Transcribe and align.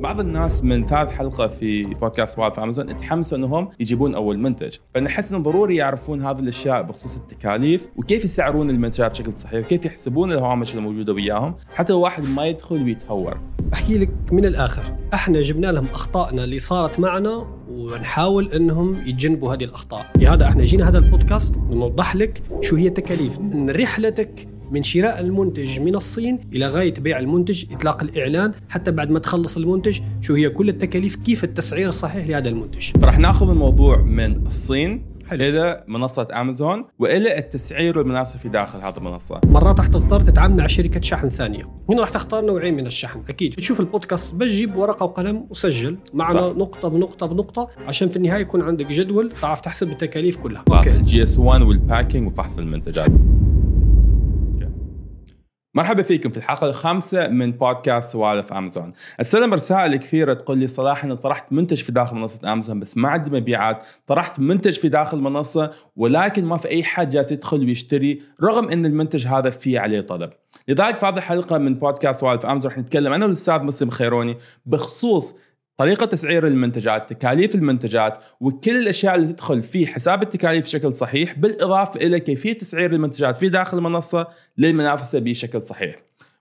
بعض 0.00 0.20
الناس 0.20 0.64
من 0.64 0.86
ثالث 0.86 1.10
حلقة 1.10 1.48
في 1.48 1.82
بودكاست 1.82 2.36
سوالف 2.36 2.60
امازون 2.60 2.96
تحمسوا 2.96 3.38
إنهم 3.38 3.68
يجيبون 3.80 4.14
أول 4.14 4.38
منتج، 4.38 4.76
فنحس 4.94 5.32
إنه 5.32 5.42
ضروري 5.42 5.76
يعرفون 5.76 6.22
هذه 6.22 6.38
الأشياء 6.38 6.82
بخصوص 6.82 7.16
التكاليف 7.16 7.88
وكيف 7.96 8.24
يسعرون 8.24 8.70
المنتجات 8.70 9.10
بشكل 9.10 9.36
صحيح 9.36 9.64
وكيف 9.64 9.84
يحسبون 9.84 10.32
الهوامش 10.32 10.74
الموجوده 10.74 11.12
وياهم. 11.12 11.54
حتى 11.74 11.92
الواحد 11.92 12.24
ما 12.28 12.46
يدخل 12.46 12.82
ويتهور. 12.82 13.40
أحكي 13.72 13.98
لك 13.98 14.10
من 14.32 14.44
الآخر، 14.44 14.82
إحنا 15.14 15.42
جبنا 15.42 15.66
لهم 15.66 15.86
أخطائنا 15.94 16.44
اللي 16.44 16.58
صارت 16.58 17.00
معنا 17.00 17.46
ونحاول 17.70 18.52
إنهم 18.52 18.96
يتجنبوا 19.06 19.54
هذه 19.54 19.64
الأخطاء، 19.64 20.06
لهذا 20.16 20.44
إحنا 20.44 20.64
جينا 20.64 20.88
هذا 20.88 20.98
البودكاست 20.98 21.56
نوضح 21.56 22.16
لك 22.16 22.42
شو 22.60 22.76
هي 22.76 22.88
التكاليف. 22.88 23.38
من 23.40 23.70
رحلتك 23.70 24.48
من 24.70 24.82
شراء 24.82 25.20
المنتج 25.20 25.80
من 25.80 25.94
الصين 25.94 26.38
إلى 26.54 26.66
غاية 26.66 26.94
بيع 26.94 27.18
المنتج 27.18 27.64
إطلاق 27.72 28.02
الإعلان 28.02 28.52
حتى 28.68 28.90
بعد 28.90 29.10
ما 29.10 29.18
تخلص 29.18 29.56
المنتج 29.56 30.00
شو 30.20 30.34
هي 30.34 30.48
كل 30.48 30.68
التكاليف 30.68 31.16
كيف 31.16 31.44
التسعير 31.44 31.88
الصحيح 31.88 32.26
لهذا 32.26 32.48
المنتج. 32.48 32.90
راح 33.02 33.18
ناخذ 33.18 33.50
الموضوع 33.50 34.02
من 34.02 34.46
الصين 34.46 35.18
حلو. 35.28 35.44
إلى 35.44 35.84
منصة 35.88 36.28
أمازون 36.32 36.84
وإلى 36.98 37.38
التسعير 37.38 38.00
المناسب 38.00 38.38
في 38.38 38.48
داخل 38.48 38.78
هذه 38.78 38.96
المنصة. 38.98 39.40
مرات 39.46 39.78
راح 39.78 39.86
تضطر 39.86 40.20
تتعامل 40.20 40.56
مع 40.56 40.66
شركة 40.66 41.00
شحن 41.00 41.28
ثانية. 41.28 41.62
هنا 41.88 42.00
راح 42.00 42.10
تختار 42.10 42.44
نوعين 42.44 42.74
من 42.74 42.86
الشحن. 42.86 43.20
أكيد 43.28 43.54
تشوف 43.54 43.80
البودكاست 43.80 44.34
بس 44.34 44.48
جيب 44.48 44.76
ورقة 44.76 45.04
وقلم 45.04 45.46
وسجل. 45.50 45.96
معنا 46.14 46.40
صح. 46.40 46.56
نقطة 46.56 46.88
بنقطة 46.88 47.26
بنقطة 47.26 47.68
عشان 47.86 48.08
في 48.08 48.16
النهاية 48.16 48.40
يكون 48.40 48.62
عندك 48.62 48.86
جدول 48.86 49.32
تعرف 49.42 49.60
تحسب 49.60 49.90
التكاليف 49.90 50.36
كلها. 50.36 50.64
okay. 50.72 50.90
ال 50.90 51.22
GS1 51.22 51.38
وال 51.38 51.62
packaging 51.62 52.26
وفحص 52.26 52.58
المنتجات. 52.58 53.10
مرحبا 55.78 56.02
فيكم 56.02 56.30
في 56.30 56.36
الحلقة 56.36 56.66
الخامسة 56.66 57.28
من 57.28 57.52
بودكاست 57.52 58.10
سوالف 58.10 58.52
أمازون. 58.52 58.92
استلم 59.20 59.54
رسائل 59.54 59.96
كثيره 59.96 60.32
تقول 60.32 60.58
لي 60.58 60.66
صلاح 60.66 61.04
أنا 61.04 61.14
طرحت 61.14 61.52
منتج 61.52 61.82
في 61.82 61.92
داخل 61.92 62.16
منصة 62.16 62.52
أمازون 62.52 62.80
بس 62.80 62.96
ما 62.96 63.08
عندي 63.08 63.30
مبيعات، 63.30 63.82
طرحت 64.06 64.40
منتج 64.40 64.78
في 64.78 64.88
داخل 64.88 65.16
المنصه 65.16 65.72
ولكن 65.96 66.44
ما 66.44 66.56
في 66.56 66.68
أي 66.68 66.84
حد 66.84 67.08
جالس 67.08 67.32
يدخل 67.32 67.58
ويشتري 67.58 68.22
رغم 68.42 68.68
إن 68.68 68.86
المنتج 68.86 69.26
هذا 69.26 69.50
فيه 69.50 69.80
عليه 69.80 70.00
طلب. 70.00 70.30
لذلك 70.68 71.00
في 71.00 71.06
هذه 71.06 71.16
الحلقة 71.16 71.58
من 71.58 71.74
بودكاست 71.74 72.20
سوالف 72.20 72.46
أمازون 72.46 72.72
رح 72.72 72.78
نتكلم 72.78 73.12
أنا 73.12 73.24
والاستاذ 73.24 73.62
مسلم 73.62 73.90
خيروني 73.90 74.36
بخصوص 74.66 75.34
طريقة 75.78 76.06
تسعير 76.06 76.46
المنتجات، 76.46 77.12
تكاليف 77.12 77.54
المنتجات، 77.54 78.18
وكل 78.40 78.76
الأشياء 78.76 79.14
اللي 79.14 79.32
تدخل 79.32 79.62
في 79.62 79.86
حساب 79.86 80.22
التكاليف 80.22 80.64
بشكل 80.64 80.94
صحيح، 80.94 81.38
بالإضافة 81.38 82.00
إلى 82.00 82.20
كيفية 82.20 82.52
تسعير 82.52 82.92
المنتجات 82.92 83.36
في 83.36 83.48
داخل 83.48 83.78
المنصة 83.78 84.28
للمنافسة 84.58 85.18
بشكل 85.18 85.66
صحيح. 85.66 85.96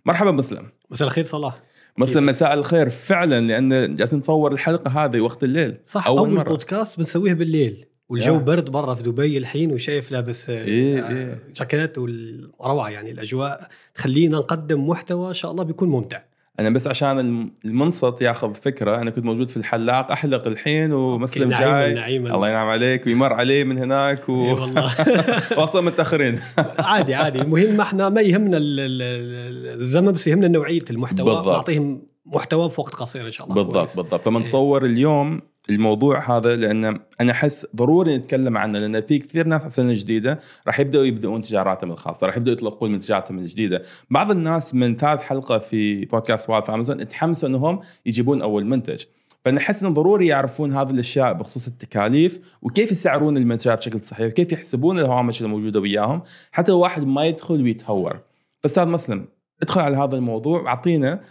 مرحبا 0.06 0.32
مسلم. 0.32 0.70
مساء 0.92 1.08
الخير 1.08 1.24
صلاح. 1.24 1.56
مساء 1.98 2.24
مساء 2.24 2.54
الخير 2.54 2.90
فعلا 2.90 3.48
لأن 3.48 3.96
جالسين 3.96 4.20
نصور 4.20 4.52
الحلقة 4.52 5.06
هذه 5.06 5.20
وقت 5.20 5.44
الليل 5.44 5.78
صح 5.86 6.08
أول, 6.08 6.18
أول 6.18 6.34
مرة. 6.34 6.50
بودكاست 6.50 6.98
بنسويه 6.98 7.34
بالليل 7.34 7.86
والجو 8.10 8.40
yeah. 8.40 8.42
برد 8.42 8.70
برا 8.70 8.96
في 8.96 9.04
دبي 9.04 9.38
الحين 9.38 9.74
وشايف 9.74 10.12
لابس 10.12 10.50
إيه 10.50 11.08
إيه. 11.10 11.40
جاكيت 11.56 11.98
والروعة 11.98 12.90
يعني 12.90 13.12
الأجواء 13.12 13.68
تخلينا 13.96 14.38
نقدم 14.38 14.88
محتوى 14.88 15.30
إن 15.30 15.34
شاء 15.34 15.52
الله 15.52 15.64
بيكون 15.64 15.90
ممتع 15.90 16.22
أنا 16.60 16.70
بس 16.70 16.88
عشان 16.88 17.50
المنصت 17.66 18.22
ياخذ 18.22 18.54
فكرة 18.54 18.96
أنا 18.96 19.10
كنت 19.10 19.26
موجود 19.26 19.50
في 19.50 19.58
الحلاق 19.58 20.12
أحلق 20.12 20.48
الحين 20.48 20.94
ومسلم 20.94 21.50
جاي. 21.50 21.94
نعيما. 21.94 22.36
الله 22.36 22.50
ينعم 22.50 22.68
عليك 22.68 23.08
ويمر 23.08 23.34
عليه 23.34 23.64
من 23.64 23.78
هناك 23.78 24.30
و... 24.30 24.34
والله. 24.34 24.92
واصلا 25.58 25.82
متأخرين. 25.82 26.40
عادي 26.80 27.16
عادي. 27.16 27.42
المهم 27.42 27.82
إحنا 27.82 28.10
ما 28.10 28.22
يهمنا 28.22 28.58
الزمن 28.62 30.12
بس 30.12 30.28
يهمنا 30.28 30.48
نوعية 30.48 30.86
المحتوى. 30.90 31.26
بالضبط. 31.26 31.56
نعطيهم 31.56 32.02
محتوى 32.26 32.70
في 32.70 32.82
وقت 32.82 32.96
قصير 32.96 33.26
إن 33.26 33.32
شاء 33.32 33.48
الله. 33.48 33.56
بالضبط 33.56 33.76
كويس. 33.76 33.96
بالضبط. 33.96 34.22
فمن 34.22 34.42
نصور 34.42 34.86
اليوم 34.86 35.42
الموضوع 35.70 36.38
هذا 36.38 36.56
لأن 36.56 37.00
أنا 37.22 37.32
أحس 37.32 37.68
ضروري 37.76 38.18
نتكلم 38.18 38.58
عنه 38.58 38.80
لأن 38.80 39.02
في 39.02 39.20
كثير 39.20 39.48
ناس 39.48 39.66
السنة 39.66 39.92
الجديده 39.92 40.40
راح 40.68 40.80
يبدأوا 40.80 41.06
يبدأون 41.06 41.42
تجاراتهم 41.42 41.92
الخاصة 41.92 42.28
راح 42.28 42.38
يبدأوا 42.38 42.56
يطلقون 42.56 42.92
منتجاتهم 42.92 43.40
الجديدة. 43.40 43.82
بعض 44.10 44.32
الناس 44.32 44.76
من 44.76 44.96
ثالث 44.96 45.22
حلقة 45.22 45.60
في 45.60 46.06
بودكاست 46.06 46.46
سوالف 46.46 46.72
امازون 46.72 47.08
تحمسوا 47.08 47.50
إنهم 47.50 47.80
يجيبون 48.06 48.42
أول 48.42 48.66
منتج. 48.66 49.04
فنحس 49.46 49.84
إنه 49.84 49.94
ضروري 49.94 50.28
يعرفون 50.28 50.74
هذه 50.74 50.90
الأشياء 50.90 51.34
بخصوص 51.34 51.68
التكاليف 51.68 52.40
وكيف 52.62 52.92
يسعرون 52.92 53.38
المنتجات 53.38 53.78
بشكل 53.78 54.02
صحيح 54.02 54.28
وكيف 54.28 54.52
يحسبون 54.52 55.00
الهوامش 55.00 55.42
الموجودة 55.42 55.80
وياهم 55.80 56.22
حتى 56.52 56.72
الواحد 56.72 57.04
ما 57.04 57.26
يدخل 57.26 57.62
ويتهور. 57.62 58.20
فاستاذ 58.60 58.88
مسلم 58.88 59.26
ادخل 59.62 59.82
على 59.82 59.98
هذا 59.98 60.16
الموضوع 60.16 60.62
واعطينا 60.62 61.22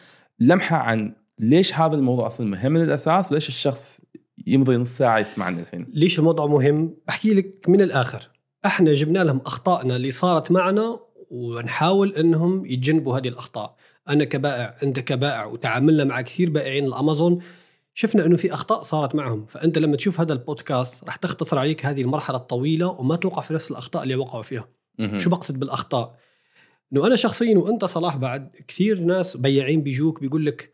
لمحة 0.41 0.77
عن 0.77 1.13
ليش 1.39 1.75
هذا 1.75 1.95
الموضوع 1.95 2.27
أصلا 2.27 2.47
مهم 2.47 2.73
من 2.73 2.83
الاساس 2.83 3.33
وليش 3.33 3.49
الشخص 3.49 4.01
يمضي 4.47 4.77
نص 4.77 4.89
ساعة 4.89 5.19
يسمعني 5.19 5.61
الحين. 5.61 5.87
ليش 5.93 6.19
الموضوع 6.19 6.47
مهم؟ 6.47 6.95
أحكي 7.09 7.35
لك 7.35 7.69
من 7.69 7.81
الآخر. 7.81 8.31
إحنا 8.67 8.95
جبنا 8.95 9.19
لهم 9.25 9.41
أخطائنا 9.47 9.97
اللي 9.97 10.11
صارت 10.11 10.51
معنا 10.51 11.01
ونحاول 11.31 12.15
إنهم 12.15 12.67
يتجنبوا 12.67 13.19
هذه 13.19 13.29
الأخطاء. 13.29 13.77
أنا 14.09 14.25
كبائع 14.25 14.77
أنت 14.83 15.01
كبائع 15.01 15.45
وتعاملنا 15.45 16.05
مع 16.05 16.21
كثير 16.21 16.51
بائعين 16.51 16.85
الأمازون 16.85 17.39
شفنا 17.95 18.27
إنه 18.27 18.37
في 18.37 18.55
أخطاء 18.55 18.83
صارت 18.83 19.15
معهم. 19.15 19.47
فأنت 19.47 19.79
لما 19.79 19.97
تشوف 19.97 20.21
هذا 20.21 20.33
البودكاست 20.33 21.05
راح 21.05 21.17
تختصر 21.17 21.59
عليك 21.59 21.87
هذه 21.87 22.03
المرحلة 22.03 22.37
الطويلة 22.37 22.89
وما 22.89 23.17
توقع 23.17 23.43
في 23.43 23.55
نفس 23.55 23.71
الأخطاء 23.71 24.03
اللي 24.03 24.15
وقعوا 24.15 24.43
فيها. 24.43 24.69
شو 25.17 25.31
بقصد 25.31 25.59
بالأخطاء؟ 25.59 26.17
إنه 26.93 27.07
أنا 27.07 27.17
شخصيا 27.17 27.59
وأنت 27.59 27.85
صلاح 27.85 28.17
بعد 28.17 28.51
كثير 28.69 29.01
ناس 29.01 29.37
بياعين 29.37 29.83
بيجوك 29.83 30.21
بيقول 30.21 30.47
لك 30.47 30.73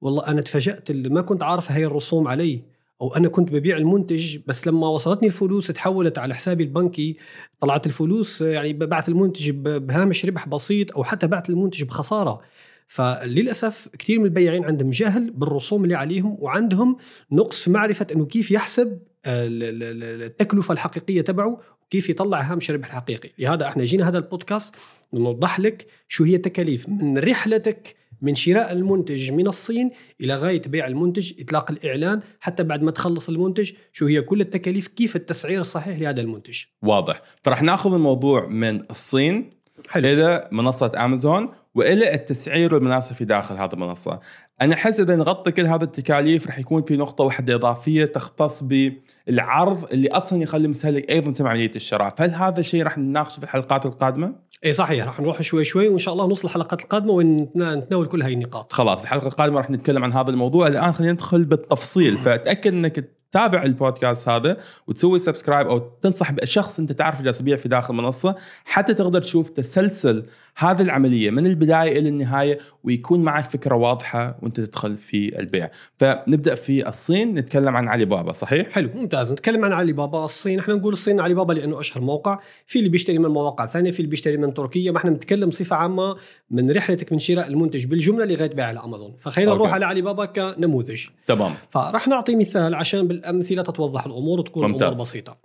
والله 0.00 0.26
أنا 0.28 0.40
تفاجأت 0.40 0.90
اللي 0.90 1.08
ما 1.08 1.20
كنت 1.20 1.42
عارف 1.42 1.70
هاي 1.70 1.84
الرسوم 1.84 2.28
علي. 2.28 2.71
أو 3.02 3.16
أنا 3.16 3.28
كنت 3.28 3.52
ببيع 3.52 3.76
المنتج 3.76 4.38
بس 4.46 4.66
لما 4.66 4.88
وصلتني 4.88 5.28
الفلوس 5.28 5.66
تحولت 5.66 6.18
على 6.18 6.34
حسابي 6.34 6.64
البنكي 6.64 7.16
طلعت 7.60 7.86
الفلوس 7.86 8.40
يعني 8.40 8.72
بعت 8.72 9.08
المنتج 9.08 9.50
بهامش 9.50 10.26
ربح 10.26 10.48
بسيط 10.48 10.96
أو 10.96 11.04
حتى 11.04 11.26
بعت 11.26 11.50
المنتج 11.50 11.82
بخسارة. 11.82 12.40
فللأسف 12.88 13.88
كثير 13.98 14.18
من 14.18 14.24
البياعين 14.24 14.64
عندهم 14.64 14.90
جهل 14.90 15.30
بالرسوم 15.30 15.84
اللي 15.84 15.94
عليهم 15.94 16.36
وعندهم 16.40 16.96
نقص 17.32 17.68
معرفة 17.68 18.06
إنه 18.14 18.26
كيف 18.26 18.50
يحسب 18.50 18.98
التكلفة 19.26 20.72
الحقيقية 20.72 21.20
تبعه 21.20 21.60
وكيف 21.86 22.10
يطلع 22.10 22.40
هامش 22.40 22.70
الربح 22.70 22.86
الحقيقي 22.86 23.30
لهذا 23.38 23.66
إحنا 23.66 23.84
جينا 23.84 24.08
هذا 24.08 24.18
البودكاست 24.18 24.74
نوضح 25.14 25.60
لك 25.60 25.86
شو 26.08 26.24
هي 26.24 26.34
التكاليف. 26.34 26.88
من 26.88 27.18
رحلتك 27.18 28.01
من 28.22 28.34
شراء 28.34 28.72
المنتج 28.72 29.32
من 29.32 29.46
الصين 29.46 29.90
إلى 30.20 30.34
غاية 30.34 30.62
بيع 30.66 30.86
المنتج 30.86 31.32
إطلاق 31.40 31.70
الإعلان 31.70 32.20
حتى 32.40 32.62
بعد 32.64 32.82
ما 32.82 32.90
تخلص 32.90 33.28
المنتج 33.28 33.72
شو 33.92 34.06
هي 34.06 34.20
كل 34.20 34.40
التكاليف 34.40 34.86
كيف 34.86 35.16
التسعير 35.16 35.60
الصحيح 35.60 35.98
لهذا 35.98 36.20
المنتج. 36.20 36.62
واضح. 36.82 37.22
فرح 37.42 37.62
ناخذ 37.62 37.94
الموضوع 37.94 38.46
من 38.46 38.90
الصين 38.90 39.50
حلو. 39.88 40.08
إلى 40.08 40.48
منصة 40.52 40.92
أمازون 40.96 41.48
وإلى 41.74 42.14
التسعير 42.14 42.76
المناسب 42.76 43.14
في 43.14 43.24
داخل 43.24 43.54
هذه 43.54 43.72
المنصة. 43.72 44.20
أنا 44.62 44.74
أحس 44.74 45.00
إذا 45.00 45.16
نغطي 45.16 45.52
كل 45.52 45.66
هذه 45.66 45.82
التكاليف 45.82 46.46
راح 46.46 46.58
يكون 46.58 46.82
في 46.82 46.96
نقطة 46.96 47.24
واحدة 47.24 47.54
إضافية 47.54 48.04
تختص 48.04 48.62
بالعرض 48.62 49.92
اللي 49.92 50.08
أصلا 50.08 50.42
يخلي 50.42 50.64
المستهلك 50.64 51.10
أيضا 51.10 51.30
يتم 51.30 51.46
عمليه 51.46 51.70
الشراء. 51.76 52.14
فهل 52.18 52.30
هذا 52.30 52.60
الشيء 52.60 52.82
راح 52.82 52.98
نناقشه 52.98 53.36
في 53.36 53.44
الحلقات 53.44 53.86
القادمة؟ 53.86 54.34
اي 54.64 54.72
صحيح 54.72 55.04
راح 55.04 55.20
نروح 55.20 55.42
شوي 55.42 55.64
شوي 55.64 55.88
وإن 55.88 55.98
شاء 55.98 56.14
الله 56.14 56.26
نوصل 56.26 56.48
الحلقات 56.48 56.82
القادمة 56.82 57.12
ونتناول 57.12 58.06
كل 58.06 58.22
هاي 58.22 58.32
النقاط. 58.32 58.72
خلاص 58.72 58.98
في 58.98 59.04
الحلقة 59.04 59.26
القادمة 59.26 59.58
راح 59.58 59.70
نتكلم 59.70 60.04
عن 60.04 60.12
هذا 60.12 60.30
الموضوع. 60.30 60.66
الآن 60.66 60.92
خلينا 60.92 61.12
ندخل 61.12 61.44
بالتفصيل. 61.44 62.16
فتاكد 62.16 62.72
إنك 62.72 63.08
تتابع 63.30 63.62
البودكاست 63.62 64.28
هذا 64.28 64.56
وتسوي 64.86 65.18
subscribe 65.18 65.66
أو 65.68 65.78
تنصح 65.78 66.32
بشخص 66.32 66.78
أنت 66.78 66.92
تعرف 66.92 67.22
جالس 67.22 67.40
يبيع 67.40 67.56
في 67.56 67.68
داخل 67.68 67.94
المنصة 67.94 68.36
حتى 68.64 68.94
تقدر 68.94 69.20
تشوف 69.20 69.48
تسلسل 69.48 70.26
هذه 70.56 70.82
العملية 70.82 71.30
من 71.30 71.46
البداية 71.46 71.98
إلى 71.98 72.08
النهاية 72.08 72.58
ويكون 72.84 73.20
معك 73.22 73.44
فكرة 73.44 73.74
واضحة 73.74 74.38
وأنت 74.42 74.60
تدخل 74.60 74.96
في 74.96 75.38
البيع. 75.38 75.70
فنبدأ 75.98 76.54
في 76.54 76.88
الصين 76.88 77.34
نتكلم 77.34 77.76
عن 77.76 77.88
علي 77.88 78.04
بابا 78.04 78.32
صحيح؟ 78.32 78.68
حلو 78.70 78.90
ممتاز. 78.94 79.32
نتكلم 79.32 79.64
عن 79.64 79.72
علي 79.72 79.92
بابا. 79.92 80.24
الصين 80.24 80.58
إحنا 80.58 80.74
نقول 80.74 80.92
الصين 80.92 81.20
علي 81.20 81.34
بابا 81.34 81.52
لأنه 81.52 81.80
أشهر 81.80 82.02
موقع 82.02 82.38
في 82.66 82.78
اللي 82.78 82.88
بيشتري 82.88 83.18
من 83.18 83.30
مواقع 83.30 83.66
ثانية 83.66 83.90
في 83.90 84.00
اللي 84.00 84.10
بيشتري 84.10 84.36
من 84.36 84.54
تركيا. 84.54 84.92
ما 84.92 84.98
إحنا 84.98 85.10
بنتكلم 85.10 85.48
بصفه 85.48 85.76
عامة 85.76 86.16
من 86.50 86.70
رحلتك 86.70 87.12
من 87.12 87.18
شراء 87.18 87.48
المنتج 87.48 87.86
بالجملة 87.86 88.24
لغاية 88.24 88.50
بيع 88.50 88.66
على 88.66 88.80
امازون 88.84 89.14
فخلينا 89.18 89.54
نروح 89.54 89.72
على 89.72 89.84
علي 89.86 90.00
بابا 90.02 90.24
كنموذج. 90.24 91.06
تمام. 91.26 91.54
فراح 91.70 92.08
نعطي 92.08 92.36
مثال 92.36 92.74
عشان 92.74 93.08
بالأمثلة 93.08 93.62
تتوضح 93.62 94.06
الأمور 94.06 94.40
وتكون 94.40 94.70
ممتاز. 94.70 94.82
الأمور 94.82 95.02
بسيطة. 95.02 95.36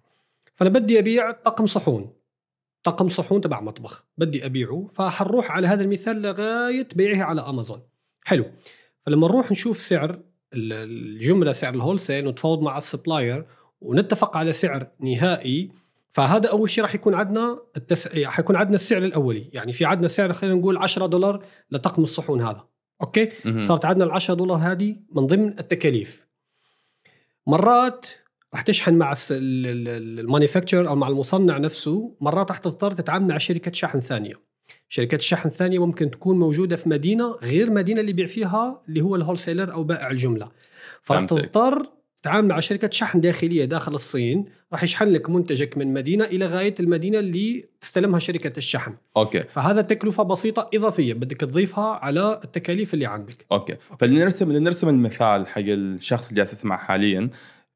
فأنا 0.55 0.69
بدي 0.69 0.99
أبيع 0.99 1.31
طقم 1.31 1.65
صحون. 1.65 2.16
طقم 2.83 3.09
صحون 3.09 3.41
تبع 3.41 3.61
مطبخ 3.61 4.05
بدي 4.17 4.45
أبيعه 4.45 4.87
فحنروح 4.93 5.51
على 5.51 5.67
هذا 5.67 5.83
المثال 5.83 6.21
لغاية 6.21 6.87
بيعه 6.95 7.23
على 7.23 7.41
أمازون. 7.41 7.81
حلو. 8.23 8.45
فلما 9.05 9.27
نروح 9.27 9.51
نشوف 9.51 9.79
سعر 9.79 10.19
الجملة 10.53 11.51
سعر 11.51 11.73
ال 11.73 11.78
wholesale 11.78 12.27
ونتفاوض 12.27 12.61
مع 12.61 12.77
ال 12.77 12.85
supplier 12.85 13.45
ونتفق 13.81 14.37
على 14.37 14.53
سعر 14.53 14.87
نهائي 14.99 15.71
فهذا 16.11 16.49
أول 16.49 16.69
شيء 16.69 16.83
راح 16.83 16.95
يكون 16.95 17.13
عندنا 17.13 17.59
التس... 17.77 18.15
حيكون 18.25 18.55
عندنا 18.55 18.75
السعر 18.75 19.03
الأولي. 19.03 19.49
يعني 19.53 19.73
في 19.73 19.85
عندنا 19.85 20.07
سعر 20.07 20.33
خلينا 20.33 20.55
نقول 20.55 20.77
10 20.77 21.05
دولار 21.05 21.45
لطقم 21.71 22.03
الصحون 22.03 22.41
هذا. 22.41 22.67
okay. 23.01 23.31
صارت 23.61 23.85
عندنا 23.85 24.05
ال 24.05 24.11
10 24.11 24.33
دولار 24.33 24.57
هذه 24.57 24.95
من 25.11 25.27
ضمن 25.27 25.47
التكاليف. 25.47 26.27
مرات 27.47 28.07
رح 28.53 28.61
تشحن 28.61 28.93
مع 28.93 29.13
ال 29.31 29.43
manufacturer 29.43 30.87
أو 30.87 30.95
مع 30.95 31.07
المصنع 31.07 31.57
نفسه 31.57 32.15
مرات 32.21 32.51
رح 32.51 32.57
تضطر 32.57 32.91
تتعامل 32.91 33.27
مع 33.27 33.37
شركة 33.37 33.71
شحن 33.71 34.01
ثانية. 34.01 34.33
شركات 34.89 35.19
الشحن 35.19 35.49
الثانية 35.49 35.85
ممكن 35.85 36.11
تكون 36.11 36.39
موجودة 36.39 36.75
في 36.75 36.89
مدينة 36.89 37.31
غير 37.31 37.71
مدينة 37.71 38.01
اللي 38.01 38.13
بيع 38.13 38.25
فيها 38.25 38.81
اللي 38.89 39.01
هو 39.01 39.15
ال 39.15 39.37
wholesaler 39.37 39.73
أو 39.73 39.83
بائع 39.83 40.11
الجملة. 40.11 40.51
فرح. 41.01 41.25
تضطر 41.25 41.89
تتعامل 42.21 42.47
مع 42.47 42.59
شركة 42.59 42.89
شحن 42.91 43.21
داخلية 43.21 43.65
داخل 43.65 43.93
الصين 43.93 44.45
راح 44.71 44.83
يشحن 44.83 45.07
لك 45.07 45.29
منتجك 45.29 45.77
من 45.77 45.93
مدينة 45.93 46.25
إلى 46.25 46.45
غاية 46.45 46.75
المدينة 46.79 47.19
اللي 47.19 47.65
تستلمها 47.81 48.19
شركة 48.19 48.57
الشحن. 48.57 48.93
okay. 49.17 49.43
فهذا 49.43 49.81
تكلفة 49.81 50.23
بسيطة 50.23 50.69
إضافية 50.73 51.13
بدك 51.13 51.37
تضيفها 51.37 51.85
على 51.85 52.39
التكاليف 52.43 52.93
اللي 52.93 53.05
عندك. 53.05 53.45
okay. 53.51 53.75
فلنرسم 53.99 54.51
لنرسم 54.51 54.89
المثال 54.89 55.47
حق 55.47 55.61
الشخص 55.65 56.27
اللي 56.29 56.37
جالس 56.37 56.53
يسمع 56.53 56.77
حاليا. 56.77 57.29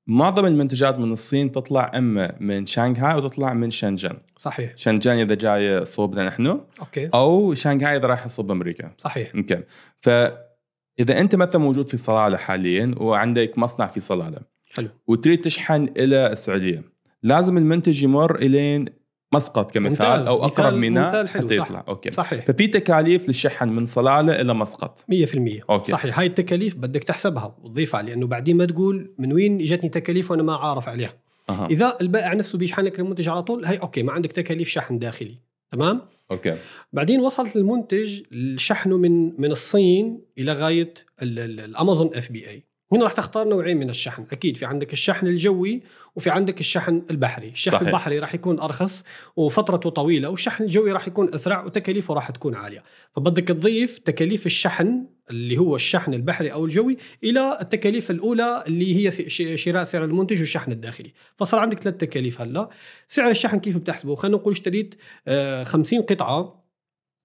معظم 0.07 0.45
المنتجات 0.45 0.99
من 0.99 1.13
الصين 1.13 1.51
تطلع 1.51 1.91
إما 1.95 2.35
من 2.39 2.65
شانغهاي 2.65 3.13
أو 3.13 3.19
تطلع 3.19 3.53
من 3.53 3.71
شنجن 3.71 4.17
صحيح. 4.37 4.77
شنجن 4.77 5.11
إذا 5.11 5.35
جاي 5.35 5.85
صوبنا 5.85 6.23
نحن 6.23 6.47
okay. 6.79 7.09
أو 7.13 7.53
شانغهاي 7.53 7.97
إذا 7.97 8.07
راح 8.07 8.25
يصوب 8.25 8.51
أمريكا. 8.51 8.91
صحيح. 8.97 9.35
okay 9.35 9.63
فاذا 10.01 11.19
أنت 11.19 11.35
مثلا 11.35 11.61
موجود 11.61 11.87
في 11.87 11.97
صلالة 11.97 12.37
حاليا 12.37 12.91
وعندك 12.97 13.57
مصنع 13.57 13.87
في 13.87 13.99
صلالة 13.99 14.39
حلو. 14.73 14.89
وتريد 15.07 15.41
تشحن 15.41 15.89
إلى 15.97 16.31
السعودية 16.31 16.83
لازم 17.23 17.57
المنتج 17.57 18.03
يمر 18.03 18.35
إلين 18.35 18.85
مسقط 19.33 19.71
كمثال. 19.71 20.27
أو 20.27 20.45
أقرب 20.45 20.65
مثال- 20.65 20.77
ميناء 20.79 21.09
مثال 21.09 21.29
حلو، 21.29 21.45
حتى 21.47 21.57
صح. 21.57 21.65
يطلع. 21.65 21.83
okay. 21.87 22.11
صحيح. 22.11 22.45
ففي 22.45 22.67
تكاليف 22.67 23.27
للشحن 23.27 23.69
من 23.69 23.85
صلالة 23.85 24.41
إلى 24.41 24.53
مسقط. 24.53 25.05
100% 25.09 25.61
okay. 25.69 25.91
صحيح. 25.91 26.19
هاي 26.19 26.25
التكاليف 26.27 26.75
بدك 26.75 27.03
تحسبها 27.03 27.55
وتضيفها 27.63 28.01
لأنه 28.01 28.27
بعدين 28.27 28.57
ما 28.57 28.65
تقول 28.65 29.13
من 29.17 29.33
وين 29.33 29.61
إجتني 29.61 29.89
تكاليف 29.89 30.31
وأنا 30.31 30.43
ما 30.43 30.55
عارف 30.55 30.89
عليها. 30.89 31.13
أها. 31.49 31.67
إذا 31.71 31.97
البائع 32.01 32.33
نفسه 32.33 32.57
بيشحن 32.57 32.81
لك 32.81 32.99
المنتج 32.99 33.29
على 33.29 33.43
طول 33.43 33.65
هي 33.65 33.77
okay 33.77 34.03
ما 34.03 34.11
عندك 34.11 34.31
تكاليف 34.31 34.69
شحن 34.69 34.99
داخلي. 34.99 35.37
تمام؟ 35.71 36.01
okay. 36.31 36.55
بعدين 36.93 37.19
وصلت 37.19 37.55
المنتج 37.55 38.21
شحنه 38.55 38.97
من 38.97 39.41
من 39.41 39.51
الصين 39.51 40.21
إلى 40.37 40.53
غاية 40.53 40.93
ال- 41.21 41.39
ال- 41.39 41.59
الأمازون 41.59 42.09
FBA. 42.15 42.63
هنا 42.91 43.03
راح 43.03 43.13
تختار 43.13 43.47
نوعين 43.47 43.77
من 43.77 43.89
الشحن. 43.89 44.25
أكيد 44.31 44.57
في 44.57 44.65
عندك 44.65 44.93
الشحن 44.93 45.27
الجوي 45.27 45.83
وفي 46.15 46.29
عندك 46.29 46.59
الشحن 46.59 47.01
البحري. 47.11 47.49
الشحن 47.49 47.75
صحيح. 47.75 47.87
البحري 47.87 48.19
راح 48.19 48.35
يكون 48.35 48.59
أرخص 48.59 49.03
وفترته 49.35 49.89
طويلة 49.89 50.29
والشحن 50.29 50.63
الجوي 50.63 50.91
راح 50.91 51.07
يكون 51.07 51.33
أسرع 51.33 51.65
وتكاليفه 51.65 52.13
راح 52.13 52.31
تكون 52.31 52.55
عالية. 52.55 52.83
فبدك 53.15 53.47
تضيف 53.47 53.97
تكاليف 53.97 54.45
الشحن 54.45 55.05
اللي 55.29 55.57
هو 55.57 55.75
الشحن 55.75 56.13
البحري 56.13 56.53
أو 56.53 56.65
الجوي 56.65 56.97
إلى 57.23 57.57
التكاليف 57.61 58.11
الأولى 58.11 58.63
اللي 58.67 59.07
هي 59.07 59.11
شراء 59.57 59.83
سعر 59.83 60.05
المنتج 60.05 60.39
والشحن 60.39 60.71
الداخلي. 60.71 61.13
فصار 61.35 61.59
عندك 61.59 61.79
ثلاث 61.79 61.97
تكاليف 61.97 62.41
هلأ. 62.41 62.69
سعر 63.07 63.31
الشحن 63.31 63.59
كيف 63.59 63.77
بتحسبه؟ 63.77 64.15
خلينا 64.15 64.37
نقول 64.37 64.53
اشتريت 64.53 64.95
آه، 65.27 65.63
50 65.63 66.01
قطعة 66.01 66.61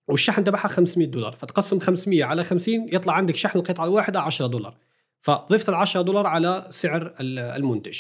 والشحن 0.08 0.44
تبعها 0.44 0.68
500 0.68 1.06
دولار. 1.06 1.32
فتقسم 1.32 1.78
500 1.78 2.24
على 2.24 2.44
50 2.44 2.88
يطلع 2.92 3.12
عندك 3.12 3.36
شحن 3.36 3.58
القطعة 3.58 3.84
الواحدة 3.84 4.20
10 4.20 4.46
دولار. 4.46 4.76
فضفت 5.26 5.68
ال 5.68 5.74
10 5.74 6.02
دولار 6.02 6.26
على 6.26 6.66
سعر 6.70 7.14
ال- 7.20 7.38
المنتج. 7.38 7.98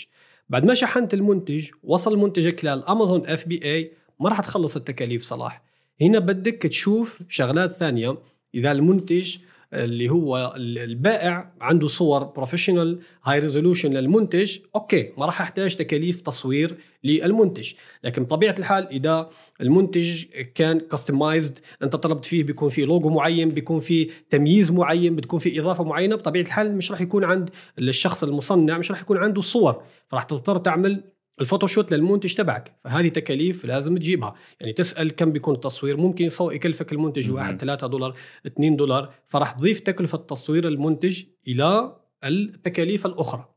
بعد 0.48 0.64
ما 0.64 0.74
شحنت 0.74 1.14
المنتج 1.14 1.68
وصل 1.82 2.16
منتجك 2.18 2.64
للامازون 2.64 3.26
FBA 3.26 3.92
ما 4.20 4.28
راح 4.28 4.40
تخلص 4.40 4.76
التكاليف 4.76 5.22
صلاح. 5.22 5.62
هنا 6.00 6.18
بدك 6.18 6.62
تشوف 6.62 7.22
شغلات 7.28 7.70
ثانية. 7.70 8.18
إذا 8.54 8.72
المنتج 8.72 9.36
اللي 9.72 10.08
هو 10.08 10.52
ال- 10.56 10.78
البائع 10.78 11.52
عنده 11.60 11.86
صور 11.86 12.24
professional 12.24 13.00
high 13.24 13.38
resolution 13.38 13.92
للمنتج 13.92 14.58
okay 14.76 15.12
ما 15.18 15.26
راح 15.26 15.40
أحتاج 15.40 15.74
تكاليف 15.76 16.20
تصوير 16.20 16.76
للمنتج. 17.04 17.72
لكن 18.04 18.22
بطبيعة 18.24 18.54
الحال 18.58 18.88
إذا 18.88 19.30
المنتج 19.60 20.24
كان 20.54 20.80
customized 20.80 21.58
أنت 21.82 21.96
طلبت 21.96 22.24
فيه 22.24 22.44
بيكون 22.44 22.68
فيه 22.68 22.84
لوجو 22.84 23.08
معين 23.08 23.48
بيكون 23.48 23.78
فيه 23.78 24.08
تمييز 24.30 24.70
معين 24.70 25.16
بتكون 25.16 25.38
فيه 25.38 25.60
إضافة 25.60 25.84
معينة 25.84 26.16
بطبيعة 26.16 26.42
الحال 26.44 26.76
مش 26.76 26.90
راح 26.92 27.00
يكون 27.00 27.24
عند 27.24 27.50
الشخص 27.78 28.24
المصنع 28.24 28.78
مش 28.78 28.90
راح 28.90 29.00
يكون 29.00 29.16
عنده 29.16 29.40
صور. 29.42 29.82
فراح 30.08 30.22
تضطر 30.22 30.58
تعمل 30.58 31.04
ال 31.40 31.45
photoshoot 31.45 31.92
للمنتج 31.92 32.34
تبعك. 32.34 32.80
فهذه 32.84 33.08
تكاليف 33.08 33.64
لازم 33.64 33.96
تجيبها. 33.96 34.34
يعني 34.60 34.72
تسأل 34.72 35.16
كم 35.16 35.32
بيكون 35.32 35.54
التصوير. 35.54 35.96
ممكن 35.96 36.28
يكلفك 36.40 36.92
المنتج. 36.92 37.30
واحد 37.30 37.60
3 37.60 37.86
دولار 37.86 38.14
2 38.46 38.76
دولار. 38.76 39.14
فراح 39.26 39.52
تضيف 39.52 39.80
تكلفة 39.80 40.18
تصوير 40.18 40.68
المنتج 40.68 41.22
إلى 41.48 41.96
التكاليف 42.24 43.06
الأخرى. 43.06 43.52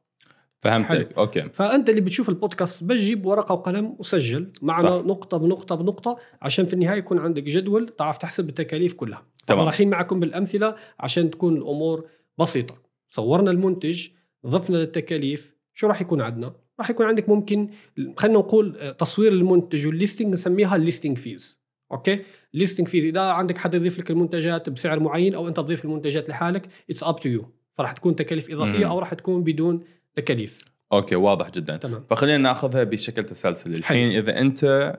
فهمتك. 0.62 1.18
okay. 1.18 1.42
فأنت 1.42 1.90
اللي 1.90 2.02
بتشوف 2.02 2.30
البودكاست 2.30 2.84
بس 2.84 2.98
جيب 2.98 3.26
ورقة 3.26 3.54
وقلم 3.54 3.96
وسجل. 4.00 4.54
معنا 4.62 5.00
صح. 5.00 5.06
نقطة 5.06 5.38
بنقطة 5.38 5.76
بنقطة 5.76 6.18
عشان 6.42 6.66
في 6.66 6.74
النهاية 6.74 7.00
يكون 7.00 7.20
عندك 7.20 7.44
جدول 7.44 7.90
تعرف 7.90 8.18
تحسب 8.18 8.50
التكاليف 8.50 8.94
كلها. 8.94 9.26
تمام. 9.48 9.66
رايحين 9.66 9.90
معكم 9.90 10.20
بالأمثلة 10.20 10.76
عشان 11.00 11.30
تكون 11.31 11.58
الأمور 11.58 12.08
بسيطة. 12.38 12.76
صورنا 13.10 13.52
المنتج 13.52 14.08
ضفنا 14.48 14.78
للتكاليف. 14.78 15.54
شو 15.74 15.88
راح 15.88 16.02
يكون 16.02 16.22
عندنا؟ 16.22 16.54
راح 16.80 16.90
يكون 16.90 17.06
عندك 17.06 17.30
ممكن 17.30 17.70
خلينا 18.18 18.40
نقول 18.40 18.78
آه، 18.78 18.92
تصوير 18.92 19.31
المنتج 19.31 19.88
وال 19.88 19.98
listing 19.98 20.34
نسميها 20.34 20.76
ال 20.76 20.81
listing 20.81 21.18
fees 21.18 21.60
okay؟ 21.92 22.24
ال 22.54 22.58
listing 22.58 22.88
fees 22.88 23.06
إذا 23.06 23.22
عندك 23.22 23.58
حد 23.58 23.74
يضيف 23.74 24.00
لك 24.00 24.12
المنتجات 24.12 24.70
بسعر 24.70 25.00
معين 25.00 25.36
أو 25.36 25.48
أنت 25.48 25.58
تضيف 25.58 25.86
المنتجات 25.86 26.30
لحالك 26.30 26.70
it's 26.90 27.04
up 27.04 27.20
to 27.20 27.30
you 27.30 27.52
فراح 27.78 27.92
تكون 27.92 28.16
تكاليف 28.16 28.52
إضافية 28.52 28.86
مم. 28.86 28.92
أو 28.92 29.00
راح 29.00 29.14
تكون 29.14 29.44
بدون 29.44 29.84
تكاليف. 30.16 30.58
okay 30.94 31.16
واضح 31.16 31.50
جدا. 31.50 31.78
تمام. 31.78 32.04
فخلينا 32.10 32.38
نأخذها 32.38 32.84
بشكل 32.84 33.24
تسلسلي. 33.24 33.78
الحين 33.78 34.12
إذا 34.12 34.40
أنت 34.40 34.94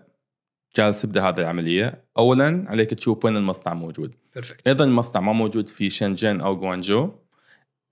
جالس 0.76 1.02
تبدا 1.02 1.22
هذه 1.22 1.40
العملية 1.40 2.04
اولا 2.18 2.64
عليك 2.68 2.90
تشوف 2.90 3.24
وين 3.24 3.36
المصنع 3.36 3.74
موجود. 3.74 4.14
perfect 4.34 4.66
أيضا 4.66 4.84
المصنع 4.84 5.20
ما 5.20 5.32
موجود 5.32 5.68
في 5.68 5.90
شنجن 5.90 6.40
أو 6.40 6.56
جوانجو 6.56 7.10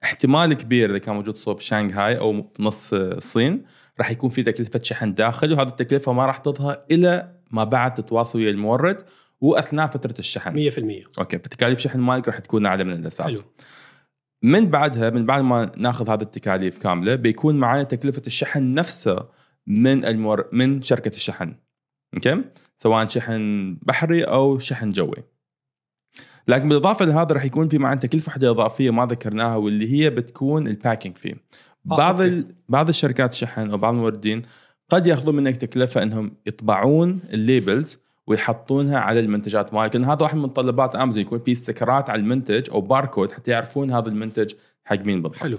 احتمال 0.04 0.54
كبير 0.54 0.90
إذا 0.90 0.98
كان 0.98 1.14
موجود 1.14 1.36
صوب 1.36 1.60
شانغهاي 1.60 2.18
أو 2.18 2.42
في 2.42 2.62
نص 2.62 2.92
الصين 2.92 3.64
راح 4.00 4.10
يكون 4.10 4.30
في 4.30 4.42
تكلفة 4.42 4.80
شحن 4.82 5.14
داخلي 5.14 5.54
وهذه 5.54 5.68
التكلفة 5.68 6.12
ما 6.12 6.26
راح 6.26 6.38
تظهر 6.38 6.84
الا 6.90 7.32
ما 7.50 7.64
بعد 7.64 7.94
تتواصل 7.94 8.38
ويا 8.38 8.50
المورد 8.50 9.02
وأثناء 9.40 9.86
فترة 9.86 10.14
الشحن. 10.18 10.70
100% 10.70 11.18
أوكي 11.18 11.38
فتكاليف 11.38 11.78
شحن 11.78 12.00
مالك 12.00 12.28
راح 12.28 12.38
تكون 12.38 12.66
أعلى 12.66 12.84
من 12.84 12.92
الأساس. 12.92 13.26
حلو. 13.26 13.44
من 14.42 14.66
بعدها 14.66 15.10
من 15.10 15.26
بعد 15.26 15.42
ما 15.42 15.72
ناخذ 15.76 16.10
هذه 16.10 16.22
التكاليف 16.22 16.78
كاملة 16.78 17.14
بيكون 17.14 17.54
معنا 17.54 17.82
تكلفة 17.82 18.22
الشحن 18.26 18.74
نفسها 18.74 19.28
من 19.66 20.04
المور... 20.04 20.48
من 20.52 20.82
شركة 20.82 21.14
الشحن. 21.14 21.54
أوكي؟ 22.14 22.44
سواء 22.78 23.08
شحن 23.08 23.74
بحري 23.82 24.24
أو 24.24 24.58
شحن 24.58 24.90
جوي. 24.90 25.24
لكن 26.48 26.68
بالإضافة 26.68 27.04
لهذا 27.04 27.34
راح 27.34 27.44
يكون 27.44 27.68
في 27.68 27.78
معنا 27.78 28.00
تكلفة 28.00 28.28
واحدة 28.28 28.50
إضافية 28.50 28.90
ما 28.90 29.06
ذكرناها 29.06 29.56
واللي 29.56 29.92
هي 29.92 30.10
بتكون 30.10 30.66
ال 30.66 30.71
packaging 30.71 31.16
فيه 31.16 31.34
بعض. 31.96 32.20
ال... 32.20 32.44
بعض 32.68 32.88
الشركات 32.88 33.32
الشحن 33.32 33.70
أو 33.70 33.78
بعض 33.78 33.94
الموردين 33.94 34.42
قد 34.88 35.06
يأخذون 35.06 35.36
منك 35.36 35.56
تكلفة 35.56 36.02
إنهم 36.02 36.32
يطبعون 36.46 37.20
ال 37.32 37.42
labels 37.42 37.98
ويحطونها 38.26 38.98
على 38.98 39.20
المنتجات. 39.20 39.74
مالك 39.74 39.96
لأن 39.96 40.04
هذا 40.04 40.22
واحد 40.22 40.36
من 40.36 40.42
متطلبات 40.42 40.96
أمازون 40.96 41.22
يكون 41.22 41.38
في 41.38 41.52
ستيكرات 41.52 42.10
على 42.10 42.20
المنتج 42.20 42.70
أو 42.70 42.80
باركود 42.80 43.32
حتى 43.32 43.50
يعرفون 43.50 43.92
هذا 43.92 44.08
المنتج 44.08 44.52
حق 44.84 44.98
مين 44.98 45.22
بالضبط. 45.22 45.42
حلو. 45.42 45.58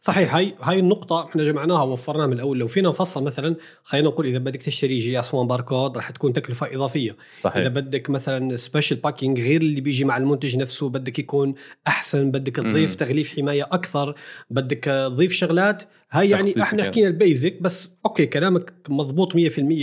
صحيح 0.00 0.34
هاي 0.34 0.54
هاي 0.62 0.78
النقطة 0.78 1.24
إحنا 1.24 1.42
جمعناها 1.44 1.82
ووفرناها 1.82 2.26
من 2.26 2.32
الأول. 2.32 2.58
لو 2.58 2.66
فينا 2.66 2.88
نفصل 2.88 3.22
مثلا 3.24 3.56
خلينا 3.84 4.08
نقول 4.08 4.26
إذا 4.26 4.38
بدك 4.38 4.62
تشتري 4.62 4.98
GS1 4.98 5.48
باركود 5.48 5.98
رح 5.98 6.10
تكون 6.10 6.32
تكلفة 6.32 6.74
إضافية، 6.74 7.10
إذا 7.10 7.40
صحيح 7.40 7.68
بدك 7.68 8.10
مثلا 8.10 8.56
special 8.56 8.96
packaging 8.96 9.40
غير 9.40 9.60
اللي 9.60 9.80
بيجي 9.80 10.04
مع 10.04 10.16
المنتج 10.16 10.56
نفسه 10.56 10.88
بدك 10.88 11.18
يكون 11.18 11.54
أحسن، 11.86 12.30
بدك 12.30 12.56
تضيف. 12.56 12.94
تغليف 12.94 13.36
حماية 13.36 13.62
أكثر، 13.62 14.14
بدك 14.50 14.84
تضيف 14.84 15.32
شغلات 15.32 15.82
هاي 16.14 16.30
يعني 16.30 16.50
إحنا 16.62 16.78
كامل. 16.78 16.84
حكينا 16.84 17.08
ال 17.08 17.17
basic 17.17 17.62
بس 17.62 17.90
أوكي 18.06 18.26
كلامك 18.26 18.72
مضبوط 18.88 19.36
100% 19.36 19.36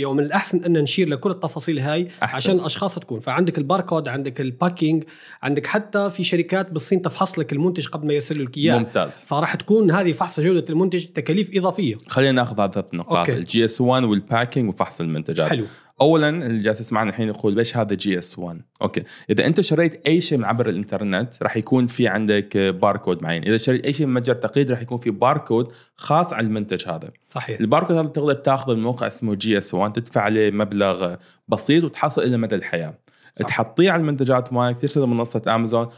ومن 0.04 0.24
الأحسن 0.24 0.64
أن 0.64 0.82
نشير 0.82 1.08
لكل 1.08 1.30
التفاصيل 1.30 1.78
هاي 1.78 2.08
أحسن. 2.22 2.36
عشان 2.36 2.58
الاشخاص 2.58 2.98
تكون. 2.98 3.20
فعندك 3.20 3.58
الباركود 3.58 4.08
عندك 4.08 4.40
ال 4.40 4.46
packaging 4.46 5.04
عندك 5.42 5.66
حتى 5.66 6.10
في 6.10 6.24
شركات 6.24 6.70
بالصين 6.70 7.02
تفحص 7.02 7.38
لك 7.38 7.52
المنتج 7.52 7.86
قبل 7.86 8.06
ما 8.06 8.12
يرسل 8.12 8.44
لك 8.44 8.58
إياه. 8.58 8.78
ممتاز. 8.78 9.24
فراح 9.26 9.54
تكون 9.54 9.90
هذه 9.90 10.12
فحص 10.12 10.40
جودة 10.40 10.64
المنتج 10.70 11.04
تكاليف 11.04 11.56
إضافية. 11.56 11.98
خلينا 12.08 12.32
ناخذ 12.32 12.60
هذه 12.60 12.66
الثلاث 12.66 12.94
نقاط. 12.94 13.28
ال 13.28 13.64
GS1 13.64 13.80
وال 13.80 14.04
packaging 14.04 14.68
وفحص 14.68 15.00
المنتجات. 15.00 15.48
حلو. 15.48 15.64
اولا 16.02 16.28
اللي 16.28 16.62
جالس 16.62 16.80
يسمعنا 16.80 17.10
الحين 17.10 17.28
يقول 17.28 17.54
ليش 17.54 17.76
هذا 17.76 17.94
GS1 17.94 18.62
أوكي. 18.82 19.02
إذا 19.30 19.46
أنت 19.46 19.60
شريت 19.60 20.06
أي 20.06 20.20
شيء 20.20 20.38
من 20.38 20.44
عبر 20.44 20.68
الإنترنت 20.68 21.42
راح 21.42 21.56
يكون 21.56 21.86
في 21.86 22.08
عندك 22.08 22.56
باركود 22.56 23.22
معين. 23.22 23.42
إذا 23.42 23.56
شريت 23.56 23.86
أي 23.86 23.92
شيء 23.92 24.06
من 24.06 24.14
متجر 24.14 24.34
تقليدي 24.34 24.70
راح 24.70 24.82
يكون 24.82 24.98
في 24.98 25.10
باركود 25.10 25.72
خاص 25.96 26.32
على 26.32 26.46
المنتج 26.46 26.88
هذا. 26.88 27.10
صحيح. 27.28 27.60
الباركود 27.60 27.96
هذا 27.96 28.08
تقدر 28.08 28.34
تاخذه 28.34 28.74
من 28.74 28.82
موقع 28.82 29.06
اسمه 29.06 29.34
GS1 29.34 29.92
تدفع 29.92 30.20
عليه 30.20 30.50
مبلغ 30.50 31.14
بسيط 31.48 31.84
وتحصل 31.84 32.22
إلى 32.22 32.36
مدى 32.36 32.54
الحياة. 32.54 32.94
صح. 33.40 33.46
تحطيه 33.46 33.90
على 33.90 34.00
المنتجات 34.00 34.52
مالك 34.52 34.78
ترسله 34.78 35.06
من 35.06 35.16
منصة 35.16 35.42
امازون 35.48 35.88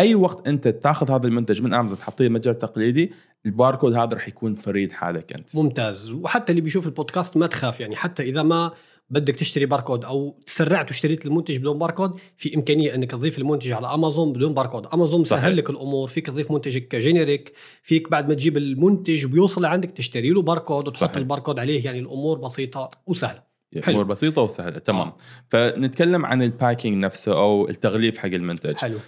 أي 0.00 0.14
وقت 0.14 0.48
أنت 0.48 0.68
تاخذ 0.68 1.10
هذا 1.10 1.26
المنتج 1.26 1.62
من 1.62 1.74
امازون 1.74 1.98
تحطيه 1.98 2.28
متجر 2.28 2.52
تقليدي 2.52 3.12
الباركود 3.46 3.94
هذا 3.94 4.14
راح 4.14 4.28
يكون 4.28 4.54
فريد 4.54 4.92
حقك 4.92 5.32
أنت. 5.32 5.56
ممتاز. 5.56 6.12
وحتى 6.12 6.52
اللي 6.52 6.62
بيشوف 6.62 6.86
البودكاست 6.86 7.36
ما 7.36 7.46
تخاف 7.46 7.80
يعني 7.80 7.96
حتى 7.96 8.22
إذا 8.22 8.42
ما 8.42 8.72
بدك 9.10 9.36
تشتري 9.36 9.66
باركود 9.66 10.04
أو 10.04 10.40
تسرعت 10.46 10.88
واشتريت 10.88 11.26
المنتج 11.26 11.56
بدون 11.56 11.78
باركود 11.78 12.16
في 12.36 12.56
إمكانية 12.56 12.94
إنك 12.94 13.10
تضيف 13.10 13.38
المنتج 13.38 13.72
على 13.72 13.94
امازون 13.94 14.32
بدون 14.32 14.54
باركود 14.54 14.86
امازون 14.86 15.24
صحيح. 15.24 15.42
مسهل 15.42 15.56
لك 15.56 15.70
الأمور 15.70 16.08
فيك 16.08 16.26
تضيف 16.26 16.50
منتجك 16.50 16.88
ك 16.88 16.96
generic 16.96 17.52
فيك 17.82 18.10
بعد 18.10 18.28
ما 18.28 18.34
تجيب 18.34 18.56
المنتج 18.56 19.26
وبيوصل 19.26 19.62
لعندك 19.62 19.90
تشتري 19.90 20.30
له 20.30 20.42
باركود 20.42 20.88
وتحط. 20.88 21.16
الباركود 21.16 21.58
عليه 21.58 21.84
يعني 21.84 21.98
الأمور 21.98 22.38
بسيطة 22.38 22.90
وسهلة 23.06 23.42
حلو. 23.82 23.94
أمور 23.94 24.04
بسيطة 24.04 24.42
وسهلة 24.42 24.78
تمام 24.78 25.08
آه. 25.08 25.16
فنتكلم 25.48 26.26
عن 26.26 26.42
ال 26.42 26.48
packaging 26.48 27.04
نفسه 27.04 27.32
أو 27.32 27.68
التغليف 27.68 28.18
حق 28.18 28.26
المنتج 28.26 28.76
حلو 28.76 28.98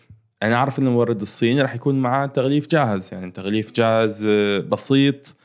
أنا 0.42 0.54
أعرف 0.54 0.78
إن 0.78 0.86
المورد 0.86 1.20
الصيني 1.20 1.62
راح 1.62 1.74
يكون 1.74 1.94
معاه 1.94 2.26
تغليف 2.26 2.68
جاهز 2.68 3.14
يعني 3.14 3.30
تغليف 3.30 3.72
جاهز 3.72 4.26
آه، 4.26 4.58
بسيط 4.58 5.36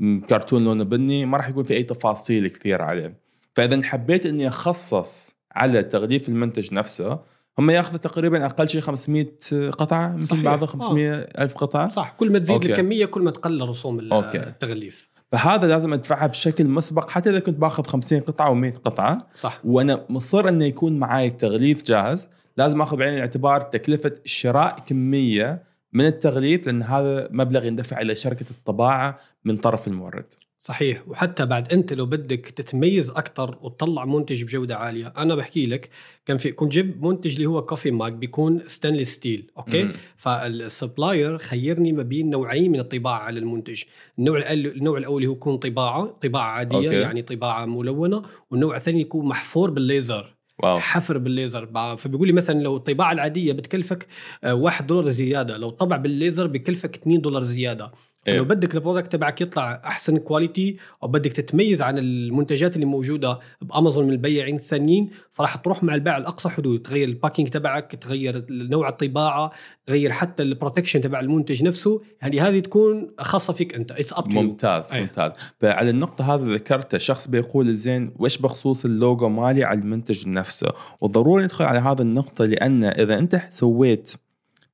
كرتون 0.00 0.64
لونه 0.64 0.84
بني 0.84 1.26
ما 1.26 1.36
راح 1.36 1.48
يكون 1.48 1.64
في 1.64 1.74
أي 1.74 1.82
تفاصيل 1.82 2.48
كثير 2.48 2.82
عليه 2.82 3.19
فإذا 3.54 3.82
حبيت 3.82 4.26
إني 4.26 4.48
أخصص 4.48 5.34
على 5.52 5.82
تغليف 5.82 6.28
المنتج 6.28 6.74
نفسه 6.74 7.18
هم 7.58 7.70
ياخذوا 7.70 7.98
تقريبا 7.98 8.46
أقل 8.46 8.68
شيء 8.68 8.80
500 8.80 9.26
قطعة 9.70 10.22
صحيح. 10.22 10.44
بعضها 10.44 10.68
آه. 10.68 10.72
500 10.72 11.14
ألف 11.14 11.54
قطعة 11.54 11.88
صح 11.88 12.12
كل 12.12 12.32
ما 12.32 12.38
تزيد 12.38 12.54
أوكي. 12.54 12.72
الكمية 12.72 13.06
كل 13.06 13.22
ما 13.22 13.30
تقل 13.30 13.68
رسوم 13.68 14.12
أوكي. 14.12 14.38
التغليف 14.38 15.08
فهذا 15.32 15.68
لازم 15.68 15.92
أدفعها 15.92 16.26
بشكل 16.26 16.66
مسبق 16.66 17.10
حتى 17.10 17.30
إذا 17.30 17.38
كنت 17.38 17.58
باخذ 17.58 17.86
50 17.86 18.20
قطعة 18.20 18.54
و100 18.54 18.78
قطعة 18.78 19.18
صح 19.34 19.60
وأنا 19.64 20.04
مصر 20.08 20.48
إنه 20.48 20.64
يكون 20.64 20.98
معي 20.98 21.26
التغليف 21.26 21.82
جاهز 21.82 22.26
لازم 22.56 22.82
آخذ 22.82 22.96
بعين 22.96 23.14
الاعتبار 23.14 23.60
تكلفة 23.60 24.12
شراء 24.24 24.76
كمية 24.86 25.62
من 25.92 26.06
التغليف 26.06 26.66
لأن 26.66 26.82
هذا 26.82 27.28
مبلغ 27.30 27.64
يندفع 27.64 28.00
إلى 28.00 28.14
شركة 28.14 28.46
الطباعة 28.50 29.18
من 29.44 29.56
طرف 29.56 29.88
المورد 29.88 30.24
صحيح. 30.60 31.08
وحتى 31.08 31.46
بعد 31.46 31.72
أنت 31.72 31.92
لو 31.92 32.06
بدك 32.06 32.46
تتميز 32.46 33.10
أكثر 33.10 33.58
وتطلع 33.62 34.04
منتج 34.04 34.44
بجودة 34.44 34.76
عالية 34.76 35.12
أنا 35.16 35.34
بحكي 35.34 35.66
لك 35.66 35.90
كان 36.26 36.38
في 36.38 36.52
كنت 36.52 36.72
جيب 36.72 37.04
منتج 37.04 37.34
اللي 37.34 37.46
هو 37.46 37.66
coffee 37.66 37.90
mug 37.90 38.12
بيكون 38.12 38.60
stainless 38.66 39.14
steel 39.14 39.50
أوكي؟ 39.58 39.82
مم. 39.82 39.92
فال 40.16 40.40
supplier 40.40 41.38
خيرني 41.38 41.92
ما 41.92 42.02
بين 42.02 42.30
نوعين 42.30 42.72
من 42.72 42.80
الطباعة 42.80 43.18
على 43.18 43.40
المنتج. 43.40 43.82
النوع 44.18 44.50
النوع 44.52 44.98
الأول 44.98 45.24
هو 45.24 45.32
يكون 45.32 45.56
طباعة 45.56 46.06
طباعة 46.22 46.50
عادية 46.50 46.76
أوكي. 46.76 47.00
يعني 47.00 47.22
طباعة 47.22 47.64
ملونة. 47.66 48.22
والنوع 48.50 48.76
الثاني 48.76 49.00
يكون 49.00 49.26
محفور 49.26 49.70
بالليزر. 49.70 50.36
wow. 50.62 50.78
حفر 50.78 51.18
بالليزر. 51.18 51.96
فبيقول 51.96 52.26
لي 52.26 52.32
مثلا 52.32 52.62
لو 52.62 52.76
الطباعة 52.76 53.12
العادية 53.12 53.52
بتكلفك 53.52 54.06
آه، 54.44 54.54
واحد 54.54 54.86
دولار 54.86 55.10
زيادة 55.10 55.56
لو 55.56 55.70
طبع 55.70 55.96
بالليزر 55.96 56.46
بكلفك 56.46 56.96
2 56.96 57.20
دولار 57.20 57.42
زيادة. 57.42 57.92
إيه. 58.26 58.34
فلو 58.34 58.44
بدك 58.44 58.74
ال 58.74 58.79
product 58.79 59.12
تبعك 59.12 59.40
يطلع 59.40 59.82
احسن 59.84 60.18
quality 60.18 60.76
أو 61.02 61.08
بدك 61.08 61.32
تتميز 61.32 61.82
عن 61.82 61.98
المنتجات 61.98 62.74
اللي 62.74 62.86
موجودة 62.86 63.38
بأمازون 63.60 64.04
من 64.06 64.12
البياعين 64.12 64.54
الثانيين 64.54 65.10
فراح 65.32 65.54
تروح 65.54 65.82
مع 65.82 65.94
البيع 65.94 66.16
الأقصى 66.16 66.48
حدود. 66.48 66.82
تغير 66.82 67.08
ال 67.08 67.12
packaging 67.12 67.48
تبعك 67.48 67.94
تغير 67.94 68.44
نوع 68.50 68.88
الطباعة 68.88 69.50
تغير 69.86 70.12
حتى 70.12 70.42
ال 70.42 70.47
protection 70.47 71.00
تبع 71.00 71.20
المنتج 71.20 71.64
نفسه. 71.64 72.02
يعني 72.22 72.40
هذه 72.40 72.58
تكون 72.58 73.10
خاصة 73.18 73.52
فيك 73.52 73.74
أنت. 73.74 73.92
that's 73.92 74.12
it 74.12 74.28
ممتاز 74.28 74.92
أي. 74.92 75.00
ممتاز. 75.00 75.32
فعلى 75.58 75.90
النقطة 75.90 76.34
هذه 76.34 76.54
ذكرتها 76.54 76.98
شخص 76.98 77.28
بيقول 77.28 77.74
زين 77.74 78.14
وش 78.18 78.38
بخصوص 78.38 78.84
اللوجو 78.84 79.28
مالي 79.28 79.64
على 79.64 79.80
المنتج 79.80 80.28
نفسه؟ 80.28 80.72
وضروري 81.00 81.44
ندخل 81.44 81.64
على 81.64 81.78
هذه 81.78 82.00
النقطة 82.00 82.44
لأن 82.44 82.84
إذا 82.84 83.18
أنت 83.18 83.42
سويت 83.50 84.12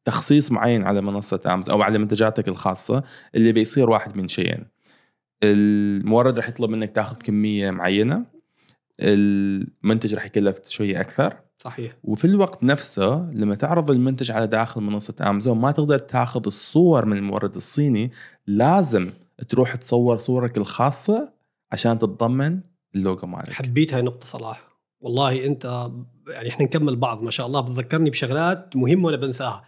تخصيص 0.06 0.52
معين 0.52 0.82
على 0.82 1.00
منصة 1.00 1.40
أمازون 1.46 1.74
أو 1.74 1.82
على 1.82 1.98
منتجاتك 1.98 2.48
الخاصة 2.48 3.02
اللي 3.34 3.52
بيصير 3.52 3.90
واحد 3.90 4.16
من 4.16 4.28
شيئين. 4.28 4.64
المورد 5.42 6.36
راح 6.38 6.48
يطلب 6.48 6.70
منك 6.70 6.90
تاخذ 6.90 7.16
كمية 7.16 7.70
معينة 7.70 8.24
المنتج 9.00 10.14
راح 10.14 10.26
يكلف 10.26 10.68
شوية 10.68 11.00
أكثر. 11.00 11.36
صحيح. 11.58 11.96
وفي 12.04 12.24
الوقت 12.24 12.64
نفسه 12.64 13.30
لما 13.32 13.54
تعرض 13.54 13.90
المنتج 13.90 14.30
على 14.30 14.46
داخل 14.46 14.80
منصة 14.80 15.14
أمازون 15.20 15.58
ما 15.58 15.70
تقدر 15.70 15.98
تاخذ 15.98 16.42
الصور 16.46 17.04
من 17.04 17.16
المورد 17.16 17.54
الصيني 17.54 18.12
لازم 18.46 19.10
تروح 19.48 19.76
تصور 19.76 20.16
صورك 20.16 20.58
الخاصة 20.58 21.32
عشان 21.72 21.98
تتضمن 21.98 22.60
اللوجو 22.94 23.26
مالك. 23.26 23.52
حبيت 23.52 23.92
هاي 23.94 24.00
النقطة 24.00 24.26
صلاح. 24.26 24.68
والله 25.00 25.46
أنت 25.46 25.90
يعني 26.28 26.48
إحنا 26.48 26.64
نكمل 26.64 26.96
بعض 26.96 27.22
ما 27.22 27.30
شاء 27.30 27.46
الله. 27.46 27.60
بتذكرني 27.60 28.10
بشغلات 28.10 28.76
مهمة 28.76 29.06
وأنا 29.06 29.16
بنساها. 29.16 29.64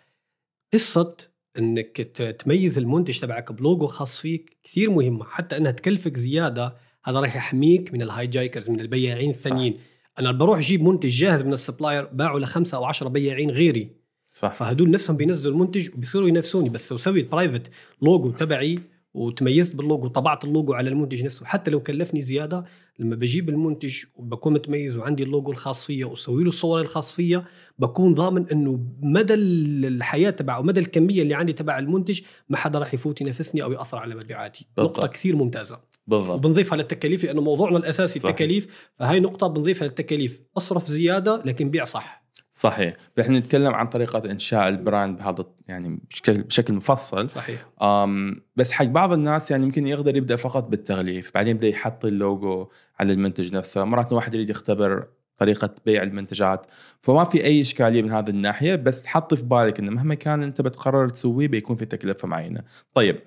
قصة 0.74 1.16
إنك 1.58 1.96
تميز 2.38 2.78
المنتج 2.78 3.18
تبعك 3.18 3.52
بلوجو 3.52 3.86
خاص 3.86 4.20
فيك 4.20 4.56
كثير 4.64 4.90
مهمة 4.90 5.24
حتى 5.24 5.56
إنها 5.56 5.72
تكلفك 5.72 6.16
زيادة 6.16 6.76
هذا 7.04 7.20
راح 7.20 7.36
يحميك 7.36 7.92
من 7.94 8.02
ال 8.02 8.26
hijackers 8.26 8.70
من 8.70 8.80
البياعين 8.80 9.30
الثانيين. 9.30 9.78
أنا 10.18 10.32
بروح 10.32 10.58
أجيب 10.58 10.82
منتج 10.82 11.08
جاهز 11.08 11.42
من 11.42 11.52
ال 11.52 11.58
supplier 11.58 12.04
باعه 12.04 12.38
لخمسة 12.38 12.76
أو 12.76 12.84
عشرة 12.84 13.08
بياعين 13.08 13.50
غيري. 13.50 13.90
صح. 14.32 14.54
فهدول 14.54 14.90
نفسهم 14.90 15.16
بينزلوا 15.16 15.54
المنتج 15.54 15.94
وبيصيروا 15.94 16.28
ينافسوني 16.28 16.68
بس 16.68 16.92
لو 16.92 16.98
سويت 16.98 17.30
private 17.30 17.70
لوجو 18.02 18.30
تبعي 18.30 18.78
وتميزت 19.18 19.76
باللوجو 19.76 20.08
طبعت 20.08 20.44
اللوجو 20.44 20.72
على 20.72 20.88
المنتج 20.90 21.24
نفسه. 21.24 21.46
حتى 21.46 21.70
لو 21.70 21.82
كلفني 21.82 22.22
زيادة 22.22 22.64
لما 22.98 23.16
بجيب 23.16 23.48
المنتج 23.48 24.04
وبكون 24.16 24.52
متميز 24.52 24.96
وعندي 24.96 25.22
اللوجو 25.22 25.50
الخاص 25.50 25.86
فيه 25.86 26.04
وأسوي 26.04 26.42
له 26.42 26.48
الصور 26.48 26.80
الخاص 26.80 27.14
فيها 27.14 27.46
بكون 27.78 28.14
ضامن 28.14 28.48
إنه 28.52 28.80
مدى 29.02 29.34
الحياة 29.34 30.30
تبع 30.30 30.56
أو 30.56 30.62
مدى 30.62 30.80
الكمية 30.80 31.22
اللي 31.22 31.34
عندي 31.34 31.52
تبع 31.52 31.78
المنتج 31.78 32.20
ما 32.48 32.56
حدا 32.56 32.78
راح 32.78 32.94
يفوت 32.94 33.20
ينافسني 33.20 33.62
أو 33.62 33.72
يأثر 33.72 33.98
على 33.98 34.14
مبيعاتي. 34.14 34.66
نقطة 34.78 35.06
كثير 35.06 35.36
ممتازة. 35.36 35.80
بالضبط. 36.06 36.34
وبنضيفها 36.34 36.76
للتكاليف 36.76 37.24
لأنه 37.24 37.40
موضوعنا 37.40 37.76
الأساسي 37.76 38.18
صحيح. 38.18 38.30
التكاليف 38.30 38.88
فهاي 38.98 39.20
نقطة 39.20 39.46
بنضيفها 39.46 39.88
للتكاليف. 39.88 40.40
أصرف 40.56 40.88
زيادة 40.88 41.42
لكن 41.44 41.70
بيع 41.70 41.84
صح. 41.84 42.27
صحيح. 42.50 42.94
رح 43.18 43.28
نتكلم 43.28 43.74
عن 43.74 43.86
طريقة 43.86 44.30
إنشاء 44.30 44.68
ال 44.68 44.76
brand 44.76 45.18
بهذا 45.18 45.44
يعني 45.68 46.00
بشكل 46.10 46.42
بشكل 46.42 46.74
مفصل. 46.74 47.30
صحيح. 47.30 47.66
أم 47.82 48.40
بس 48.56 48.72
حق 48.72 48.84
بعض 48.84 49.12
الناس 49.12 49.50
يعني 49.50 49.64
يمكن 49.64 49.86
يقدر 49.86 50.16
يبدأ 50.16 50.36
فقط 50.36 50.68
بالتغليف 50.68 51.34
بعدين 51.34 51.50
يبدأ 51.56 51.68
يحط 51.68 52.04
اللوجو 52.04 52.68
على 53.00 53.12
المنتج 53.12 53.54
نفسه. 53.54 53.84
مرات 53.84 54.12
واحد 54.12 54.34
يريد 54.34 54.50
يختبر 54.50 55.06
طريقة 55.38 55.70
بيع 55.86 56.02
المنتجات 56.02 56.66
فما 57.00 57.24
في 57.24 57.44
أي 57.44 57.60
إشكالية 57.60 58.02
من 58.02 58.10
هذه 58.10 58.30
الناحية 58.30 58.74
بس 58.74 59.02
تحط 59.02 59.34
في 59.34 59.42
بالك 59.42 59.78
أنه 59.78 59.90
مهما 59.90 60.14
كان 60.14 60.42
أنت 60.42 60.60
بتقرر 60.60 61.08
تسويه 61.08 61.48
بيكون 61.48 61.76
في 61.76 61.84
تكلفة 61.84 62.28
معينة. 62.28 62.62
طيب 62.94 63.20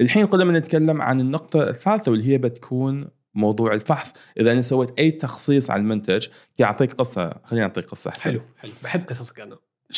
الحين 0.00 0.26
قلنا 0.26 0.58
نتكلم 0.58 1.02
عن 1.02 1.20
النقطة 1.20 1.68
الثالثة 1.68 2.10
واللي 2.10 2.28
هي 2.28 2.38
بتكون 2.38 3.08
موضوع 3.36 3.74
الفحص. 3.74 4.12
إذا 4.40 4.52
أنا 4.52 4.62
سويت 4.62 4.98
أي 4.98 5.10
تخصيص 5.10 5.70
على 5.70 5.80
المنتج 5.80 6.26
كي 6.56 6.64
أعطيك 6.64 6.92
قصة 6.92 7.34
خليني 7.44 7.64
أعطيك 7.64 7.84
قصة 7.84 8.10
أحسن. 8.10 8.30
حلو 8.30 8.40
حلو. 8.56 8.72
بحب 8.82 9.08
قصصك 9.08 9.40
أنا. 9.40 9.58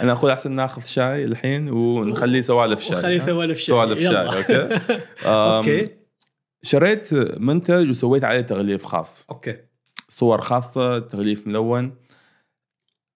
أنا 0.00 0.12
أقول 0.12 0.30
أحسن 0.30 0.52
ناخذ 0.52 0.82
شاي 0.82 1.24
الحين 1.24 1.70
ونخليه 1.70 2.40
سوالف 2.40 2.80
شاي 2.80 2.98
وخلي 2.98 3.16
ها؟ 3.16 3.18
سوالف 3.18 3.58
شاي. 3.58 3.66
سوالف 3.66 4.00
شاي. 4.00 4.26
أوكي؟ 4.26 4.68
أوكي. 5.26 5.88
شريت 6.62 7.14
منتج 7.38 7.90
وسويت 7.90 8.24
عليه 8.24 8.40
تغليف 8.40 8.84
خاص. 8.84 9.26
أوكي. 9.30 9.56
صور 10.08 10.40
خاصة 10.40 10.98
تغليف 10.98 11.46
ملون 11.46 11.96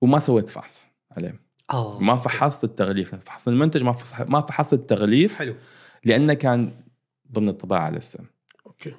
وما 0.02 0.18
سويت 0.18 0.50
فحص 0.50 0.88
عليه. 1.10 1.40
آه 1.72 1.98
ما 2.00 2.16
فحصت 2.16 2.64
التغليف. 2.64 3.14
فحص 3.14 3.48
المنتج 3.48 3.82
ما 3.82 3.92
فحص 3.92 4.28
ما 4.28 4.40
فحصت 4.40 4.74
التغليف 4.74 5.38
حلو. 5.38 5.54
لأنه 6.04 6.34
كان 6.34 6.85
ضمن 7.32 7.48
الطباعة 7.48 7.90
لسه 7.90 8.24
أوكي. 8.66 8.92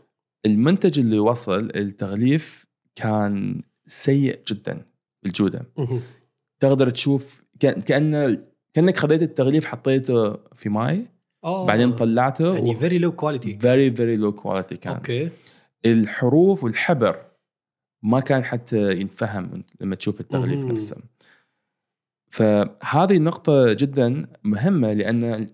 المنتج 0.45 0.99
اللي 0.99 1.19
وصل 1.19 1.71
التغليف 1.75 2.65
كان 2.95 3.61
سيء 3.85 4.39
جدا 4.47 4.85
بالجودة. 5.23 5.65
مهم. 5.77 6.01
تقدر 6.59 6.89
تشوف 6.89 7.43
كأن 7.59 8.41
كأنك 8.73 8.97
خذيت 8.97 9.21
التغليف 9.21 9.65
حطيته 9.65 10.33
في 10.53 10.69
ماي 10.69 11.05
آه. 11.43 11.65
بعدين 11.65 11.91
طلعته 11.95 12.55
يعني 12.55 12.75
very 12.75 12.99
low 12.99 13.11
quality 13.11 13.59
very 13.59 13.91
very 13.95 14.15
low 14.15 14.31
quality 14.31 14.75
كان. 14.75 14.95
okay. 14.95 15.29
الحروف 15.85 16.63
والحبر 16.63 17.25
ما 18.03 18.19
كان 18.19 18.43
حتى 18.43 18.91
ينفهم 18.91 19.63
لما 19.81 19.95
تشوف 19.95 20.19
التغليف 20.19 20.65
مم. 20.65 20.71
نفسه. 20.71 20.97
فهذه 22.29 23.17
نقطة 23.17 23.73
جدا 23.73 24.27
مهمة 24.43 24.93
لأن 24.93 25.47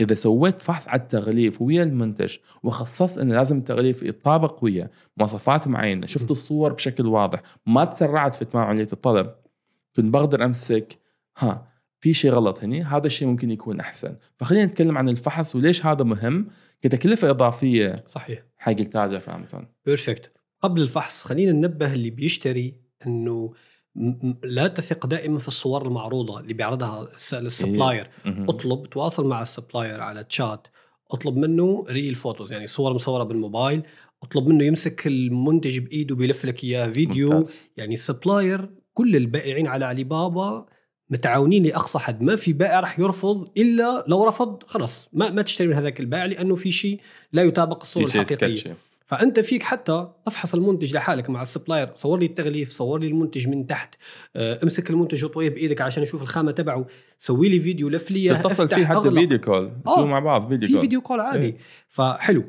إذا 0.00 0.14
سويت 0.14 0.62
فحص 0.62 0.88
على 0.88 1.00
التغليف 1.00 1.62
ويا 1.62 1.82
المنتج 1.82 2.36
وخصصت 2.62 3.18
أن 3.18 3.32
لازم 3.32 3.58
التغليف 3.58 4.02
يطابق 4.02 4.64
ويا 4.64 4.90
مواصفات 5.16 5.68
معينة 5.68 6.06
شفت. 6.06 6.30
الصور 6.30 6.72
بشكل 6.72 7.06
واضح 7.06 7.42
ما 7.66 7.84
تسرعت 7.84 8.34
في 8.34 8.42
إتمام 8.42 8.64
عملية 8.64 8.88
الطلب 8.92 9.34
كنت 9.96 10.14
بقدر 10.14 10.44
أمسك 10.44 10.98
ها 11.38 11.68
في 12.00 12.14
شيء 12.14 12.30
غلط 12.30 12.64
هنا 12.64 12.96
هذا 12.96 13.06
الشيء 13.06 13.28
ممكن 13.28 13.50
يكون 13.50 13.80
أحسن. 13.80 14.16
فخلينا 14.36 14.64
نتكلم 14.64 14.98
عن 14.98 15.08
الفحص 15.08 15.56
وليش 15.56 15.86
هذا 15.86 16.04
مهم 16.04 16.48
كتكلفة 16.80 17.30
إضافية. 17.30 18.02
صحيح. 18.06 18.44
حق 18.58 18.72
التاجر 18.72 19.20
في 19.20 19.34
أمازون. 19.34 19.66
perfect 19.86 20.32
قبل 20.62 20.82
الفحص 20.82 21.24
خلينا 21.24 21.52
ننبه 21.52 21.94
اللي 21.94 22.10
بيشتري 22.10 22.74
إنه 23.06 23.52
لا 24.44 24.66
تثق 24.68 25.06
دائما 25.06 25.38
في 25.38 25.48
الصور 25.48 25.86
المعروضة 25.86 26.40
اللي 26.40 26.54
بيعرضها 26.54 27.02
ال 27.14 27.21
s- 27.21 27.34
ال 27.34 27.42
supplier. 27.42 28.10
اطلب 28.26 28.90
تواصل 28.90 29.26
مع 29.28 29.42
ال 29.42 29.48
supplier 29.48 30.00
على 30.00 30.24
تشات 30.24 30.68
اطلب 31.10 31.36
منه 31.36 31.84
real 31.88 32.14
photos 32.14 32.52
يعني 32.52 32.66
صور 32.66 32.94
مصورة 32.94 33.24
بالموبايل. 33.24 33.82
اطلب 34.22 34.46
منه 34.46 34.64
يمسك 34.64 35.06
المنتج 35.06 35.78
بإيده 35.78 36.14
بيلف 36.14 36.44
لك 36.44 36.64
إياه 36.64 36.86
فيديو. 36.86 37.30
ممتاز. 37.32 37.62
يعني 37.76 37.94
ال 37.94 38.02
supplier 38.02 38.70
كل 38.94 39.16
البائعين 39.16 39.66
على 39.66 39.84
علي 39.84 40.04
بابا 40.04 40.66
متعاونين 41.10 41.62
لأقصى 41.66 41.98
حد. 41.98 42.22
ما 42.22 42.36
في 42.36 42.52
بائع 42.52 42.80
رح 42.80 42.98
يرفض 42.98 43.48
إلا 43.56 44.04
لو 44.08 44.24
رفض 44.24 44.62
خلص 44.66 45.08
ما 45.12 45.30
ما 45.30 45.42
تشتري 45.42 45.68
من 45.68 45.74
هذاك 45.74 46.00
البائع 46.00 46.24
لأنه 46.24 46.56
في 46.56 46.72
شيء 46.72 47.00
لا 47.32 47.42
يطابق 47.42 47.80
الصورة 47.82 48.04
الحقيقية. 48.04 48.54
فأنت 49.08 49.40
فيك 49.40 49.62
حتى 49.62 50.08
تفحص 50.26 50.54
المنتج 50.54 50.94
لحالك 50.94 51.30
مع 51.30 51.42
ال 51.42 51.47
supplier. 51.47 51.88
صور 51.96 52.18
لي 52.18 52.26
التغليف 52.26 52.70
صور 52.70 53.00
لي 53.00 53.06
المنتج 53.06 53.48
من 53.48 53.66
تحت. 53.66 53.94
آه، 54.36 54.58
امسك 54.62 54.90
المنتج 54.90 55.24
وطويه 55.24 55.48
بإيدك 55.48 55.80
عشان 55.80 56.02
أشوف 56.02 56.22
الخامة 56.22 56.50
تبعه. 56.50 56.86
سوي 57.18 57.48
لي 57.48 57.60
فيديو 57.60 57.88
لف 57.88 58.10
لي 58.10 58.28
تتصل 58.28 58.68
فيه 58.68 58.86
حتى. 58.86 59.10
video 59.10 59.38
call. 59.38 59.70
تسووا 59.86 60.06
مع 60.06 60.18
بعض 60.18 60.48
فيديو 60.48 60.66
في 60.66 60.72
call. 60.72 60.80
video 60.80 61.00
call 61.00 61.20
عادي. 61.20 61.46
إيه. 61.46 61.56
فحلو. 61.88 62.44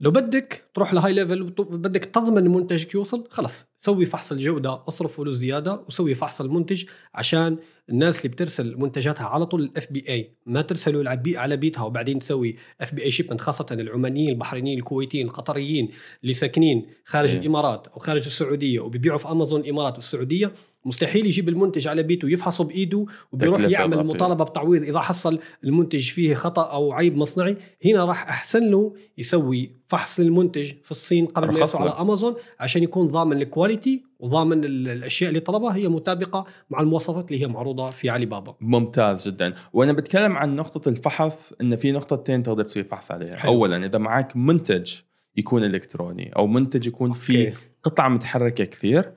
لو 0.00 0.10
بدك 0.10 0.64
تروح 0.74 0.94
ل 0.94 1.12
high 1.12 1.25
level 1.25 1.42
بدك 1.60 2.04
تضمن 2.04 2.48
منتجك 2.48 2.94
يوصل 2.94 3.24
خلص. 3.30 3.66
سوي 3.78 4.06
فحص 4.06 4.32
الجودة 4.32 4.82
اصرف 4.88 5.16
فلوس 5.16 5.36
زياده 5.36 5.80
وسوي 5.88 6.14
فحص 6.14 6.40
المنتج 6.40 6.84
عشان 7.14 7.56
الناس 7.90 8.18
اللي 8.24 8.28
بترسل 8.28 8.76
منتجاتها 8.78 9.24
على 9.26 9.46
طول 9.46 9.62
ال 9.62 9.92
FBA 9.92 10.30
ما 10.46 10.62
ترسلوا 10.62 11.08
على 11.10 11.20
بي- 11.20 11.36
على 11.36 11.56
بيتها 11.56 11.82
وبعدين 11.84 12.18
تسوي 12.18 12.56
FBA 12.80 13.02
shipment 13.02 13.40
خاصة 13.40 13.66
العمانيين 13.70 14.28
البحرينيين 14.30 14.78
الكويتيين 14.78 15.26
القطريين 15.26 15.88
اللي 16.22 16.32
ساكنين 16.32 16.86
خارج 17.04 17.30
إيه. 17.30 17.38
الإمارات 17.40 17.86
أو 17.86 17.98
خارج 17.98 18.24
السعودية 18.24 18.80
وبيبيعوا 18.80 19.18
في 19.18 19.28
امازون 19.30 19.60
الإمارات 19.60 19.94
والسعودية. 19.94 20.52
مستحيل 20.84 21.26
يجيب 21.26 21.48
المنتج 21.48 21.88
على 21.88 22.02
بيته 22.02 22.26
ويفحصه 22.26 22.64
بإيده 22.64 23.06
وبيروح 23.32 23.60
يعمل. 23.60 24.06
مطالبة 24.06 24.44
بتعويض 24.44 24.82
إذا 24.82 24.98
حصل 25.00 25.38
المنتج 25.64 26.10
فيه 26.10 26.34
خطأ 26.34 26.62
أو 26.72 26.92
عيب 26.92 27.16
مصنعي 27.16 27.56
هنا 27.84 28.04
راح 28.04 28.28
أحسن 28.28 28.70
له 28.70 28.94
يسوي 29.18 29.70
فحص 29.86 30.20
للمنتج 30.20 30.72
في 30.84 30.90
الصين 30.90 31.26
قبل 31.26 31.46
ما 31.46 31.52
له. 31.58 31.68
على 31.74 31.90
أمازون 31.90 32.34
عشان 32.60 32.82
يكون 32.82 33.08
ضامن 33.08 33.42
ال 33.42 33.50
quality 33.50 34.04
وضامن 34.18 34.64
ال- 34.64 34.88
الأشياء 34.88 35.28
اللي 35.28 35.40
طلبها 35.40 35.76
هي 35.76 35.88
مطابقة 35.88 36.46
مع 36.70 36.80
المواصفات 36.80 37.30
اللي 37.32 37.42
هي 37.42 37.46
معروضة 37.46 37.90
في 37.90 38.10
علي 38.10 38.26
بابا 38.26 38.54
ممتاز 38.60 39.28
جدا 39.28 39.54
وأنا 39.72 39.92
بتكلم 39.92 40.36
عن 40.36 40.56
نقطة 40.56 40.88
الفحص 40.88 41.52
إن 41.60 41.76
في 41.76 41.92
نقطتين 41.92 42.42
تقدر 42.42 42.62
تسوي 42.62 42.84
فحص 42.84 43.10
عليها 43.10 43.36
حلو. 43.36 43.52
اولا 43.52 43.86
إذا 43.86 43.98
معك 43.98 44.36
منتج 44.36 44.92
يكون 45.36 45.64
إلكتروني 45.64 46.30
أو 46.36 46.46
منتج 46.46 46.86
يكون 46.86 47.12
فيه. 47.12 47.54
قطع 47.82 48.08
متحركة 48.08 48.64
كثير 48.64 49.12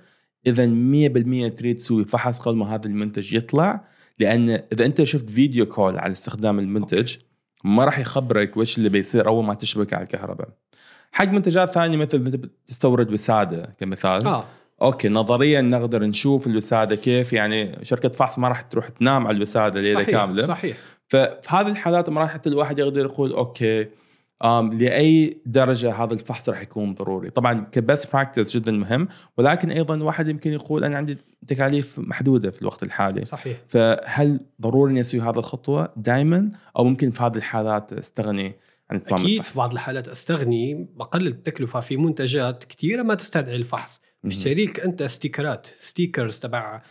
اذا 0.47 0.65
100% 0.65 1.53
تريد 1.57 1.75
تسوي 1.75 2.05
فحص 2.05 2.39
قبل 2.39 2.57
ما 2.57 2.75
هذا 2.75 2.88
المنتج 2.88 3.33
يطلع 3.33 3.83
لأن 4.19 4.50
إذا 4.50 4.85
أنت 4.85 5.03
شفت 5.03 5.29
video 5.29 5.65
call 5.65 6.00
على 6.00 6.12
استخدام 6.12 6.59
المنتج 6.59 7.15
ما 7.63 7.85
راح 7.85 8.00
يخبرك 8.00 8.57
وش 8.57 8.77
اللي 8.77 8.89
بيصير 8.89 9.27
أول 9.27 9.45
ما 9.45 9.53
تشبك 9.53 9.93
على 9.93 10.03
الكهرباء. 10.03 10.50
حق 11.12 11.27
منتجات 11.27 11.69
ثانية 11.69 11.97
مثل 11.97 12.17
انت 12.17 12.35
بتستورد 12.35 13.13
وسادة 13.13 13.75
كمثال. 13.79 14.27
آه. 14.27 14.45
okay 14.81 15.10
نظريا 15.09 15.62
نقدر 15.62 16.03
نشوف 16.03 16.47
الوسادة 16.47 16.95
كيف 16.95 17.33
يعني 17.33 17.85
شركة 17.85 18.09
فحص 18.09 18.39
ما 18.39 18.47
راح 18.47 18.62
تروح 18.62 18.89
تنام 18.89 19.27
على 19.27 19.38
الوسادة 19.38 19.81
ليلة 19.81 20.01
صحيح 20.01 20.09
كاملة. 20.09 20.45
صحيح. 20.45 20.77
ففي 21.07 21.47
هذه 21.47 21.67
الحالات 21.67 22.09
ما 22.09 22.21
راح 22.21 22.33
حتى 22.33 22.50
الواحد 22.50 22.79
يقدر 22.79 23.05
يقول 23.05 23.31
okay 23.31 23.88
لأي 24.71 25.41
درجة 25.45 25.93
هذا 25.93 26.13
الفحص 26.13 26.50
راح 26.50 26.62
يكون 26.62 26.93
ضروري. 26.93 27.29
طبعا 27.29 27.53
ك 27.72 27.80
best 27.80 28.13
practice 28.13 28.57
جدا 28.57 28.71
مهم 28.71 29.07
ولكن 29.38 29.71
أيضا 29.71 29.95
الواحد 29.95 30.27
يمكن 30.27 30.53
يقول 30.53 30.83
أنا 30.83 30.97
عندي 30.97 31.17
تكاليف 31.47 32.00
محدودة 32.00 32.51
في 32.51 32.62
الوقت 32.62 32.83
الحالي. 32.83 33.25
صحيح. 33.25 33.57
فهل 33.67 34.39
ضروري 34.62 34.91
إني 34.91 35.01
أسوي 35.01 35.21
هذه 35.21 35.38
الخطوة 35.38 35.93
دائما 35.97 36.51
أو 36.77 36.83
ممكن 36.83 37.12
في 37.12 37.23
هذه 37.23 37.35
الحالات 37.35 37.93
أستغني 37.93 38.55
عن 38.89 38.97
أكيد 38.97 39.13
الفحص؟ 39.13 39.51
في 39.51 39.57
بعض 39.57 39.71
الحالات 39.71 40.07
أستغني 40.07 40.88
بقلل 40.95 41.27
التكلفة 41.27 41.79
في 41.79 41.98
منتجات 41.98 42.63
كثيره 42.63 43.03
ما 43.03 43.15
تستدعي 43.15 43.55
الفحص. 43.55 44.01
لك 44.46 44.79
أنت 44.79 45.03
ستيكرات 45.03 45.68
stickers 45.77 46.39
تبع 46.39 46.81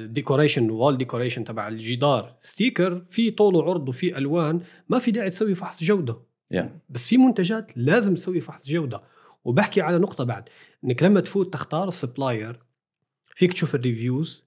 decoration 0.00 0.70
و 0.70 0.76
wall 0.76 0.98
decoration 0.98 1.44
تبع 1.44 1.68
الجدار. 1.68 2.34
sticker 2.40 3.04
في 3.10 3.30
طول 3.30 3.56
وعرض 3.56 3.88
وفي 3.88 4.18
ألوان 4.18 4.60
ما 4.88 4.98
في 4.98 5.10
داعي 5.10 5.30
تسوي 5.30 5.54
فحص 5.54 5.84
جودة. 5.84 6.27
Yeah. 6.54 6.64
بس 6.88 7.08
في 7.08 7.18
منتجات 7.18 7.72
لازم 7.76 8.14
تسوي 8.14 8.40
فحص 8.40 8.68
جودة 8.68 9.02
وبحكي 9.44 9.80
على 9.80 9.98
نقطة 9.98 10.24
بعد 10.24 10.48
إنك 10.84 11.02
لما 11.02 11.20
تفوت 11.20 11.52
تختار 11.52 11.88
ال 11.88 11.96
supplier 11.96 12.60
فيك 13.26 13.52
تشوف 13.52 13.74
ال 13.74 13.83
reviews 13.83 14.44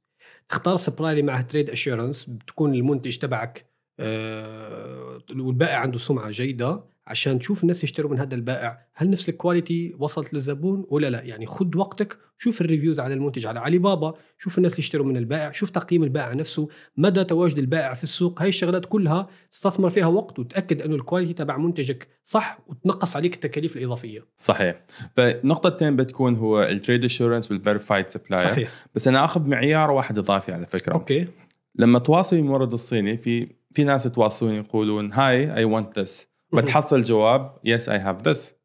تختار 0.49 0.73
ال 0.73 0.77
supplier 0.77 1.11
اللي 1.11 1.31
معها 1.31 1.41
trade 1.41 1.69
assurance 1.69 2.25
بتكون 2.25 2.73
المنتج 2.73 3.17
تبعك 3.17 3.65
آه، 3.99 5.21
والبائع 5.35 5.79
عنده 5.79 5.97
سمعة 5.97 6.29
جيدة 6.29 6.83
عشان 7.11 7.39
تشوف 7.39 7.63
الناس 7.63 7.83
يشتروا 7.83 8.11
من 8.11 8.19
هذا 8.19 8.35
البائع 8.35 8.87
هل 8.93 9.09
نفس 9.09 9.29
ال 9.29 9.37
quality 9.37 9.95
وصلت 9.99 10.33
للزبون 10.33 10.85
ولا 10.89 11.09
لا؟ 11.09 11.21
يعني 11.21 11.45
خد 11.45 11.75
وقتك 11.75 12.17
شوف 12.37 12.61
ال 12.61 12.66
reviews 12.66 12.99
على 12.99 13.13
المنتج 13.13 13.45
على 13.45 13.59
علي 13.59 13.77
بابا 13.77 14.13
شوف 14.37 14.57
الناس 14.57 14.79
يشتروا 14.79 15.05
من 15.05 15.17
البائع 15.17 15.51
شوف 15.51 15.69
تقييم 15.69 16.03
البائع 16.03 16.33
نفسه 16.33 16.67
مدى 16.97 17.23
تواجد 17.23 17.57
البائع 17.57 17.93
في 17.93 18.03
السوق 18.03 18.41
هاي 18.41 18.49
الشغلات 18.49 18.85
كلها 18.85 19.27
استثمر 19.53 19.89
فيها 19.89 20.05
وقت 20.05 20.39
وتأكد 20.39 20.81
أنه 20.81 20.95
ال 20.95 21.00
quality 21.00 21.33
تبع 21.33 21.57
منتجك 21.57 22.07
صح 22.23 22.59
وتنقص 22.67 23.15
عليك 23.15 23.33
التكاليف 23.33 23.77
الإضافية. 23.77 24.25
صحيح. 24.37 24.85
فنقطتين 25.15 25.95
بتكون 25.95 26.35
هو 26.35 26.63
ال 26.63 26.70
trade 26.70 27.03
assurance 27.03 27.51
وال 27.51 27.63
verified 27.63 28.09
supplier 28.09 28.47
صحيح. 28.47 28.71
بس 28.95 29.07
أنا 29.07 29.25
آخذ 29.25 29.47
معيار 29.47 29.91
واحد 29.91 30.17
إضافي 30.17 30.51
على 30.51 30.65
فكرة. 30.65 30.93
okay. 30.93 31.27
لما 31.75 31.99
تواصل 31.99 32.35
المورد 32.35 32.73
الصيني 32.73 33.17
في 33.17 33.47
في 33.73 33.83
ناس 33.83 34.05
يتواصلون 34.05 34.53
يقولون 34.53 35.13
hi 35.13 35.55
I 35.55 35.63
want 35.63 35.99
this. 35.99 36.30
بتحصل 36.53 37.01
جواب 37.01 37.55
yes 37.63 37.89
I 37.89 37.97
have 37.97 38.27
this 38.27 38.55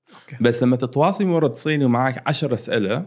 بس 0.40 0.62
لما 0.62 0.76
تتواصل 0.76 1.24
مورد 1.24 1.54
صيني 1.54 1.84
ومعك 1.84 2.22
10 2.26 2.54
أسئلة 2.54 3.06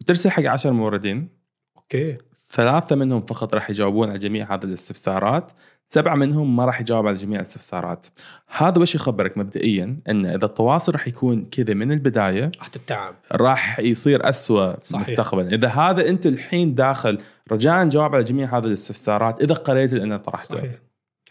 وترسل 0.00 0.30
حق 0.30 0.44
10 0.44 0.70
موردين. 0.70 1.28
okay. 1.76 2.18
ثلاثة 2.50 2.96
منهم 2.96 3.26
فقط 3.26 3.54
راح 3.54 3.70
يجاوبون 3.70 4.08
على 4.10 4.18
جميع 4.18 4.54
هذه 4.54 4.64
الاستفسارات 4.64 5.52
سبعة 5.88 6.14
منهم 6.14 6.56
ما 6.56 6.64
راح 6.64 6.80
يجاوب 6.80 7.06
على 7.06 7.16
جميع 7.16 7.36
الاستفسارات. 7.36 8.06
هذا 8.48 8.80
وش 8.80 8.94
يخبرك 8.94 9.38
مبدئيا؟ 9.38 10.00
إن 10.08 10.26
إذا 10.26 10.44
التواصل 10.46 10.92
راح 10.92 11.08
يكون 11.08 11.44
كذا 11.44 11.74
من 11.74 11.92
البداية 11.92 12.50
راح 12.58 12.66
تتعب 12.66 13.14
راح 13.32 13.78
يصير 13.78 14.32
صحيح. 14.32 14.78
مستقبلا. 14.94 15.54
إذا 15.54 15.68
هذا 15.68 16.08
أنت 16.08 16.26
الحين 16.26 16.74
داخل 16.74 17.18
رجاء 17.52 17.88
جاوب 17.88 18.14
على 18.14 18.24
جميع 18.24 18.58
هذه 18.58 18.66
الاستفسارات 18.66 19.42
إذا 19.42 19.54
قريت 19.54 19.92
اللي 19.92 20.04
أنا 20.04 20.16
طرحته 20.16 20.56
صحيح. 20.56 20.72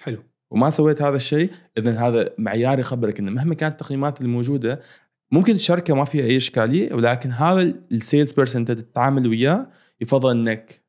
حلو. 0.02 0.24
وما 0.52 0.70
سويت 0.70 1.02
هذا 1.02 1.16
الشيء 1.16 1.50
اذا 1.78 2.08
هذا 2.08 2.30
معيار 2.38 2.80
يخبرك 2.80 3.20
إنه 3.20 3.32
مهما 3.32 3.56
كانت 3.56 3.82
التقييمات 3.82 4.22
الموجودة 4.22 4.82
ممكن 5.32 5.56
الشركة 5.56 5.94
ما 5.96 6.06
فيها 6.06 6.26
أي 6.26 6.38
إشكالية 6.38 6.94
ولكن 6.94 7.30
هذا 7.32 7.62
ال 7.92 8.32
salesperson 8.32 8.62
أنت 8.62 8.72
تتعامل 8.72 9.28
وياه 9.28 9.68
يفضل 10.02 10.32
إنك 10.32 10.82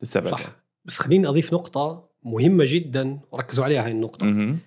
تستبعده 0.00 0.36
صح 0.36 0.56
بس 0.84 0.98
خليني 0.98 1.26
أضيف 1.28 1.52
نقطة 1.52 2.08
مهمة 2.22 2.64
جدا 2.68 3.20
وركزوا 3.32 3.64
عليها 3.64 3.84
هاي 3.84 3.90
النقطة 3.92 4.26
مهم. 4.26 4.58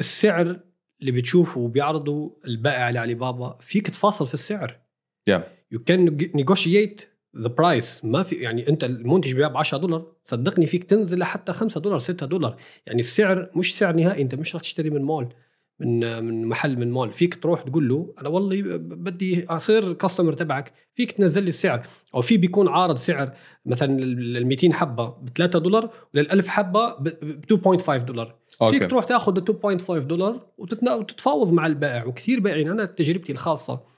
السعر 0.00 0.60
اللي 1.00 1.12
بتشوفه 1.12 1.68
بيعرضوا 1.68 2.30
البائع 2.46 2.84
على 2.84 2.98
علي 2.98 3.14
بابا 3.14 3.58
فيك 3.60 3.90
تفاصل 3.90 4.26
في 4.26 4.34
السعر 4.34 4.82
Yeah. 5.30 5.40
you 5.72 5.78
can 5.78 6.16
negotiate 6.34 7.08
the 7.38 7.48
price 7.48 8.04
ما 8.04 8.22
في 8.22 8.34
يعني 8.34 8.68
أنت 8.68 8.84
المنتج 8.84 9.32
بيبيع 9.32 9.48
ب 9.48 9.56
10 9.56 9.78
دولار 9.78 10.06
صدقني 10.24 10.66
فيك 10.66 10.84
تنزل 10.84 11.18
لحتى 11.18 11.52
5 11.52 11.80
دولار 11.80 11.98
6 11.98 12.26
دولار. 12.26 12.56
يعني 12.86 13.00
السعر 13.00 13.50
مش 13.56 13.78
سعر 13.78 13.96
نهائي 13.96 14.22
أنت 14.22 14.34
مش 14.34 14.56
رح 14.56 14.62
تشتري 14.62 14.90
من 14.90 15.02
مول 15.02 15.28
من 15.80 16.24
من 16.24 16.46
محل 16.46 16.78
من 16.78 16.90
مول. 16.90 17.12
فيك 17.12 17.34
تروح 17.34 17.62
تقول 17.62 17.88
له 17.88 18.14
أنا 18.20 18.28
والله 18.28 18.62
بدي 18.78 19.44
أصير 19.44 19.92
customer 19.92 20.32
تبعك 20.32 20.72
فيك 20.94 21.12
تنزل 21.12 21.42
لي 21.42 21.48
السعر. 21.48 21.86
أو 22.14 22.20
في 22.22 22.36
بيكون 22.36 22.68
عارض 22.68 22.96
سعر 22.96 23.32
مثلا 23.66 23.98
ال 24.02 24.46
200 24.46 24.72
حبة 24.72 25.08
ب 25.08 25.28
3 25.36 25.58
دولار 25.58 25.90
ولل 26.14 26.30
1000 26.32 26.48
حبة 26.48 26.94
ب 26.94 27.08
2.5 27.46 27.90
دولار. 27.90 28.34
okay. 28.62 28.78
فيك 28.78 28.90
تروح 28.90 29.04
تاخذ 29.04 29.36
ال 29.36 29.44
2.5 29.80 29.90
دولار 29.92 30.46
وتتفاوض 30.58 31.52
مع 31.52 31.66
البائع. 31.66 32.04
وكثير 32.04 32.40
بائعين 32.40 32.68
أنا 32.68 32.84
تجربتي 32.84 33.32
الخاصة 33.32 33.91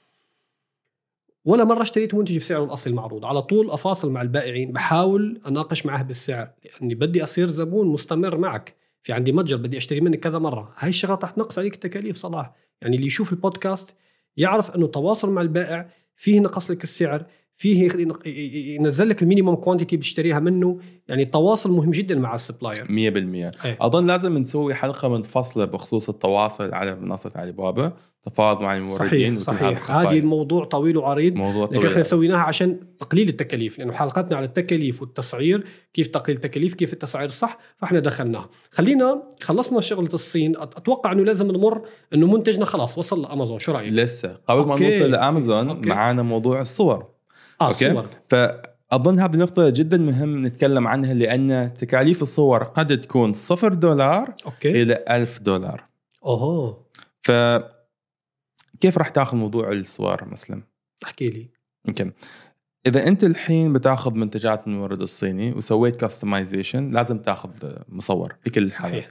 ولا 1.45 1.65
مرة 1.65 1.83
اشتريت 1.83 2.15
منتج 2.15 2.39
بسعره 2.39 2.65
الاصلي 2.65 2.91
المعروض. 2.91 3.25
على 3.25 3.43
طول 3.43 3.71
أفاصل 3.71 4.11
مع 4.11 4.23
البائعين 4.23 4.73
بحاول 4.73 5.41
أناقش 5.49 5.87
معه 5.87 6.03
بالسعر 6.03 6.51
لأني 6.65 6.95
بدي 6.95 7.23
أصير 7.23 7.51
زبون 7.51 7.87
مستمر 7.87 8.39
معك. 8.39 8.75
في 9.03 9.13
عندي 9.13 9.33
متجر 9.33 9.57
بدي 9.57 9.79
أشتري 9.79 10.01
منك 10.01 10.21
كذا 10.21 10.39
مرة. 10.39 10.75
هاي 10.79 10.89
الشغلات 10.89 11.25
رح 11.25 11.31
تنقص 11.31 11.59
عليك 11.59 11.75
التكاليف 11.75 12.17
صلاح. 12.17 12.53
يعني 12.83 12.97
اللي 12.97 13.07
يشوف 13.07 13.33
البودكاست 13.33 13.97
يعرف 14.37 14.77
إنه 14.77 14.87
تواصل 14.87 15.31
مع 15.31 15.43
البائع 15.43 15.89
فيه 16.17 16.41
نقص 16.41 16.71
لك 16.71 16.85
السعر 16.85 17.27
فيه 17.57 17.89
ينزل 18.77 19.09
لك 19.09 19.23
ال 19.23 19.27
minimum 19.27 19.55
quantity 19.55 19.97
بتشتريها 19.97 20.39
منه. 20.39 20.81
يعني 21.09 21.23
التواصل 21.23 21.71
مهم 21.71 21.91
جدا 21.91 22.19
مع 22.19 22.35
ال 22.35 22.40
supplier. 22.40 22.85
100% 22.85 22.89
إيه. 23.65 23.79
أظن 23.81 24.07
لازم 24.07 24.39
نسوي 24.39 24.75
حلقة 24.75 25.09
منفصلة 25.09 25.65
بخصوص 25.65 26.09
التواصل 26.09 26.75
على 26.75 26.95
منصة 26.95 27.33
علي 27.35 27.53
بابا. 27.53 27.97
تفاوض 28.25 28.61
مع 28.61 28.77
الموردين 28.77 29.39
صحيح 29.39 29.83
صحيح. 29.83 29.91
هذه. 29.91 30.19
الموضوع 30.19 30.65
طويل 30.65 30.97
وعريض 30.97 31.35
موضوع 31.35 31.65
لكن 31.65 31.77
إحنا 31.77 31.91
طويل 31.91 32.05
سويناها 32.05 32.39
عشان 32.39 32.81
تقليل 32.99 33.29
التكاليف 33.29 33.79
لأنه 33.79 33.93
حلقتنا 33.93 34.37
على 34.37 34.47
التكاليف 34.47 35.03
والتسعير 35.03 35.65
كيف 35.95 36.07
تقليل 36.07 36.37
التكاليف 36.37 36.75
كيف 36.75 36.93
التسعير 36.93 37.29
الصح 37.29 37.59
فإحنا 37.77 37.99
دخلناها 37.99 38.49
خلينا 38.71 39.23
خلصنا 39.43 39.81
شغلة 39.81 40.09
الصين. 40.15 40.57
أتوقع 40.57 41.13
إنه 41.13 41.25
لازم 41.25 41.51
نمر 41.51 41.83
إنه 42.15 42.27
منتجنا 42.27 42.65
خلاص 42.65 42.99
وصل 42.99 43.23
لأمازون. 43.23 43.59
شو 43.59 43.73
رأيك؟ 43.73 43.93
لسه. 43.93 44.39
قبل 44.49 44.67
ما 44.67 44.73
أوكي. 44.73 44.85
نوصل 44.85 45.11
لأمازون 45.11 45.69
أوكي. 45.69 45.89
معانا 45.89 46.23
موضوع 46.23 46.61
الصور. 46.61 47.07
آه 47.61 47.67
أوكي. 47.67 47.91
صور 47.95 48.07
فاظن 48.29 49.19
هذه 49.19 49.35
النقطه 49.35 49.69
جدا 49.69 49.99
مهم 49.99 50.47
نتكلم 50.47 50.89
عنها 50.89 51.15
لأن 51.15 51.73
تكاليف 51.79 52.23
الصور 52.23 52.63
قد 52.65 53.01
تكون 53.01 53.33
صفر 53.33 53.75
دولار 53.75 54.35
أوكي. 54.47 54.83
إلى 54.83 55.05
ألف 55.11 55.39
دولار. 55.39 55.85
اوه 56.27 56.85
ف 57.23 57.33
كيف 58.85 58.99
راح 58.99 59.09
تاخذ 59.09 59.37
موضوع 59.37 59.73
الصور 59.73 60.29
مسلم؟ 60.33 60.63
احكي 61.05 61.31
لي. 61.31 61.49
يمكن. 61.89 62.13
إذا 62.87 63.09
أنت 63.09 63.25
الحين 63.25 63.73
بتاخذ 63.73 64.15
منتجات 64.15 64.69
من 64.69 64.75
المورد 64.75 65.01
الصيني 65.03 65.53
وسويت 65.53 65.97
customization 65.97 66.91
لازم 66.91 67.19
تاخذ 67.19 67.51
مصور 67.89 68.37
بكل 68.47 68.71
صحيح. 68.71 69.11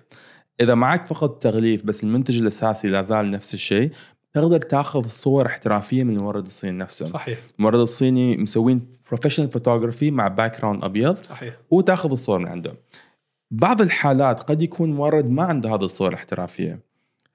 إذا 0.62 0.76
معك 0.76 1.08
فقط 1.08 1.42
تغليف 1.42 1.86
بس 1.86 2.04
المنتج 2.04 2.38
الأساسي 2.38 2.88
لا 2.88 3.02
زال 3.02 3.32
نفس 3.32 3.54
الشيء 3.54 3.92
تقدر 4.34 4.58
تاخذ 4.58 5.08
صور 5.08 5.46
احترافية 5.46 6.04
من 6.04 6.16
المورد 6.18 6.46
الصيني 6.46 6.78
نفسه. 6.78 7.06
صحيح. 7.06 7.40
المورد 7.60 7.80
الصيني 7.80 8.38
مسوين 8.38 8.88
professional 9.08 9.52
photography 9.52 10.12
مع 10.12 10.28
background 10.28 10.84
أبيض. 10.84 11.18
صحيح. 11.24 11.58
وتاخذ 11.72 12.12
الصور 12.12 12.40
من 12.40 12.48
عنده. 12.48 12.74
بعض 13.52 13.82
الحالات 13.82 14.44
قد 14.44 14.62
يكون 14.62 14.94
مورد 14.94 15.30
ما 15.30 15.44
عنده 15.44 15.70
هذه 15.70 15.84
الصور 15.84 16.10
الاحترافية. 16.10 16.93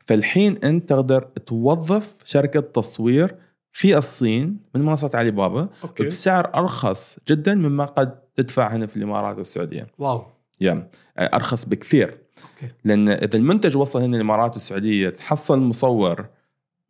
فالحين 0.09 0.57
انت 0.65 0.89
تقدر 0.89 1.23
توظف 1.23 2.17
شركة 2.25 2.61
تصوير 2.61 3.35
في 3.73 3.99
الصين 3.99 4.61
من 4.75 4.83
منصة 4.83 5.11
علي 5.15 5.31
بابا 5.31 5.69
أوكي. 5.85 6.07
بسعر 6.07 6.55
أرخص 6.55 7.19
جدا 7.29 7.55
مما 7.55 7.85
قد 7.85 8.19
تدفع 8.35 8.75
هنا 8.75 8.87
في 8.87 8.97
الإمارات 8.97 9.39
والسعودية. 9.39 9.87
wow. 9.99 10.23
يا 10.61 10.89
أرخص 11.19 11.65
بكثير. 11.65 12.19
أوكي. 12.43 12.75
لأن 12.85 13.09
إذا 13.09 13.37
المنتج 13.37 13.77
وصل 13.77 14.03
هنا 14.03 14.17
الإمارات 14.17 14.53
والسعودية 14.53 15.11
تحصل 15.11 15.59
مصور 15.59 16.27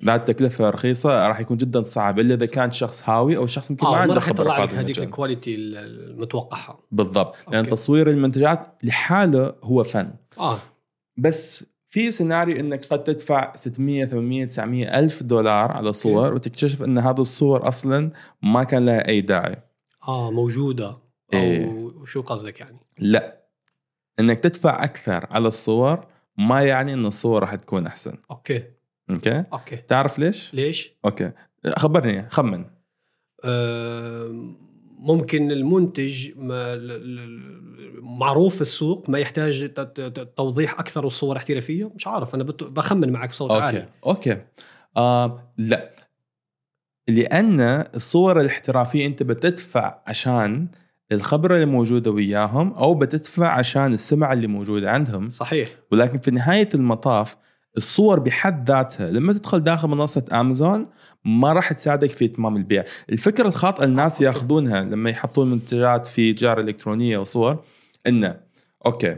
ذات 0.05 0.29
تكلفة 0.29 0.71
رخيصة 0.71 1.29
راح 1.29 1.41
يكون 1.41 1.57
جدا 1.57 1.83
صعب 1.83 2.19
إلا 2.19 2.35
إذا 2.35 2.47
كان 2.47 2.71
شخص 2.73 3.09
هاوي 3.09 3.37
أو 3.37 3.47
شخص 3.47 3.71
يمكن 3.71 3.87
ما 3.87 3.93
آه 3.93 3.95
ما 3.95 4.01
عنده 4.01 4.15
راح 4.15 4.25
خبرة 4.25 4.43
يطلع 4.43 4.57
في 4.57 4.63
لك 4.63 4.71
هذا 4.71 4.81
هذيك 4.81 4.99
ال 4.99 5.06
quality 5.06 5.55
المتوقعة. 5.55 6.79
بالضبط. 6.93 7.37
لأن 7.49 7.57
أوكي. 7.57 7.71
تصوير 7.71 8.11
المنتجات 8.11 8.79
لحاله 8.83 9.55
هو 9.63 9.83
فن. 9.83 10.11
آه. 10.39 10.59
بس 11.17 11.65
في 11.91 12.11
سيناريو 12.11 12.61
إنك 12.61 12.85
قد 12.87 13.05
تدفع 13.05 13.57
600 13.57 14.05
800 14.05 14.45
900 14.45 14.99
ألف 14.99 15.23
دولار 15.23 15.73
على 15.73 15.93
صور 15.93 16.35
وتكتشف 16.35 16.83
إن 16.83 16.99
هذه 16.99 17.21
الصور 17.21 17.69
أصلا 17.69 18.11
ما 18.43 18.65
كان 18.65 18.87
لها 18.87 19.09
أي 19.09 19.21
داعي. 19.21 19.57
آه 20.09 20.31
موجودة. 20.31 20.87
أو 20.87 20.99
إيه. 21.35 21.93
شو 22.05 22.23
قصدك 22.23 22.61
يعني؟ 22.61 22.79
لا. 22.99 23.45
إنك 24.21 24.41
تدفع 24.41 24.85
أكثر 24.85 25.27
على 25.31 25.49
الصور 25.49 26.07
ما 26.39 26.63
يعني 26.63 26.93
إن 26.93 27.07
الصور 27.07 27.43
راح 27.43 27.55
تكون 27.55 27.87
أحسن. 27.87 28.15
أوكي. 28.31 28.65
أوكي؟ 29.11 29.45
أوكي. 29.53 29.77
تعرف 29.77 30.19
ليش؟ 30.19 30.55
ليش؟ 30.55 30.93
أوكي. 31.05 31.31
خبرني 31.77 32.31
خمن. 32.31 32.65
آه 33.45 34.55
ممكن 34.99 35.51
المنتج 35.51 36.31
معروف 38.03 38.55
في 38.55 38.61
السوق 38.61 39.11
ما 39.11 39.19
يحتاج 39.19 39.73
توضيح 40.37 40.81
أكثر 40.81 41.05
والصور 41.05 41.37
احترافية؟ 41.37 41.91
مش 41.95 42.07
عارف 42.07 42.35
أنا 42.35 42.45
بخمن 42.45 43.13
معك 43.13 43.29
بصوت 43.29 43.51
أوكي 43.51 43.65
عالي. 43.65 43.89
أوكي. 44.07 44.37
آه 44.97 45.53
لا. 45.59 45.91
لأن 47.09 47.61
الصور 47.95 48.41
الاحترافية 48.41 49.07
أنت 49.07 49.23
بتدفع 49.23 50.03
عشان 50.07 50.69
الخبرة 51.13 51.55
اللي 51.55 51.67
موجودة 51.67 52.11
وياهم 52.11 52.73
أو 52.73 52.95
بتدفع 52.95 53.49
عشان 53.49 53.93
السمعه 53.93 54.33
اللي 54.33 54.47
موجوده 54.47 54.91
عندهم. 54.91 55.29
صحيح. 55.29 55.69
ولكن 55.93 56.19
في 56.19 56.31
نهاية 56.31 56.69
المطاف 56.75 57.37
الصور 57.77 58.21
بحد 58.21 58.71
ذاتها 58.71 59.11
لما 59.11 59.33
تدخل 59.33 59.61
داخل 59.61 59.89
منصة 59.89 60.25
امازون 60.33 60.87
ما 61.25 61.53
راح 61.53 61.73
تساعدك 61.73 62.11
في 62.11 62.25
إتمام 62.25 62.57
البيع، 62.57 62.85
الفكرة 63.11 63.49
الخاطئة 63.49 63.85
الناس. 63.85 64.21
ياخذونها 64.21 64.83
لما 64.83 65.11
يحطون 65.11 65.51
منتجات 65.51 66.07
في 66.07 66.33
تجارة 66.33 66.61
إلكترونية 66.61 67.19
وصور 67.19 67.65
إنه 68.07 68.41
أوكي 68.87 69.17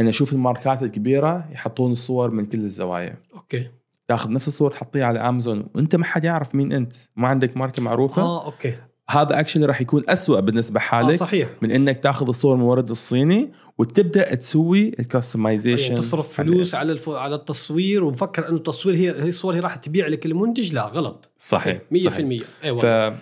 أنا 0.00 0.10
أشوف 0.10 0.32
الماركات 0.32 0.82
الكبيرة 0.82 1.48
يحطون 1.52 1.92
الصور 1.92 2.30
من 2.30 2.46
كل 2.46 2.58
الزوايا، 2.58 3.16
أوكي. 3.34 3.70
تاخذ 4.08 4.32
نفس 4.32 4.48
الصور 4.48 4.70
تحطيها 4.70 5.06
على 5.06 5.18
أمازون 5.18 5.66
وأنت 5.74 5.96
ما 5.96 6.04
حد 6.04 6.24
يعرف 6.24 6.54
مين 6.54 6.72
أنت، 6.72 6.92
ما 7.16 7.28
عندك 7.28 7.56
ماركة 7.56 7.82
معروفة، 7.82 8.22
آه 8.22 8.44
أوكي. 8.44 8.78
هذا 9.10 9.40
actually 9.40 9.66
راح 9.66 9.80
يكون 9.80 10.02
أسوأ 10.08 10.40
بالنسبة 10.40 10.80
آه 10.80 10.82
حالك 10.82 11.14
صحيح. 11.16 11.48
من 11.62 11.70
إنك 11.70 11.96
تاخذ 11.96 12.28
الصور 12.28 12.56
من 12.56 12.60
المورد 12.60 12.90
الصيني 12.90 13.52
وتبدأ 13.78 14.34
تسوي 14.34 14.80
يعني 14.80 14.96
ال 15.00 15.07
customization 15.07 15.94
تصرف 15.94 16.32
فلوس 16.32 16.74
على 16.74 16.92
الف... 16.92 17.08
على 17.08 17.34
التصوير 17.34 18.04
ومفكر 18.04 18.48
إنه 18.48 18.56
التصوير 18.56 18.96
هي 18.96 19.22
هي 19.22 19.28
الصور 19.28 19.54
هي 19.54 19.60
راح 19.60 19.76
تبيع 19.76 20.06
لك 20.06 20.26
المنتج؟ 20.26 20.74
لا 20.74 20.86
غلط. 20.86 21.30
صحيح 21.38 21.78
100% 21.94 21.98
صحيح. 22.04 22.40
اي 22.64 22.78
ف. 22.78 23.14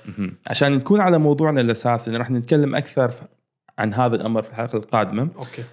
عشان 0.50 0.72
نكون 0.72 1.00
على 1.00 1.18
موضوعنا 1.18 1.60
الأساسي 1.60 2.10
راح 2.10 2.30
نتكلم 2.30 2.74
أكثر 2.74 3.10
عن 3.78 3.94
هذا 3.94 4.16
الأمر 4.16 4.42
في 4.42 4.50
الحلقة 4.50 4.76
القادمة. 4.76 5.28
أوكي. 5.38 5.64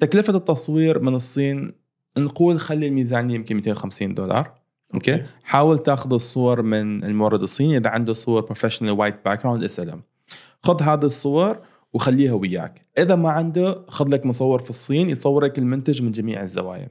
تكلفة 0.00 0.36
التصوير 0.36 0.98
من 1.00 1.14
الصين 1.14 1.72
نقول 2.18 2.60
خلي 2.60 2.86
الميزانية 2.86 3.34
يمكن 3.34 3.56
250 3.56 4.14
دولار. 4.14 4.65
أوكي, 4.94 5.12
أوكي. 5.12 5.24
حاول 5.44 5.78
تاخذ 5.78 6.12
الصور 6.12 6.62
من 6.62 7.04
المورد 7.04 7.42
الصيني 7.42 7.76
إذا 7.76 7.90
عنده 7.90 8.14
صور 8.14 8.42
professional 8.42 8.90
white 8.90 9.24
background 9.24 9.64
اسأله. 9.64 10.00
خذ 10.62 10.82
هذه 10.82 11.04
الصور 11.04 11.58
وخليها 11.94 12.32
وياك. 12.32 12.86
إذا 12.98 13.14
ما 13.14 13.30
عنده 13.30 13.84
خذ 13.88 14.08
لك 14.08 14.26
مصور 14.26 14.58
في 14.58 14.70
الصين 14.70 15.10
يصور 15.10 15.44
لك 15.44 15.58
المنتج 15.58 16.02
من 16.02 16.10
جميع 16.10 16.42
الزوايا. 16.42 16.88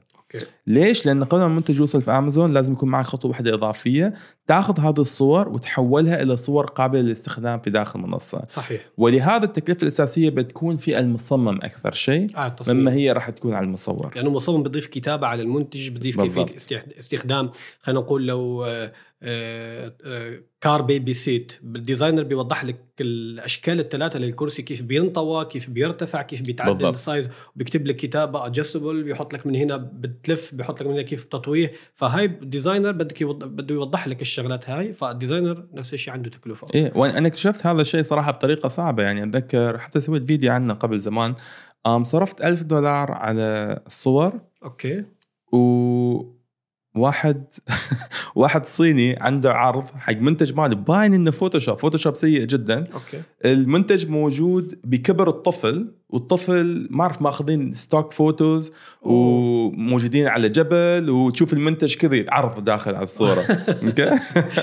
ليش؟ 0.66 1.06
لأن 1.06 1.24
قبل 1.24 1.40
ما 1.40 1.46
المنتج 1.46 1.78
يوصل 1.78 2.02
في 2.02 2.10
امازون 2.10 2.52
لازم 2.52 2.72
يكون 2.72 2.88
معك 2.88 3.04
خطوة 3.04 3.30
واحدة 3.30 3.54
إضافية 3.54 4.14
تاخذ 4.46 4.80
هذه 4.80 5.00
الصور 5.00 5.48
وتحولها 5.48 6.22
إلى 6.22 6.36
صور 6.36 6.66
قابلة 6.66 7.00
للاستخدام 7.00 7.60
في 7.60 7.70
داخل 7.70 8.00
المنصة. 8.00 8.42
صحيح. 8.48 8.80
ولهذا 8.98 9.44
التكلفة 9.44 9.82
الأساسية 9.82 10.30
بتكون 10.30 10.76
في 10.76 10.98
المصمم 10.98 11.56
أكثر 11.56 11.92
شيء 11.92 12.46
التصميم. 12.46 12.80
مما 12.80 12.92
هي 12.92 13.12
راح 13.12 13.30
تكون 13.30 13.54
على 13.54 13.66
المصور. 13.66 14.12
لأنه 14.14 14.28
المصمم 14.28 14.62
بضيف 14.62 14.86
كتابة 14.86 15.26
على 15.26 15.42
المنتج 15.42 15.88
بضيف 15.88 16.20
كيفية 16.20 16.46
استخدام. 16.98 17.50
خلينا 17.82 18.00
نقول 18.00 18.26
لو 18.26 18.64
آه، 18.64 18.68
آه، 18.68 18.84
آه، 18.84 18.92
car 20.60 20.82
baby 20.82 21.14
seat 21.14 21.52
ال 21.62 21.69
designer 21.69 22.22
بيوضح 22.22 22.64
لك 22.64 22.84
الأشكال 23.00 23.80
الثلاثة 23.80 24.18
للكرسي 24.18 24.62
كيف 24.62 24.82
بينطوى 24.82 25.44
كيف 25.44 25.70
بيرتفع 25.70 26.22
كيف 26.22 26.42
بيتعدل. 26.42 26.88
ال 26.88 26.96
size 26.96 27.28
بيكتب 27.56 27.86
لك 27.86 27.96
كتابة 27.96 28.46
adjustable 28.46 29.02
بيحط 29.02 29.34
لك 29.34 29.46
من 29.46 29.56
هنا 29.56 29.76
بتلف 29.76 30.54
بيحط 30.54 30.80
لك 30.80 30.86
من 30.86 30.92
هنا 30.92 31.02
كيف 31.02 31.24
تطويه 31.24 31.72
فهاي 31.94 32.24
ال 32.24 32.32
designer 32.32 32.92
بدك 32.92 33.22
بده 33.24 33.74
يوضح 33.74 34.08
لك 34.08 34.22
الشغلات 34.22 34.70
هاي 34.70 34.92
فال 34.92 35.07
designer 35.07 35.66
نفس 35.72 35.94
الشيء 35.94 36.14
عنده 36.14 36.30
تكلفة. 36.30 36.66
إيه 36.74 36.92
وأنا 36.94 37.28
اكتشفت 37.28 37.66
هذا 37.66 37.80
الشيء 37.80 38.02
صراحة 38.02 38.32
بطريقة 38.32 38.68
صعبة. 38.68 39.02
يعني 39.02 39.22
أتذكر 39.22 39.78
حتى 39.78 40.00
سويت 40.00 40.26
فيديو 40.26 40.52
عنه 40.52 40.74
قبل 40.74 41.00
زمان. 41.00 41.34
صرفت 42.02 42.40
ألف 42.40 42.62
دولار 42.62 43.12
على 43.12 43.80
الصور. 43.86 44.40
أوكي. 44.64 45.04
و 45.52 46.35
واحد 46.96 47.44
واحد 48.34 48.66
صيني 48.66 49.16
عنده 49.20 49.52
عرض 49.52 49.84
حق 49.98 50.16
منتج 50.16 50.54
مالي 50.54 50.74
باين 50.74 51.14
إنه 51.14 51.30
Photoshop 51.30 51.78
Photoshop 51.78 52.14
سيء 52.14 52.44
جدا. 52.44 52.78
أوكي. 52.78 53.22
المنتج 53.44 54.08
موجود 54.08 54.78
بكبر 54.84 55.28
الطفل 55.28 55.92
والطفل 56.08 56.88
ما 56.90 57.02
أعرف 57.02 57.22
ماخذين 57.22 57.72
stock 57.72 58.12
photos 58.12 58.72
وموجودين 59.02 60.26
على 60.26 60.48
جبل 60.48 61.10
وتشوف 61.10 61.52
المنتج 61.52 61.94
كذا 61.94 62.24
عرض 62.28 62.64
داخل 62.64 62.94
على 62.94 63.04
الصورة. 63.04 63.40
أوكي؟ 63.86 64.10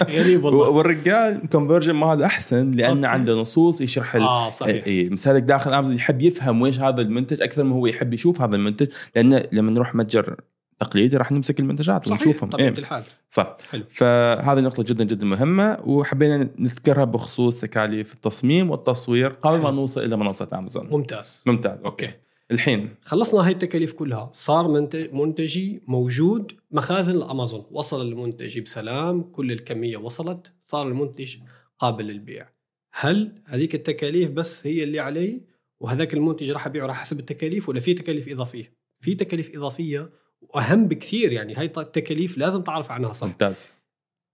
غريب 0.10 0.43
والله. 0.43 0.69
والرجال 0.69 1.50
conversion 1.51 1.93
ماله 1.93 2.26
أحسن 2.26 2.72
لأنه. 2.72 3.08
عنده 3.08 3.34
نصوص 3.34 3.82
يشرح 3.82 4.15
آه 4.15 4.50
صحيح. 4.50 4.86
اي 4.88 5.10
مسالك 5.10 5.43
داخل 5.43 5.74
أمازون 5.74 5.96
يحب 5.96 6.22
يفهم 6.22 6.62
ويش 6.62 6.80
هذا 6.80 7.02
المنتج 7.02 7.41
أكثر 7.41 7.63
ما 7.63 7.76
هو 7.76 7.88
يحب 7.88 8.13
يشوف 8.13 8.41
هذا 8.41 8.56
المنتج 8.56 8.88
لأنه 9.15 9.43
لما 9.52 9.72
نروح 9.72 9.96
متجر 9.96 10.36
تقليدي 10.84 11.17
راح 11.17 11.32
نمسك 11.32 11.60
المنتجات 11.60 12.10
صحيح 12.10 12.28
ونشوفهم. 12.28 12.50
طبيعة 12.50 12.67
إيه. 12.67 12.78
الحال. 12.78 13.04
صح. 13.30 13.58
حلو. 13.69 13.84
فهذه 13.89 14.60
نقطة 14.60 14.84
جدا 14.84 15.04
جدا 15.04 15.26
مهمة 15.26 15.78
وحبينا 15.86 16.50
نذكرها 16.60 17.04
بخصوص 17.04 17.62
تكاليف 17.62 18.13
التصميم 18.13 18.72
والتصوير 18.72 19.28
قبل 19.28 19.62
ما. 19.62 19.72
نوصل 19.72 20.04
إلى 20.04 20.17
منصة 20.17 20.50
أمازون 20.54 20.88
ممتاز. 20.88 21.43
ممتاز 21.46 21.80
أوكي. 21.86 22.10
الحين. 22.52 22.89
خلصنا 23.02 23.46
هاي 23.46 23.52
التكاليف 23.52 23.93
كلها. 23.93 24.32
صار 24.34 24.67
منتج 24.67 25.13
منتجي 25.13 25.84
موجود 25.88 26.52
مخازن 26.72 27.15
الأمازون. 27.15 27.65
وصل 27.72 28.08
المنتج 28.08 28.60
بسلام 28.60 29.22
كل 29.22 29.52
الكمية 29.52 29.98
وصلت 29.98 30.54
صار 30.65 30.88
المنتج 30.88 31.36
قابل 31.80 32.06
للبيع. 32.06 32.50
هل 32.93 33.41
هذيك 33.46 33.76
التكاليف 33.76 34.32
بس 34.32 34.67
هي 34.67 34.84
اللي 34.84 35.00
علي 35.00 35.41
وهذاك 35.80 36.13
المنتج 36.13 36.52
راح 36.52 36.65
أبيعه 36.67 36.86
راح 36.86 37.02
حسب 37.02 37.19
التكاليف 37.19 37.69
ولا 37.69 37.80
في 37.80 37.93
تكاليف 37.93 38.30
إضافية؟ 38.30 38.74
في 39.00 39.15
تكاليف 39.15 39.56
إضافية 39.56 40.10
وأهم 40.56 40.88
بكثير 40.88 41.32
يعني 41.32 41.56
هاي 41.56 41.65
التكاليف 41.65 42.38
لازم 42.38 42.62
تعرف 42.62 42.91
عنها 42.91 43.13
صح. 43.13 43.27
ممتاز. 43.27 43.71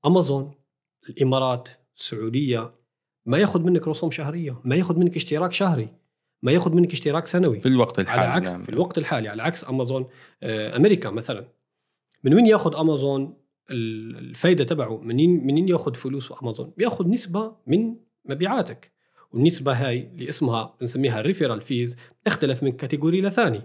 أمازون 0.06 0.52
الإمارات 1.10 1.69
السعودية 1.98 2.72
ما 3.26 3.38
ياخذ 3.38 3.62
منك 3.62 3.88
رسوم 3.88 4.12
شهرية 4.12 4.62
ما 4.63 4.76
ياخذ 4.76 5.00
منك 5.00 5.15
اشتراك 5.15 5.54
شهري 5.54 5.89
ما 6.43 6.52
ياخذ 6.52 6.74
منك 6.74 6.91
اشتراك 6.93 7.28
سنوي. 7.28 7.60
في 7.60 7.65
الوقت 7.67 8.00
الحالي 8.00 8.22
على 8.22 8.30
عكس 8.32 8.50
نعم. 8.50 8.63
في 8.63 8.69
الوقت 8.69 8.98
الحالي 8.98 9.28
على 9.30 9.43
عكس 9.43 9.69
أمازون 9.69 10.08
آه، 10.43 10.78
أمريكا 10.78 11.10
مثلا. 11.10 11.48
من 12.24 12.34
وين 12.34 12.45
ياخذ 12.45 12.76
أمازون 12.76 13.38
ال- 13.72 14.17
الفايدة 14.17 14.63
تبعه؟ 14.63 14.98
منين 14.98 15.45
منين 15.48 15.69
ياخذ 15.69 15.95
فلوس 15.95 16.34
أمازون؟ 16.43 16.74
بياخذ 16.78 17.08
نسبة 17.10 17.56
من 17.67 17.95
مبيعاتك. 18.26 18.91
والنسبة 19.32 19.74
هاي 19.74 20.00
اللي 20.13 20.30
اسمها 20.30 20.76
بنسميها 20.82 21.19
ال 21.19 21.24
referral 21.24 21.62
fees 21.62 21.95
تختلف 22.26 22.63
من 22.63 22.72
category 22.72 23.22
لثاني. 23.22 23.62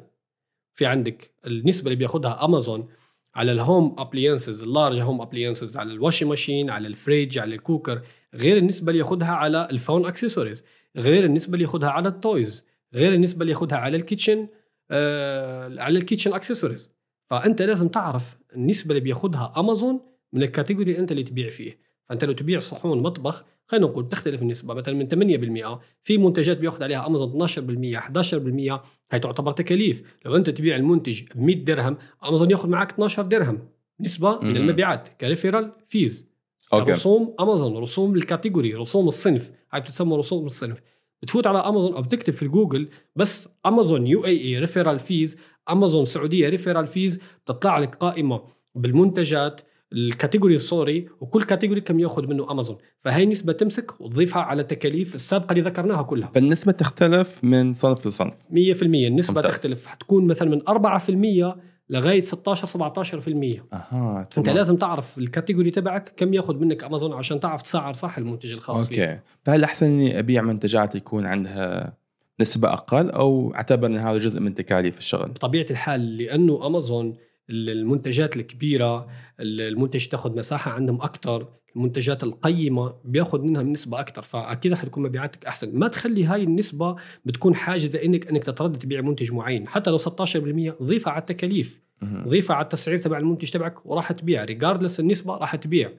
في 0.75 0.87
عندك 0.87 1.31
النسبة 1.47 1.87
اللي 1.87 1.97
بياخذها 1.97 2.45
امازون 2.45 2.89
على 3.35 3.53
ال 3.53 3.62
home 3.62 3.97
appliances 3.99 4.63
ال 4.63 4.69
large 4.69 5.01
home 5.01 5.21
appliances 5.21 5.77
على 5.77 5.93
ال 5.93 5.97
washing 5.97 6.25
machine 6.25 6.71
على 6.71 6.89
ال 6.89 6.96
fridge 6.96 7.39
على 7.39 7.55
ال 7.55 7.62
cooker 7.62 8.03
غير 8.35 8.57
النسبة 8.57 8.91
اللي 8.91 8.99
ياخذها 8.99 9.33
على 9.33 9.69
ال 9.71 9.77
phone 9.77 10.07
accessories 10.07 10.63
غير 10.97 11.25
النسبة 11.25 11.55
اللي 11.55 11.65
ياخذها 11.65 11.89
على 11.89 12.09
ال 12.09 12.20
toys 12.20 12.65
غير 12.95 13.15
النسبة 13.15 13.43
اللي 13.43 13.53
ياخذها 13.53 13.79
على 13.79 13.97
ال 13.97 14.03
kitchen 14.03 14.49
آه 14.91 15.81
على 15.81 15.99
ال 15.99 16.03
kitchen 16.03 16.33
accessories 16.33 16.91
فأنت 17.31 17.63
لازم 17.63 17.89
تعرف 17.89 18.37
النسبة 18.57 18.91
اللي 18.91 19.01
بياخذها 19.01 19.53
امازون 19.57 20.01
من 20.33 20.43
ال 20.43 20.48
category 20.48 20.91
اللي 20.91 21.01
أنت 21.01 21.13
اللي 21.13 21.23
تبيع 21.23 21.49
فيه. 21.49 21.79
فأنت 22.09 22.25
لو 22.25 22.33
تبيع 22.33 22.61
صحون 22.61 23.03
مطبخ 23.03 23.45
خلينا 23.67 23.87
نقول 23.87 24.09
تختلف 24.09 24.43
النسبة 24.43 24.75
مثلا 24.75 24.95
من 24.95 25.69
8% 25.69 25.79
في 26.03 26.19
منتجات 26.19 26.59
بياخذ 26.59 26.83
عليها 26.83 27.07
امازون 27.07 27.49
12% 27.49 28.81
11% 28.81 28.81
هي 29.13 29.19
تعتبر 29.19 29.53
تكاليف. 29.53 30.03
لو 30.25 30.37
انت 30.37 30.51
تبيع 30.51 30.77
المنتج 30.77 31.23
ب 31.35 31.41
100 31.41 31.65
درهم 31.65 31.97
أمازون 32.25 32.51
ياخذ 32.51 32.69
معك 32.69 32.93
12 32.93 33.23
درهم 33.23 33.69
نسبة 34.01 34.39
من. 34.41 34.57
المبيعات 34.57 35.09
ك 35.09 35.16
referral 35.16 35.73
fees. 35.89 36.35
أوكي. 36.73 36.93
رسوم 36.93 37.35
أمازون 37.41 37.77
رسوم 37.77 38.15
ال 38.15 38.22
category 38.22 38.75
رسوم 38.75 39.09
الصنف. 39.09 39.51
هاي 39.73 39.81
بتسمى 39.81 40.17
رسوم 40.17 40.47
الصنف. 40.47 40.81
بتفوت 41.23 41.47
على 41.47 41.59
أمازون 41.59 41.95
أو 41.95 42.03
بتكتب 42.03 42.33
في 42.33 42.43
الجوجل 42.43 42.89
بس 43.17 43.49
أمازون 43.67 44.07
UAE 44.07 44.25
referral 44.25 44.99
fees 44.99 45.37
أمازون 45.71 46.05
سعودية 46.05 46.49
referral 46.49 46.87
fees 46.87 47.21
بتطلع 47.45 47.79
لك 47.79 47.95
قائمة 47.95 48.43
بالمنتجات. 48.75 49.61
ال 49.95 50.02
category 50.02 50.55
الصوري 50.55 51.09
وكل 51.21 51.43
category 51.43 51.81
كم 51.81 52.01
ياخذ 52.01 52.27
منه 52.27 52.51
امازون 52.51 52.77
فهي 53.01 53.27
نسبة 53.27 53.53
تمسك 53.53 54.01
وتضيفها 54.01 54.43
على 54.43 54.63
التكاليف 54.63 55.15
السابقة 55.15 55.53
اللي 55.53 55.63
ذكرناها 55.63 56.03
كلها. 56.03 56.29
100% 56.29 56.33
فالنسبه 56.35 56.73
تختلف 56.73 57.45
من 57.45 57.75
صنف 57.75 58.07
لصنف. 58.07 58.35
النسبة 58.53 59.35
ممتاز. 59.35 59.53
تختلف. 59.53 59.87
حتكون 59.87 60.27
مثلا 60.27 60.51
من 60.51 60.59
4% 60.69 61.57
لغاية 61.91 62.21
16 62.21 62.67
17% 62.67 63.63
أها 63.73 64.25
أنت. 64.39 64.49
لازم 64.49 64.77
تعرف 64.77 65.19
ال 65.19 65.25
category 65.25 65.71
تبعك 65.71 66.13
كم 66.17 66.35
ياخذ 66.35 66.57
منك 66.57 66.85
امازون 66.85 67.13
عشان 67.13 67.41
تعرف 67.41 67.63
تسعر 67.63 67.93
صح 67.93 68.19
المنتج 68.19 68.53
الخاص 68.53 68.89
أوكي. 68.89 69.19
فهل 69.43 69.65
أحسن 69.65 69.87
إني 69.87 70.19
أبيع 70.19 70.43
منتجات 70.43 70.95
يكون 70.95 71.27
عندها 71.27 71.97
نسبة 72.41 72.73
أقل 72.73 73.11
أو 73.11 73.55
أعتبر 73.55 73.87
ان 73.87 73.97
هذا 73.97 74.19
جزء 74.19 74.41
من 74.41 74.55
تكاليف 74.55 74.99
الشغل؟ 74.99 75.29
بطبيعة 75.29 75.67
الحال 75.71 76.17
لأنه 76.17 76.67
امازون 76.67 77.17
المنتجات 77.51 78.37
الكبيرة 78.37 79.09
المنتج 79.41 80.07
تاخذ 80.07 80.39
مساحة 80.39 80.71
عندهم 80.71 81.03
أكثر 81.03 81.49
المنتجات 81.77 82.23
القيمة 82.23 82.95
بياخذ 83.05 83.43
منها 83.43 83.63
نسبة 83.63 84.01
أكثر 84.01 84.23
فأكيد 84.23 84.75
حتكون 84.75 85.03
مبيعاتك 85.03 85.45
أحسن. 85.45 85.79
ما 85.79 85.89
تخلي 85.89 86.25
هاي 86.25 86.43
النسبة 86.43 86.97
بتكون 87.25 87.55
حاجزة 87.55 88.03
انك 88.05 88.27
إنك 88.27 88.45
تتردد 88.45 88.79
تبيع 88.79 89.01
منتج 89.01 89.33
معين. 89.33 89.69
حتى 89.69 89.91
لو 89.91 89.99
16% 89.99 90.83
ضيفها 90.83 91.13
على 91.13 91.21
التكاليف. 91.21 91.81
ضيفها 92.05 92.57
على 92.57 92.65
التسعير 92.65 92.99
تبع 92.99 93.19
المنتج 93.19 93.51
تبعك 93.51 93.87
وراح 93.87 94.13
تبيع. 94.13 94.45
ريجاردلس 94.45 95.01
النسبة 95.01 95.37
راح 95.37 95.57
تبيع. 95.57 95.93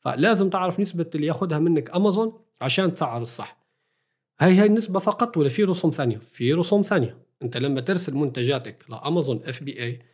فلازم 0.00 0.50
تعرف 0.50 0.80
نسبة 0.80 1.06
اللي 1.14 1.26
ياخذها 1.26 1.58
منك 1.58 1.90
امازون 1.90 2.32
عشان 2.60 2.92
تسعر 2.92 3.22
الصح. 3.22 3.64
هاي 4.40 4.54
هاي 4.56 4.66
النسبة 4.66 4.98
فقط 4.98 5.36
ولا 5.36 5.48
في 5.48 5.64
رسوم 5.64 5.90
ثانية؟ 5.90 6.20
في 6.32 6.52
رسوم 6.52 6.82
ثانية. 6.82 7.16
أنت 7.42 7.56
لما 7.56 7.80
ترسل 7.80 8.14
منتجاتك 8.14 8.84
لأمازون 8.90 9.40
FBA 9.44 10.13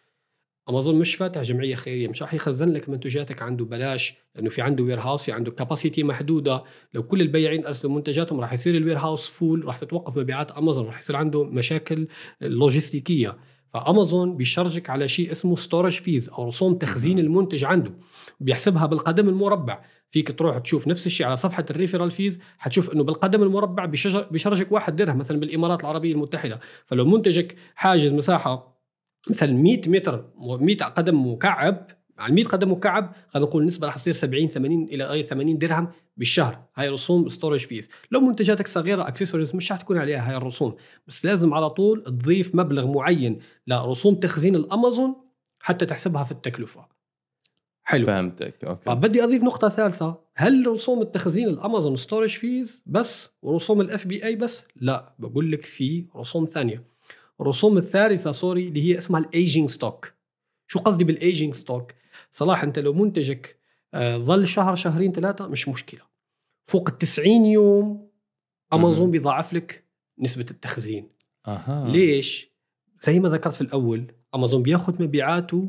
امازون 0.68 0.94
مش 0.94 1.14
فاتح 1.14 1.40
جمعية 1.40 1.74
خيرية 1.74 2.08
مش 2.08 2.22
راح 2.22 2.34
يخزن 2.34 2.72
لك 2.72 2.88
منتجاتك 2.88 3.42
عنده 3.42 3.64
بلاش 3.64 4.14
لأنه 4.34 4.50
في 4.50 4.62
عنده 4.62 4.84
warehouse 4.84 5.24
في 5.24 5.32
عنده 5.32 5.50
capacity 5.50 6.02
محدودة. 6.02 6.64
لو 6.94 7.02
كل 7.02 7.20
البياعين 7.20 7.66
أرسلوا 7.66 7.92
منتجاتهم 7.92 8.40
راح 8.40 8.52
يصير 8.52 8.76
ال 8.76 8.98
warehouse 8.98 9.28
full 9.28 9.64
راح 9.64 9.78
تتوقف 9.78 10.18
مبيعات 10.18 10.50
امازون 10.50 10.86
راح 10.86 10.98
يصير 10.98 11.16
عنده 11.16 11.44
مشاكل 11.44 12.06
لوجستيكيه 12.40 13.38
فامازون 13.72 14.36
بي 14.36 14.48
charge 14.48 14.84
ك 14.84 14.90
على 14.90 15.08
شيء 15.08 15.32
اسمه 15.32 15.56
storage 15.56 15.92
fees 15.92 16.30
أو 16.30 16.46
رسوم 16.46 16.74
تخزين 16.74 17.18
المنتج 17.18 17.64
عنده. 17.64 17.94
بيحسبها 18.40 18.86
بالقدم 18.86 19.28
المربع. 19.28 19.82
فيك 20.10 20.38
تروح 20.38 20.58
تشوف 20.58 20.88
نفس 20.88 21.06
الشيء 21.06 21.26
على 21.26 21.36
صفحة 21.36 21.64
ال 21.70 21.74
referral 21.74 22.10
fees 22.10 22.40
حتشوف 22.58 22.92
إنه 22.92 23.04
بالقدم 23.04 23.42
المربع 23.42 23.84
بي 24.30 24.39
charge 24.39 24.67
ك 24.67 24.72
واحد 24.72 24.96
درهم 24.96 25.18
مثلا 25.18 25.40
بالإمارات 25.40 25.80
العربية 25.80 26.12
المتحدة. 26.12 26.60
فلو 26.86 27.04
منتجك 27.04 27.56
حاجز 27.74 28.12
مساحة 28.12 28.79
مثلا 29.28 29.52
100 29.52 29.80
متر 29.86 30.24
100 30.38 30.76
قدم 30.76 31.32
مكعب 31.32 31.86
على 32.18 32.34
100 32.34 32.44
قدم 32.44 32.72
مكعب 32.72 33.14
خلينا 33.28 33.48
نقول 33.48 33.62
النسبة 33.62 33.86
راح 33.86 33.96
تصير 33.96 34.14
70 34.14 34.48
80 34.48 34.84
إلى 34.84 35.04
غايه 35.04 35.22
80 35.22 35.58
درهم 35.58 35.88
بالشهر. 36.16 36.62
هاي 36.76 36.88
رسوم 36.88 37.28
storage 37.28 37.60
fees 37.60 37.88
لو 38.10 38.20
منتجاتك 38.20 38.66
صغيرة 38.66 39.08
اكسسوارز 39.08 39.54
مش 39.54 39.72
رح 39.72 39.80
تكون 39.80 39.98
عليها 39.98 40.30
هاي 40.30 40.36
الرسوم. 40.36 40.74
بس 41.06 41.24
لازم 41.24 41.54
على 41.54 41.70
طول 41.70 42.02
تضيف 42.02 42.54
مبلغ 42.54 42.86
معين 42.86 43.38
لرسوم 43.66 44.14
تخزين 44.14 44.56
الأمازون 44.56 45.14
حتى 45.58 45.86
تحسبها 45.86 46.24
في 46.24 46.32
التكلفة. 46.32 46.88
حلو. 47.82 48.06
فهمتك 48.06 48.64
okay. 48.64 48.84
فبدي 48.86 49.24
أضيف 49.24 49.42
نقطة 49.42 49.68
ثالثة. 49.68 50.20
هل 50.34 50.66
رسوم 50.66 51.02
التخزين 51.02 51.48
الأمازون 51.48 51.96
storage 51.96 52.28
fees 52.28 52.82
بس 52.86 53.30
ورسوم 53.42 53.80
ال 53.80 54.06
FBA 54.06 54.36
بس؟ 54.36 54.64
لا 54.76 55.14
بقول 55.18 55.52
لك 55.52 55.64
في 55.64 56.06
رسوم 56.16 56.44
ثانية. 56.44 56.89
الرسوم 57.40 57.78
الثالثة 57.78 58.32
sorry 58.32 58.68
اللي 58.68 58.82
هي 58.82 58.98
اسمها 58.98 59.20
ال 59.20 59.28
aging 59.28 59.70
stock 59.70 60.12
شو 60.66 60.78
قصدي 60.78 61.04
بال 61.04 61.18
aging 61.18 61.54
stock 61.54 61.92
صلاح 62.30 62.62
أنت 62.62 62.78
لو 62.78 62.92
منتجك 62.92 63.60
آه، 63.94 64.16
ظل 64.16 64.48
شهر 64.48 64.74
شهرين 64.74 65.12
ثلاثة 65.12 65.48
مش 65.48 65.68
مشكلة. 65.68 66.00
فوق 66.66 66.88
ال 66.90 66.98
90 66.98 67.46
يوم 67.46 68.10
امازون. 68.72 69.10
بيضاعف 69.10 69.52
لك 69.52 69.84
نسبة 70.18 70.46
التخزين. 70.50 71.08
أها. 71.46 71.88
ليش؟ 71.88 72.50
زي 72.98 73.20
ما 73.20 73.28
ذكرت 73.28 73.54
في 73.54 73.60
الأول 73.60 74.12
امازون 74.34 74.62
بياخذ 74.62 75.02
مبيعاته 75.02 75.68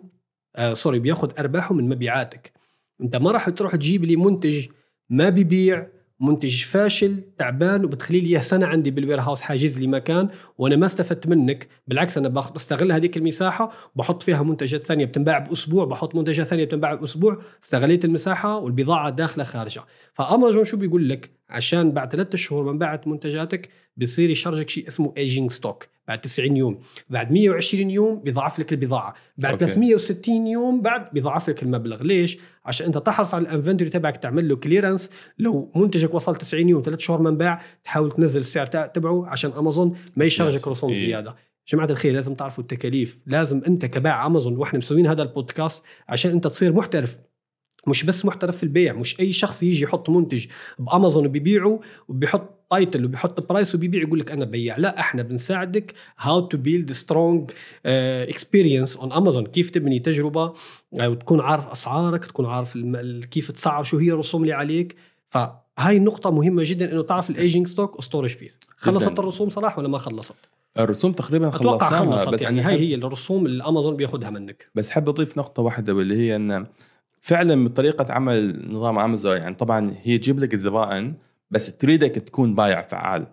آه 0.56 0.74
sorry 0.74 1.00
بياخذ 1.00 1.40
أرباحه 1.40 1.76
من 1.76 1.90
مبيعاتك. 1.90 2.54
أنت 3.02 3.16
ما 3.16 3.32
راح 3.32 3.50
تروح 3.50 3.76
تجيب 3.76 4.06
لي 4.06 4.16
منتج 4.16 4.68
ما 5.10 5.30
بيبيع 5.30 5.88
منتج 6.22 6.64
فاشل 6.64 7.24
تعبان 7.38 7.86
وبتخلي 7.86 8.20
لي 8.20 8.42
سنة 8.42 8.66
عندي 8.66 8.92
بال 8.92 9.22
warehouse 9.22 9.42
حاجز 9.42 9.80
لي 9.80 9.88
مكان 9.88 10.30
وأنا 10.58 10.76
ما 10.76 10.86
استفدت 10.86 11.28
منك. 11.28 11.68
بالعكس 11.88 12.18
أنا 12.18 12.30
بستغل 12.30 12.92
هذيك 12.92 13.18
المساحة 13.18 13.72
وبحط 13.96 14.24
فيها 14.24 14.44
منتجات 14.44 14.88
ثانية 14.88 15.06
بتنباع 15.06 15.40
بأسبوع 15.40 15.86
بحط 15.86 16.16
منتجات 16.16 16.48
ثانية 16.48 16.66
بتنباع 16.66 16.94
بأسبوع. 16.94 17.42
استغليت 17.64 18.06
المساحة 18.06 18.58
والبضاعة 18.58 19.10
داخلة 19.10 19.44
خارجة. 19.44 19.82
فأمازون 20.14 20.64
شو 20.64 20.78
بيقول 20.78 21.10
لك؟ 21.10 21.32
عشان 21.50 21.92
بعد 21.92 22.12
ثلاثة 22.12 22.38
شهور 22.38 22.72
ما 22.72 22.78
انباعت 22.78 23.08
منتجاتك 23.08 23.70
بيصير 23.98 24.30
ي 24.30 24.35
charge 24.35 24.65
ك 24.65 24.70
شيء 24.70 24.88
اسمه 24.88 25.14
aging 25.18 25.52
stock 25.52 25.88
بعد 26.08 26.22
90 26.22 26.58
يوم. 26.58 26.80
بعد 27.10 27.32
120 27.32 27.92
يوم 27.92 28.20
بيضاعف 28.20 28.60
لك 28.60 28.74
البضاعة. 28.74 29.16
بعد 29.38 29.52
okay. 29.52 29.66
360 29.66 30.48
يوم 30.48 30.82
بعد 30.82 31.08
بيضاعف 31.14 31.50
لك 31.50 31.64
المبلغ. 31.64 32.04
ليش؟ 32.04 32.38
عشان 32.66 32.86
أنت 32.86 32.98
تحرص 32.98 33.34
على 33.34 33.42
ال 33.42 33.46
inventory 33.46 33.90
تبعك 33.90 34.18
تعمل 34.18 34.50
له 34.50 34.56
clearance 34.56 35.10
لو 35.40 35.72
منتجك 35.76 36.14
وصل 36.14 36.36
90 36.36 36.70
يوم 36.70 36.82
ثلاث 36.82 37.00
شهور 37.00 37.22
ما 37.22 37.38
انباع 37.38 37.62
تحاول 37.84 38.12
تنزل 38.12 38.40
السعر 38.40 38.66
تبعه 38.66 39.28
عشان 39.28 39.52
أمازون 39.52 39.96
ما 40.16 40.26
ي 40.26 40.31
charge 40.31 40.62
ك 40.62 40.68
رسوم 40.68 40.90
إيه. 40.90 41.00
زيادة. 41.00 41.36
جماعة 41.68 41.90
الخير 41.90 42.14
لازم 42.14 42.34
تعرفوا 42.34 42.64
التكاليف. 42.64 43.20
لازم 43.26 43.62
أنت 43.68 43.86
كباع 43.86 44.26
أمازون 44.26 44.58
وإحنا 44.58 44.80
مسوين 44.80 45.08
هذا 45.08 45.24
البودكاست 45.24 45.84
عشان 46.10 46.32
أنت 46.32 46.48
تصير 46.48 46.74
محترف. 46.74 47.18
مش 47.88 48.04
بس 48.04 48.26
محترف 48.26 48.58
في 48.58 48.64
البيع 48.64 48.94
مش 48.94 49.20
أي 49.20 49.34
شخص 49.34 49.64
يجي 49.64 49.84
يحط 49.84 50.10
منتج 50.10 50.46
بأمازون 50.80 51.26
وبيبيعه 51.26 51.80
وبيحط 52.08 52.62
title 52.72 53.06
وبيحط 53.06 53.50
price 53.50 53.76
وبيبيع 53.76 54.02
يقول 54.02 54.20
لك 54.20 54.32
أنا 54.32 54.46
بياع 54.46 54.78
لا 54.78 55.00
إحنا 55.00 55.24
بنساعدك 55.24 55.94
how 56.20 56.40
to 56.40 56.58
build 56.58 56.92
strong 56.92 57.52
experience 57.86 58.98
on 58.98 59.14
Amazon 59.14 59.46
كيف 59.46 59.70
تبني 59.70 60.00
تجربة 60.00 60.54
آه، 61.00 61.10
وتكون 61.10 61.40
عارف 61.40 61.68
أسعارك 61.68 62.26
تكون 62.26 62.46
عارف 62.46 62.78
كيف 63.32 63.52
تسعر 63.52 63.84
شو 63.84 63.98
هي 63.98 64.12
الرسوم 64.12 64.42
اللي 64.42 64.54
عليك. 64.54 64.96
فهاي 65.30 65.98
النقطة 65.98 66.32
مهمة 66.32 66.64
جدا 66.66 66.92
إنه 66.92 67.04
تعرف 67.04 67.30
ال 67.30 67.36
aging 67.36 67.68
stock 67.68 68.00
و 68.00 68.03
storage 68.04 68.30
fees 68.30 68.60
خلصت 68.78 69.20
الرسوم 69.20 69.50
صلاح 69.50 69.80
ولا 69.80 69.88
ما 69.88 69.98
خلصت؟ 69.98 70.36
الرسوم 70.80 71.12
تقريبا 71.12 71.50
خلصناها 71.50 71.90
خلصت 71.90 72.30
بس 72.30 72.42
يعني 72.42 72.62
هاي 72.62 72.80
هي 72.80 72.96
الرسوم 72.96 73.46
اللي 73.46 73.64
امازون 73.64 73.96
بياخذها 73.96 74.30
منك. 74.30 74.70
بس 74.76 74.90
حاب 74.90 75.10
أضيف 75.10 75.38
نقطة 75.38 75.62
واحدة 75.62 75.94
واللي 75.94 76.16
هي 76.16 76.36
إن 76.36 76.66
فعلا 77.22 77.56
من 77.56 77.68
طريقة 77.68 78.14
عمل 78.14 78.70
نظام 78.70 79.00
امازون 79.00 79.38
يعني 79.38 79.56
طبعا 79.56 79.94
هي 80.04 80.18
تجيب 80.18 80.40
لك 80.40 80.54
الزبائن 80.54 81.14
بس 81.52 81.78
تريدك 81.78 82.12
تكون 82.12 82.56
بايع 82.56 82.82
فعال. 82.82 83.28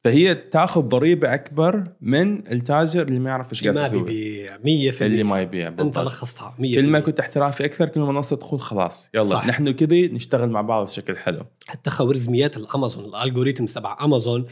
فهي 0.00 0.34
تأخذ 0.34 0.80
ضريبة 0.80 1.34
أكبر 1.34 1.84
من 2.00 2.52
التاجر 2.52 3.02
اللي 3.02 3.18
ما 3.18 3.30
يعرف 3.30 3.52
إيش 3.52 3.62
قاعد 3.62 3.78
ما 3.78 3.86
يسوي. 3.86 4.02
بيبيع 4.02 4.92
100% 4.92 5.02
اللي 5.02 5.22
ما 5.22 5.42
يبيع 5.42 5.68
أنت 5.68 5.82
بالضبط. 5.82 6.06
لخصتها 6.06 6.54
100% 6.58 6.74
كل 6.74 6.86
ما 6.86 7.00
كنت 7.00 7.20
احترافي 7.20 7.64
أكثر 7.64 7.88
كل 7.88 8.00
ما 8.00 8.12
منصه 8.12 8.36
تقول 8.36 8.60
خلاص 8.60 9.10
يلا 9.14 9.24
صح. 9.24 9.46
نحن 9.46 9.70
كذي 9.70 10.08
نشتغل 10.08 10.50
مع 10.50 10.60
بعض 10.60 10.86
بشكل 10.86 11.16
حلو. 11.16 11.44
حتى 11.66 11.90
خوارزميات 11.90 12.56
الأمازون 12.56 13.04
الالجوريثم 13.04 13.64
تبع 13.64 13.98
امازون 14.00 14.46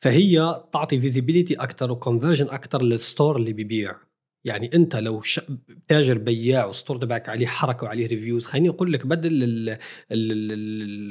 فهي 0.00 0.62
تعطي 0.72 1.00
visibility 1.00 1.54
أكثر 1.54 1.92
و 1.92 1.97
conversion 1.97 2.46
أكثر 2.46 2.82
لل 2.82 2.97
store 2.97 3.36
اللي 3.36 3.52
بيبيع. 3.52 3.94
يعني 4.44 4.70
أنت 4.74 4.96
لو 4.96 5.22
ش... 5.22 5.40
تاجر 5.88 6.18
بياع 6.18 6.64
وال 6.64 6.74
store 6.74 6.98
تبعك 6.98 7.28
عليه 7.28 7.46
حركة 7.46 7.84
وعليه 7.84 8.06
reviews 8.06 8.46
خليني 8.46 8.68
أقول 8.68 8.92
لك 8.92 9.06
بدل 9.06 9.42
ال... 9.44 9.68
ال... 9.70 9.78
ال... 10.12 10.52
ال... 10.52 10.52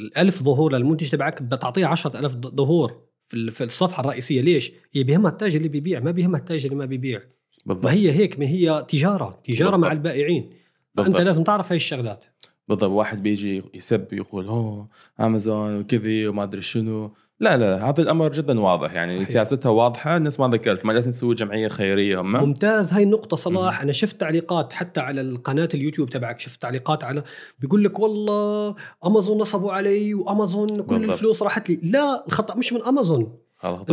الألف 0.05 0.43
ظهور 0.43 0.73
للمنتج 0.73 1.09
تبعك 1.09 1.41
بتعطيه 1.41 1.85
10000 1.85 2.31
ظهور 2.35 3.01
في 3.27 3.33
ال- 3.37 3.51
في 3.51 3.63
الصفحة 3.63 4.01
الرئيسية. 4.01 4.41
ليش؟ 4.41 4.71
هي 4.93 5.03
بيهمها 5.03 5.31
التاجر 5.31 5.57
اللي 5.57 5.69
بيبيع 5.69 5.99
ما 5.99 6.11
بيهمها 6.11 6.39
التاجر 6.39 6.65
اللي 6.65 6.75
ما 6.79 6.85
بيبيع. 6.85 7.21
بالضبط. 7.65 7.85
ما 7.85 7.91
هي 7.93 8.11
هيك 8.11 8.39
ما 8.39 8.45
هي 8.45 8.85
تجارة 8.87 9.41
تجارة 9.43 9.69
بالضبط. 9.69 9.85
مع 9.85 9.91
البائعين 9.91 10.43
أنت 10.43 11.05
بالضبط. 11.07 11.21
لازم 11.21 11.43
تعرف 11.43 11.71
هاي 11.71 11.75
الشغلات. 11.77 12.25
بالضبط. 12.67 12.89
واحد 12.91 13.23
بيجي 13.23 13.63
يسب 13.73 14.13
يقول 14.13 14.45
أوه 14.47 14.89
امازون 15.19 15.79
وكذي 15.79 16.27
وما 16.27 16.43
أدري 16.43 16.61
شنو. 16.61 17.13
لا 17.39 17.57
لا 17.57 17.89
هذا 17.89 18.01
الأمر 18.01 18.31
جدا 18.31 18.59
واضح. 18.59 18.93
يعني 18.93 19.09
صحيح. 19.11 19.23
سياستها 19.27 19.69
واضحة 19.69 20.17
الناس 20.17 20.39
ما 20.39 20.47
ذكرت 20.47 20.85
ما 20.85 20.93
لازم 20.93 21.11
تسوي 21.11 21.35
جمعية 21.35 21.67
خيرية 21.67 22.21
هم. 22.21 22.31
ممتاز 22.31 22.93
هاي 22.93 23.03
النقطة 23.03 23.37
صلاح 23.37 23.81
أنا 23.81 23.91
شفت 23.91 24.19
تعليقات 24.21 24.73
حتى 24.73 24.99
على 24.99 25.21
القناة 25.21 25.69
اليوتيوب 25.73 26.09
تبعك 26.09 26.39
شفت 26.39 26.61
تعليقات 26.61 27.03
على 27.03 27.23
بيقول 27.59 27.83
لك 27.83 27.99
والله 27.99 28.75
أمازون 29.05 29.37
نصبوا 29.37 29.71
علي 29.71 30.13
وأمازون 30.13 30.67
كل 30.67 30.75
بالضبط. 30.83 31.09
الفلوس 31.11 31.43
راحت 31.43 31.69
لي. 31.69 31.79
لا 31.83 32.23
الخطأ 32.27 32.55
مش 32.55 32.73
من 32.73 32.81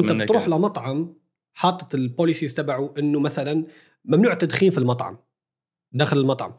أنت 0.01 0.13
منك 0.13 0.23
بتروح 0.23 0.43
أنت. 0.45 0.55
لمطعم 0.55 1.15
حاطط 1.55 1.95
ال 1.95 2.01
policies 2.01 2.55
تبعه 2.55 2.95
إنه 2.99 3.21
مثلا 3.21 3.65
ممنوع 4.05 4.33
التدخين 4.33 4.71
في 4.71 4.79
المطعم 4.79 5.19
داخل 5.93 6.19
المطعم. 6.19 6.53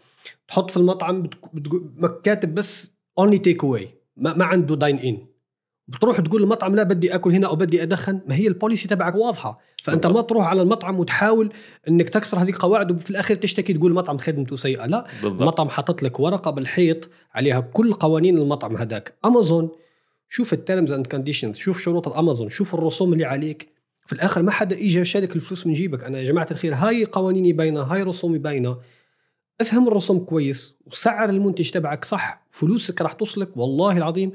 تحط 0.48 0.72
في 0.72 0.78
المطعم 0.78 1.22
بتك- 1.22 2.22
كاتب 2.24 2.56
بس 2.56 2.92
only 3.18 3.38
take 3.38 3.64
away 3.64 3.90
ما, 4.18 4.34
ما 4.34 4.46
عنده 4.46 4.76
dine 4.76 4.98
in 5.00 5.18
بتروح 5.88 6.20
تقول 6.20 6.44
المطعم 6.44 6.76
لا 6.76 6.84
بدي 6.84 7.16
آكل 7.16 7.32
هنا 7.32 7.48
أو 7.48 7.56
بدي 7.56 7.84
أدخن 7.84 8.22
ما 8.28 8.36
هي 8.36 8.48
ال 8.48 8.54
policy 8.54 8.88
تبعك 8.88 9.16
واضحة. 9.16 9.60
فأنت 9.84 10.08
بالضبط. 10.08 10.22
ما 10.22 10.28
تروح 10.28 10.48
على 10.48 10.62
المطعم 10.62 11.00
وتحاول 11.00 11.54
إنك 11.88 12.10
تكسر 12.10 12.38
هذه 12.38 12.50
القواعد 12.50 12.92
وفي 12.92 13.10
الأخير 13.10 13.36
تشتكي 13.36 13.74
تقول 13.74 13.92
المطعم 13.92 14.18
خدمته 14.18 14.56
سيئة. 14.56 14.86
لا 14.86 15.08
بالضبط. 15.24 15.42
المطعم 15.42 15.70
حاطط 15.70 16.04
لك 16.04 16.20
ورقة 16.20 16.52
بالحيط 16.52 17.10
عليها 17.34 17.60
كل 17.60 17.94
قوانين 17.94 18.38
المطعم 18.38 18.78
هذاك. 18.78 19.14
امازون 19.26 19.70
شوف 20.30 20.54
ال 20.54 20.60
terms 20.60 20.92
and 20.92 21.08
conditions 21.08 21.58
شوف 21.58 21.82
شروط 21.82 22.08
الامازون 22.08 22.50
شوف 22.50 22.74
الرسوم 22.76 23.14
اللي 23.14 23.26
عليك. 23.26 23.72
في 24.06 24.14
الآخر 24.14 24.44
ما 24.44 24.52
حدا 24.52 24.76
اجى 24.76 25.06
سرق 25.06 25.36
الفلوس 25.36 25.68
من 25.68 25.74
جيبك. 25.74 26.04
أنا 26.04 26.20
يا 26.20 26.24
جماعة 26.24 26.48
الخير 26.52 26.74
هاي 26.76 27.06
قوانيني 27.06 27.54
باينة 27.54 27.82
هاي 27.82 28.04
رسومي 28.04 28.38
باينة. 28.38 28.78
افهم 29.62 29.88
الرسوم 29.88 30.20
كويس 30.20 30.76
وسعر 30.86 31.30
المنتج 31.30 31.70
تبعك 31.70 32.06
صح. 32.06 32.46
فلوسك 32.52 33.02
راح 33.02 33.14
توصلك 33.14 33.58
والله 33.58 33.98
العظيم 33.98 34.32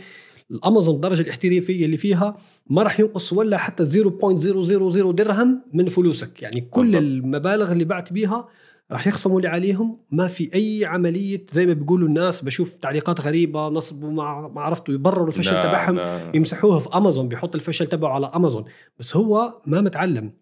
الأمازون 0.50 0.94
الدرجه 0.94 1.22
الاحترافية 1.22 1.85
اللي 1.85 1.96
فيها 1.96 2.37
ما 2.70 2.82
راح 2.82 3.00
ينقص 3.00 3.32
ولا 3.32 3.56
حتى 3.56 3.87
0.000 3.87 5.11
درهم 5.11 5.62
من 5.72 5.88
فلوسك 5.88 6.42
يعني 6.42 6.61
كل 6.61 6.82
بالضبط. 6.82 7.02
المبالغ 7.02 7.72
اللي 7.72 7.85
بعت 7.85 8.12
بيها 8.12 8.48
راح 8.92 9.06
يخصموا 9.06 9.40
لي 9.40 9.48
عليهم 9.48 9.98
ما 10.11 10.28
في 10.28 10.50
أي 10.54 10.85
عملية 10.85 11.44
زي 11.52 11.66
ما 11.66 11.72
بيقولوا 11.72 12.09
الناس 12.09 12.42
بشوف 12.42 12.74
تعليقات 12.74 13.20
غريبة 13.20 13.68
نصب 13.68 14.02
وما 14.04 14.48
ما 14.54 14.61
عرفتوا 14.61 14.94
يبرروا 14.94 15.26
الفشل 15.26 15.52
لا، 15.54 15.62
تبعهم 15.62 15.96
لا. 15.96 16.30
يمسحوها 16.35 16.78
في 16.78 16.88
أمازون 16.94 17.28
بيحط 17.28 17.54
الفشل 17.54 17.87
تبعه 17.87 18.12
على 18.14 18.26
أمازون 18.35 18.64
بس 18.98 19.16
هو 19.16 19.54
ما 19.66 19.80
متعلم 19.80 20.32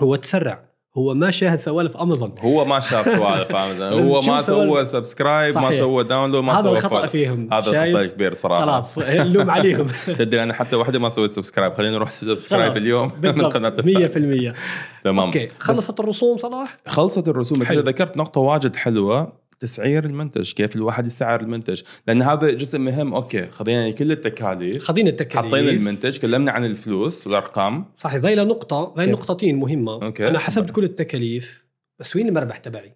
هو 0.00 0.16
تسرع 0.16 0.68
هو 0.98 1.14
ما 1.14 1.30
شاهد 1.30 1.58
سوالف 1.58 1.96
امازون 1.96 2.34
هو 2.40 2.64
ما 2.64 2.80
شاف 2.80 3.04
سوالف 3.16 3.54
امازون 3.56 4.06
هو 4.06 4.22
ما؟ 4.22 4.40
سوى 4.40 4.86
سبسكرايب 4.86 5.58
ما. 5.58 5.76
سوى 5.76 6.04
داونلود 6.04 6.44
ما 6.44 6.52
هذا 6.52 6.62
سوى 6.62 6.72
الخطأ 6.72 6.96
فولو. 6.96 7.08
فيهم 7.08 7.48
هذا 7.54 7.72
شايف؟ 7.72 7.96
خطا 7.96 8.06
كبير 8.06 8.34
صراحة 8.34 8.64
خلاص 8.64 8.98
اللوم 8.98 9.50
عليهم 9.50 9.86
تدري 10.18 10.42
أنا 10.42 10.54
حتى 10.54 10.76
واحدة 10.76 10.98
ما 10.98 11.08
سويت 11.08 11.30
سبسكرايب 11.32 11.74
خلينا 11.74 11.96
نروح 11.96 12.10
سبسكرايب. 12.10 12.76
اليوم 12.76 13.12
من 13.22 13.46
قناة 13.46 13.68
الفهد. 13.68 14.52
100% 14.54 14.56
تمام 15.04 15.26
أوكي 15.26 15.48
خلصت 15.58 16.00
الرسوم 16.00 16.36
صلاح 16.36 16.76
خلصت 16.86 17.28
الرسوم 17.28 17.58
بس 17.58 17.72
ذكرت 17.72 18.16
نقطة 18.16 18.40
واجد 18.40 18.76
حلوة 18.76 19.32
تسعير 19.60 20.04
المنتج 20.04 20.52
كيف 20.52 20.76
الواحد 20.76 21.06
يسعر 21.06 21.40
المنتج 21.40 21.82
لأن 22.06 22.22
هذا 22.22 22.50
جزء 22.50 22.78
مهم 22.78 23.14
أوكي 23.14 23.46
خذينا 23.50 23.90
كل 23.90 24.12
التكاليف 24.12 24.84
خذينا 24.84 25.10
التكاليف 25.10 25.46
حطينا 25.52 25.70
المنتج 25.70 26.18
كلمنا 26.18 26.52
عن 26.52 26.64
الفلوس 26.64 27.26
والأرقام 27.26 27.84
صحيح 27.96 28.22
نقطة 28.24 28.94
ذي 28.98 29.04
كيف؟ 29.04 29.14
نقطتين 29.14 29.56
مهمة 29.56 29.92
okay. 29.92 30.28
أنا 30.28 30.38
حسبت 30.38 30.70
كل 30.70 30.84
التكاليف 30.84 31.64
بس 31.98 32.16
وين 32.16 32.28
المربح 32.28 32.58
تبعي؟ 32.58 32.92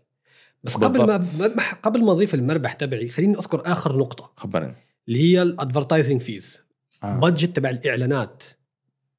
بس 0.64 0.76
قبل 0.76 0.98
ما 0.98 1.16
بالضبط. 1.16 1.56
ما- 1.56 1.72
قبل 1.82 2.04
ما 2.04 2.12
أضيف 2.12 2.34
المربح 2.34 2.72
تبعي 2.72 3.08
خليني 3.08 3.34
أذكر 3.38 3.62
آخر 3.64 3.98
نقطة 3.98 4.32
خبرني 4.36 4.74
اللي 5.08 5.20
هي 5.22 5.42
ال 5.42 5.49
advertising 5.49 6.20
fees 6.20 6.60
آه. 7.04 7.16
budget 7.16 7.56
تبع 7.56 7.70
الإعلانات 7.70 8.44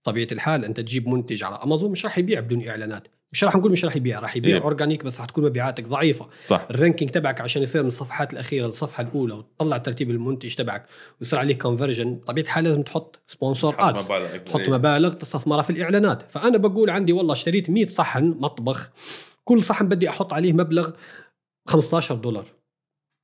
طبيعة 0.03 0.27
الحال 0.31 0.65
أنت 0.65 0.79
تجيب 0.79 1.07
منتج 1.07 1.43
على 1.43 1.55
امازون 1.55 1.91
مش 1.91 2.05
راح 2.05 2.17
يبيع 2.17 2.39
بدون 2.39 2.67
إعلانات 2.67 3.07
مش 3.31 3.43
راح 3.43 3.55
نقول 3.55 3.71
مش 3.71 3.85
راح 3.85 3.95
يبيع 3.95 4.19
راح 4.19 4.35
يبيع 4.37 4.55
إيه. 4.57 4.63
organic 4.63 5.03
بس 5.03 5.21
حتكون 5.21 5.43
مبيعاتك 5.45 5.87
ضعيفة. 5.87 6.29
صح. 6.43 6.67
ال 6.71 6.76
ranking 6.76 7.11
تبعك 7.11 7.41
عشان 7.41 7.63
يصير 7.63 7.81
من 7.81 7.87
الصفحات 7.87 8.33
الأخيرة 8.33 8.65
للصفحة 8.67 9.03
الأولى 9.03 9.33
وتطلع 9.33 9.77
ترتيب 9.77 10.09
المنتج 10.09 10.55
تبعك 10.55 10.85
ويصير 11.19 11.39
عليه 11.39 11.57
conversion 11.57 12.15
طبيعه 12.27 12.43
الحال؟ 12.45 12.63
لازم 12.63 12.81
تحط 12.83 13.19
sponsor 13.25 13.73
حط 13.73 13.81
ads. 13.81 14.07
تحط 14.45 14.69
مبالغ 14.69 15.13
تستثمرها 15.13 15.61
في 15.61 15.69
الإعلانات. 15.69 16.31
فأنا 16.31 16.57
بقول 16.57 16.89
عندي 16.89 17.13
والله 17.13 17.33
اشتريت 17.33 17.69
100 17.69 17.85
صحن 17.85 18.23
مطبخ 18.39 18.89
كل 19.43 19.63
صحن 19.63 19.87
بدي 19.87 20.09
أحط 20.09 20.33
عليه 20.33 20.53
مبلغ 20.53 20.91
15 21.67 22.15
دولار 22.15 22.45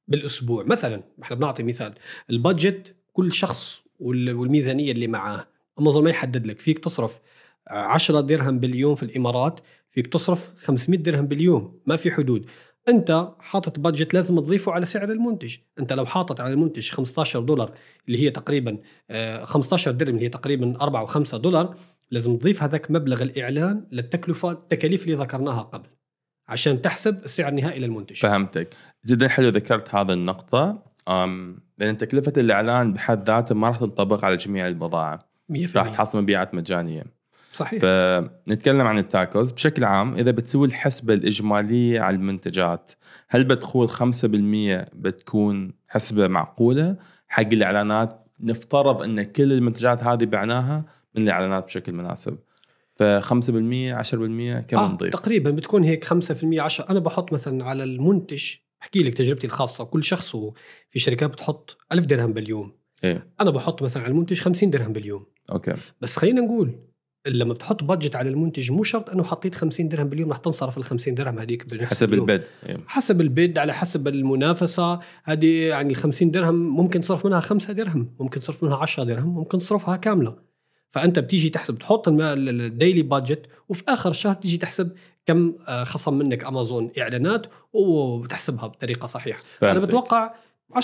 بالأسبوع 0.08 0.64
مثلا. 0.64 1.04
إحنا 1.24 1.36
بنعطي 1.36 1.64
مثال 1.64 1.94
ال 2.30 2.39
budget 2.39 2.96
كل 3.14 3.32
شخص 3.32 3.80
وال- 4.00 4.34
والميزانية 4.34 4.92
اللي 4.92 5.08
معاه 5.08 5.48
امازون 5.80 6.04
ما 6.04 6.10
يحدد 6.10 6.48
لك 6.48 6.60
فيك 6.60 6.80
تصرف 6.80 7.20
10 7.68 8.22
درهم 8.22 8.60
باليوم 8.60 8.96
في 8.96 9.04
الإمارات 9.04 9.60
فيك 9.98 10.08
تصرف 10.08 10.50
500 10.58 11.00
درهم 11.00 11.28
باليوم 11.28 11.80
ما 11.86 11.96
في 11.96 12.12
حدود. 12.12 12.46
انت 12.90 13.28
حاطط 13.40 13.80
budget 13.80 14.14
لازم 14.14 14.40
تضيفه 14.40 14.72
على 14.72 14.86
سعر 14.86 15.12
المنتج. 15.12 15.56
انت 15.80 15.94
لو 15.94 16.06
حاطط 16.06 16.42
على 16.42 16.54
المنتج 16.54 16.90
15 16.90 17.40
دولار 17.40 17.72
اللي 18.08 18.22
هي 18.22 18.30
تقريبا 18.30 18.78
آه، 19.10 19.44
15 19.44 19.92
درهم 19.92 20.16
اللي 20.16 20.26
هي 20.26 20.30
تقريبا 20.30 20.82
4 20.82 21.06
و5 21.06 21.36
دولار 21.36 21.76
لازم 22.12 22.38
تضيف 22.38 22.64
هذاك 22.64 22.92
مبلغ 22.92 23.22
الإعلان 23.22 23.88
للتكلفة 23.92 24.52
التكاليف 24.52 25.06
اللي 25.06 25.16
ذكرناها 25.16 25.62
قبل 25.62 25.90
عشان 26.48 26.82
تحسب 26.82 27.24
السعر 27.26 27.50
النهائي 27.50 27.80
للمنتج. 27.80 28.16
فهمتك. 28.16 28.76
جدا 29.06 29.28
حلو 29.28 29.48
ذكرت 29.48 29.96
هذا 29.96 30.14
النقطة. 30.14 30.84
أم 31.08 31.60
لأن 31.78 31.98
تكلفة 31.98 32.34
الإعلان 32.38 32.94
بحد 32.94 33.30
ذاته 33.30 33.56
ما 33.56 33.68
راح 33.68 33.78
تنطبق 33.78 34.26
على 34.26 34.38
جميع 34.38 34.68
البضائع 34.68 35.20
100% 35.50 35.76
راح 35.76 35.90
تحصل 35.90 36.22
مبيعات 36.22 36.56
مجانية. 36.56 37.17
صحيح. 37.58 37.82
فنتكلم 37.82 38.82
عن 38.82 38.98
التاكوز 38.98 39.52
بشكل 39.52 39.84
عام 39.84 40.14
إذا 40.14 40.32
بتسوي 40.32 40.68
الحسبة 40.68 41.14
الإجمالية 41.14 42.00
على 42.02 42.16
المنتجات 42.16 42.92
هل 43.30 43.44
بتقول 43.44 43.90
5% 43.90 43.96
بتكون 44.94 45.74
حسبة 45.88 46.28
معقولة؟ 46.28 46.96
حق 47.28 47.54
الإعلانات 47.54 48.26
نفترض 48.40 49.02
أن 49.02 49.24
كل 49.24 49.54
المنتجات 49.54 50.04
هذه 50.04 50.26
بعناها 50.26 50.86
من 51.16 51.24
الإعلانات 51.24 51.66
بشكل 51.66 51.92
مناسب. 51.92 52.38
ف 52.96 53.04
5% 53.04 53.94
10% 53.94 54.60
كم 54.68 54.78
آه 54.78 54.92
نضيف؟ 54.94 55.14
تقريبا 55.14 55.50
بتكون 55.52 55.84
هيك 55.84 56.06
5% 56.06 56.60
10 56.60 56.90
أنا 56.90 57.00
بحط 57.00 57.34
مثلا 57.34 57.66
على 57.66 57.84
المنتج 57.84 58.46
أحكي 58.82 59.04
لك 59.04 59.14
تجربتي 59.14 59.48
الخاصة. 59.48 59.84
كل 59.84 60.04
شخص 60.04 60.36
في 60.90 61.00
شركات 61.00 61.30
بتحط 61.30 61.78
1000 61.92 62.06
درهم 62.06 62.34
باليوم. 62.34 62.72
إيه. 63.04 63.28
أنا 63.42 63.52
بحط 63.52 63.82
مثلا 63.82 64.04
على 64.04 64.12
المنتج 64.12 64.40
50 64.40 64.70
درهم 64.70 64.94
باليوم. 64.94 65.26
أوكي. 65.52 65.74
بس 66.02 66.18
خلينا 66.18 66.42
نقول 66.42 66.80
لما 67.30 67.54
بتحط 67.54 67.84
budget 67.84 68.16
على 68.16 68.30
المنتج 68.30 68.72
مو 68.72 68.84
شرط 68.84 69.10
إنه 69.10 69.24
حطيت 69.24 69.56
50 69.56 69.90
درهم 69.90 70.10
باليوم 70.10 70.30
رح 70.32 70.38
تنصرف 70.38 70.78
ال 70.78 70.84
50 70.84 71.16
درهم 71.16 71.40
هذيك 71.40 71.70
بنفس 71.70 71.92
حسب 71.92 72.14
اليوم. 72.14 72.30
ال 72.30 72.33
bid 72.33 72.44
إيه. 72.66 72.78
حسب 72.88 73.22
ال 73.22 73.31
bid 73.31 73.58
على 73.58 73.74
حسب 73.74 74.08
المنافسة 74.08 75.00
هذه 75.24 75.68
يعني 75.68 75.90
ال 75.90 75.96
50 75.96 76.32
درهم 76.32 76.56
ممكن 76.56 77.00
تصرف 77.00 77.26
منها 77.26 77.40
5 77.40 77.74
درهم 77.74 78.10
ممكن 78.20 78.40
تصرف 78.40 78.64
منها 78.64 78.78
10 78.78 79.04
درهم 79.04 79.36
ممكن 79.36 79.58
تصرفها 79.58 79.96
كاملة 79.96 80.36
فأنت 80.92 81.20
بتيجي 81.20 81.50
تحسب 81.50 81.78
تحط 81.78 82.08
ال 82.08 82.24
daily 82.24 83.02
budget 83.02 83.46
وفي 83.70 83.84
آخر 83.88 84.10
الشهر 84.10 84.34
تيجي 84.36 84.58
تحسب 84.58 84.92
كم 85.26 85.54
آه، 85.68 85.84
خصم 85.84 86.14
منك 86.14 86.44
امازون 86.44 86.92
إعلانات 87.00 87.48
وبتحسبها 87.74 88.68
بطريقة 88.68 89.06
صحيحة 89.06 89.40
أنا. 89.64 89.80
بتوقع 89.80 90.34
10% 90.74 90.80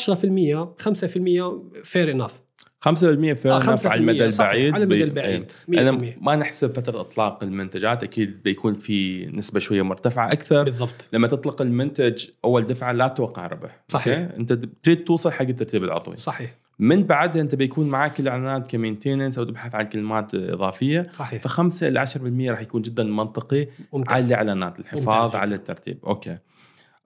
5% 0.77 1.83
فير 1.83 2.11
انف 2.11 2.42
5% 2.89 3.33
فير 3.33 3.57
انف 3.57 3.87
على 3.87 3.99
المدى 3.99 4.25
البعيد 4.25 4.73
على 4.73 4.83
المدى 4.83 4.97
بي- 4.97 5.03
البعيد. 5.03 5.51
إيه. 5.73 5.81
أنا 5.81 5.91
100% 5.91 6.17
ما 6.21 6.35
نحسب 6.35 6.75
فترة 6.75 7.01
إطلاق 7.01 7.43
المنتجات 7.43 8.03
أكيد 8.03 8.43
بيكون 8.43 8.75
في 8.75 9.25
نسبة 9.25 9.59
شوية 9.59 9.81
مرتفعة 9.81 10.27
أكثر. 10.27 10.63
بالضبط. 10.63 11.07
لما 11.13 11.27
تطلق 11.27 11.61
المنتج 11.61 12.25
أول 12.45 12.67
دفعة 12.67 12.91
لا 12.91 13.07
توقع 13.07 13.47
ربح. 13.47 13.83
صحيح. 13.87 14.17
أوكي؟ 14.19 14.35
أنت 14.37 14.53
تريد 14.83 15.03
توصل 15.03 15.31
حق 15.31 15.41
الترتيب 15.41 15.83
العضوي. 15.83 16.17
صحيح. 16.17 16.55
من 16.79 17.03
بعدها 17.03 17.41
أنت 17.41 17.55
بيكون 17.55 17.87
معك 17.89 18.19
الإعلانات 18.19 18.67
ك 18.71 18.77
maintenance 18.77 19.37
أو 19.37 19.43
تبحث 19.43 19.75
عن 19.75 19.85
كلمات 19.89 20.35
إضافية. 20.35 21.07
صحيح. 21.13 21.47
ف5 21.47 21.83
إلى 21.83 21.99
10% 21.99 22.51
راح 22.51 22.61
يكون 22.61 22.81
جدا 22.81 23.03
منطقي 23.03 23.57
على 23.59 23.69
ممتاز 23.93 24.31
الإعلانات 24.31 24.79
ممتاز 24.79 24.93
الحفاظ 24.93 25.29
جداً. 25.29 25.39
على 25.39 25.55
الترتيب. 25.55 25.97
أوكي. 26.05 26.35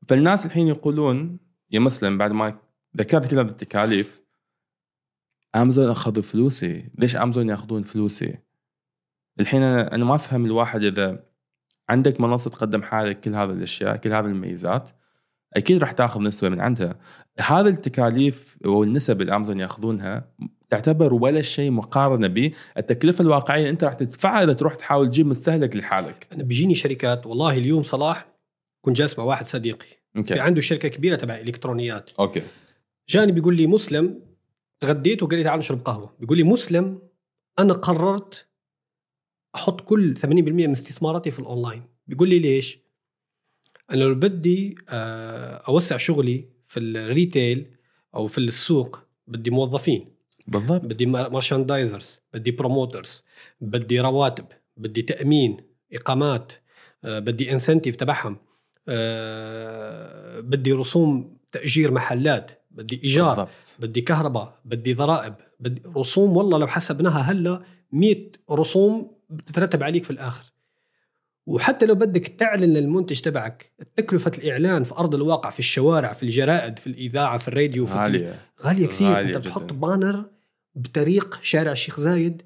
فالناس 0.07 0.45
الحين 0.45 0.67
يقولون 0.67 1.37
يا 1.71 1.79
مسلم 1.79 2.17
بعد 2.17 2.31
ما 2.31 2.53
ذكرت 2.97 3.31
كل 3.31 3.39
هذه 3.39 3.47
التكاليف 3.47 4.26
أمازون 5.55 5.89
اخذوا 5.89 6.23
فلوسي. 6.23 6.89
ليش 6.97 7.15
أمازون 7.15 7.49
يأخذون 7.49 7.81
فلوسي؟ 7.81 8.37
الحين 9.39 9.61
أنا 9.63 9.95
أنا 9.95 10.05
ما 10.05 10.15
أفهم 10.15 10.45
الواحد 10.45 10.83
إذا 10.83 11.23
عندك 11.89 12.21
منصة 12.21 12.49
تقدم 12.49 12.81
حالك 12.83 13.19
كل 13.19 13.35
هذه 13.35 13.49
الأشياء 13.49 13.97
كل 13.97 14.13
هذه 14.13 14.25
الميزات 14.25 14.89
أكيد 15.53 15.77
راح 15.77 15.91
تأخذ 15.91 16.21
نسبة 16.21 16.49
من 16.49 16.61
عندها. 16.61 16.99
هذه 17.39 17.67
التكاليف 17.67 18.57
والنسب 18.65 19.21
اللي 19.21 19.35
أمازون 19.35 19.59
يأخذونها 19.59 20.31
تعتبر 20.69 21.13
ولا 21.13 21.41
شيء 21.41 21.71
مقارنة 21.71 22.27
بالتكلفة 22.27 23.21
الواقعية 23.21 23.59
اللي 23.59 23.69
أنت 23.69 23.83
راح 23.83 23.93
تدفعها 23.93 24.43
إذا 24.43 24.53
تروح 24.53 24.75
تحاول 24.75 25.07
تجيب 25.07 25.27
مستهلك 25.27 25.75
لحالك. 25.75 26.27
أنا 26.33 26.43
بيجيني 26.43 26.75
شركات 26.75 27.27
والله 27.27 27.57
اليوم 27.57 27.83
صلاح 27.83 28.27
كنت 28.81 28.97
جالس 28.97 29.19
مع 29.19 29.25
واحد 29.25 29.45
صديقي. 29.45 29.87
في 30.13 30.17
أوكي 30.17 30.39
عنده 30.39 30.61
شركة 30.61 30.87
كبيرة 30.87 31.15
تبع 31.15 31.35
إلكترونيات. 31.35 32.11
أوكي. 32.19 32.41
جاني 33.09 33.31
بيقول 33.31 33.55
لي 33.55 33.67
مسلم 33.67 34.26
تغديت 34.79 35.23
وقال 35.23 35.37
لي 35.37 35.43
تعال 35.43 35.59
نشرب 35.59 35.85
قهوة. 35.85 36.13
بيقول 36.19 36.37
لي 36.37 36.43
مسلم 36.43 36.99
أنا 37.59 37.73
قررت 37.73 38.47
أحط 39.55 39.81
كل 39.81 40.15
80% 40.17 40.27
من 40.27 40.71
استثماراتي 40.71 41.31
في 41.31 41.39
الأونلاين. 41.39 41.83
بيقول 42.07 42.29
لي 42.29 42.39
ليش؟ 42.39 42.79
أنا 43.91 44.03
لو 44.03 44.15
بدي 44.15 44.75
آه، 44.89 45.63
أوسع 45.67 45.97
شغلي 45.97 46.49
في 46.67 46.79
ال 46.79 46.92
retail 46.92 47.71
أو 48.15 48.27
في 48.27 48.37
السوق 48.37 48.99
بدي 49.27 49.49
موظفين. 49.49 50.17
بالضبط. 50.47 50.81
بدي 50.81 51.05
merchandisers 51.05 52.19
بدي 52.33 52.51
promoters 52.51 53.23
بدي 53.61 53.99
رواتب 53.99 54.45
بدي 54.77 55.01
تأمين 55.01 55.57
إقامات 55.93 56.53
آه، 57.03 57.19
بدي 57.19 57.51
انسنتيف 57.51 57.95
تبعهم 57.95 58.37
آه، 58.89 60.39
بدي 60.39 60.71
رسوم 60.71 61.37
تأجير 61.51 61.91
محلات. 61.91 62.51
بدي 62.77 63.01
إيجار 63.03 63.27
بالضبط. 63.35 63.49
بدي 63.79 64.01
كهرباء 64.01 64.59
بدي 64.65 64.93
ضرائب 64.93 65.33
بدي 65.59 65.81
رسوم 65.97 66.37
والله 66.37 66.57
لو 66.57 66.67
حسبناها 66.67 67.19
هلا 67.21 67.61
100 67.91 68.31
رسوم 68.51 69.11
بتترتب 69.29 69.83
عليك 69.83 70.03
في 70.03 70.11
الآخر. 70.11 70.43
وحتى 71.45 71.85
لو 71.85 71.95
بدك 71.95 72.27
تعلن 72.27 72.73
للمنتج 72.73 73.21
تبعك 73.21 73.71
تكلفة 73.95 74.31
الإعلان 74.37 74.83
في 74.83 74.93
أرض 74.95 75.15
الواقع 75.15 75.49
في 75.49 75.59
الشوارع 75.59 76.13
في 76.13 76.23
الجرائد 76.23 76.79
في 76.79 76.87
الإذاعة 76.87 77.37
في 77.37 77.47
الراديو 77.47 77.85
في. 77.85 77.97
عاليه 77.97 78.35
غالية. 78.63 78.87
كثير. 78.87 79.07
غالية 79.07 79.19
أنت 79.21 79.29
جداً. 79.29 79.39
بتحط 79.39 79.73
بانر 79.73 80.25
بطريق 80.75 81.39
شارع 81.41 81.71
الشيخ 81.71 81.99
زايد 81.99 82.41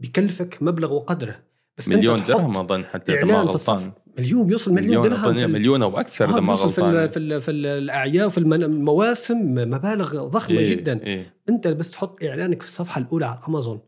بكلفك 0.00 0.58
مبلغ 0.60 0.92
وقدره. 0.92 1.38
بس 1.78 1.88
مليون 1.88 2.24
درهم 2.24 2.56
أظن 2.56 2.84
حتى 2.84 3.12
إذا 3.12 3.24
ما 3.24 3.40
غلطان. 3.40 3.92
مليون 4.18 4.46
بيوصل 4.46 4.72
مليون, 4.74 5.08
درهم 5.08 5.34
في 5.34 5.44
ال- 5.44 5.50
مليون 5.52 5.82
أو 5.82 6.00
أكثر 6.00 6.24
إذا 6.30 6.36
آه، 6.36 6.40
ما 6.40 6.56
في 6.56 6.62
غلطان. 6.62 6.94
ال 6.96 7.08
في, 7.08 7.16
ال 7.18 7.40
في 7.40 7.50
ال 7.50 7.66
الاعياد 7.66 8.28
في 8.30 8.38
المن- 8.38 8.62
المواسم 8.62 9.54
مبالغ 9.54 10.26
ضخمة 10.26 10.58
إيه، 10.58 10.70
جدا. 10.70 11.00
إيه. 11.06 11.34
أنت 11.48 11.68
بس 11.68 11.90
تحط 11.90 12.24
إعلانك 12.24 12.62
في 12.62 12.68
الصفحة 12.68 13.00
الأولى 13.00 13.26
على 13.26 13.38
امازون 13.48 13.80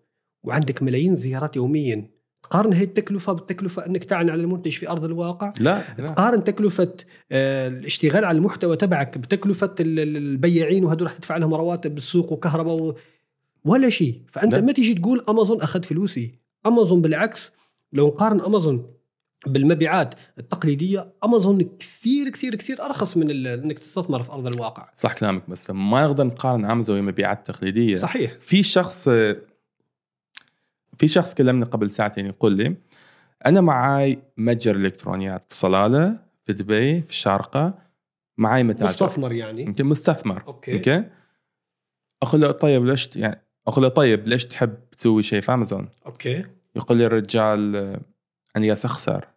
وعندك 0.45 0.83
ملايين 0.83 1.17
زيارات 1.17 1.57
يوميا. 1.57 2.11
تقارن 2.43 2.73
هي 2.73 2.85
التكلفة 2.85 3.33
بالتكلفة 3.33 3.87
أنك 3.87 4.05
تعلن 4.05 4.31
على 4.31 4.41
المنتج 4.43 4.71
في 4.73 4.89
أرض 4.91 5.05
الواقع؟ 5.05 5.53
لا 5.61 5.83
لا. 5.99 6.07
تقارن 6.07 6.45
تكلفة 6.45 6.93
آه، 7.33 7.69
الاشتغال 7.69 8.25
على 8.25 8.37
المحتوى 8.39 8.77
تبعك 8.77 9.17
ال- 10.01 10.17
البياعين 10.17 10.85
وهدول 10.85 11.07
رح 11.07 11.13
تدفع 11.15 11.37
لهم 11.37 11.55
رواتب 11.55 11.95
بالسوق 11.95 12.33
وكهرباء 12.33 12.75
و... 12.83 12.95
ولا 13.65 13.89
شيء. 13.91 14.21
فأنت 14.33 14.55
لا. 14.55 14.61
ما 14.61 14.73
تيجي 14.73 14.95
تقول 14.95 15.23
أمازون 15.29 15.61
أخذ 15.63 15.83
فلوسي 15.83 16.35
أمازون 16.67 17.03
بالعكس 17.03 17.53
لو 17.93 18.07
نقارن 18.09 18.41
أمازون 18.41 18.87
بالمبيعات 19.47 20.15
التقليدية 20.39 21.13
امازون 21.25 21.63
كثير 21.79 22.29
كثير 22.29 22.55
كثير 22.55 22.83
أرخص 22.83 23.17
من 23.17 23.47
إنك 23.47 23.79
تستثمر 23.79 24.23
في 24.23 24.33
أرض 24.33 24.47
الواقع. 24.47 24.91
صح 24.95 25.13
كلامك 25.13 25.51
بس 25.51 25.71
ما 25.71 26.07
نقدر 26.07 26.27
نقارن 26.27 26.65
امازون 26.65 26.99
ومبيعات 26.99 27.47
تقليدية. 27.47 27.97
صحيح. 27.97 28.37
في 28.41 28.63
شخص 28.63 29.09
في 30.99 31.09
شخص 31.09 31.35
كلمني 31.35 31.65
قبل 31.65 31.91
ساعتين 31.91 32.27
يقول 32.27 32.57
لي 32.57 32.77
أنا 33.47 33.61
معاي 33.61 34.19
متجر 34.37 34.77
إلكترونيات 34.77 35.45
في 35.49 35.55
صلالة 35.55 36.19
في 36.47 36.53
دبي 36.53 37.03
في 37.03 37.11
الشارقة 37.11 37.75
معاي 38.39 38.63
متاجر. 38.63 38.85
مستثمر 38.85 39.33
يعني؟ 39.33 39.67
أنت 39.67 39.83
مستثمر. 39.83 40.43
أوكي. 40.47 40.73
أوكي؟ 40.73 41.05
أقول 42.23 42.41
له 42.41 42.51
طيب 42.51 42.85
ليش 42.85 43.17
يعني 43.17 43.43
أقول 43.69 43.85
له 43.85 43.89
طيب 43.89 44.29
ليش 44.29 44.45
تحب 44.45 44.75
تسوي 44.97 45.23
شيء 45.23 45.41
في 45.41 45.55
امازون؟ 45.55 45.89
أوكي. 46.07 46.45
يقول 46.77 46.99
لي 46.99 47.07
الرجال 47.07 48.01
جالس 48.67 48.85
اخسر 48.85 49.29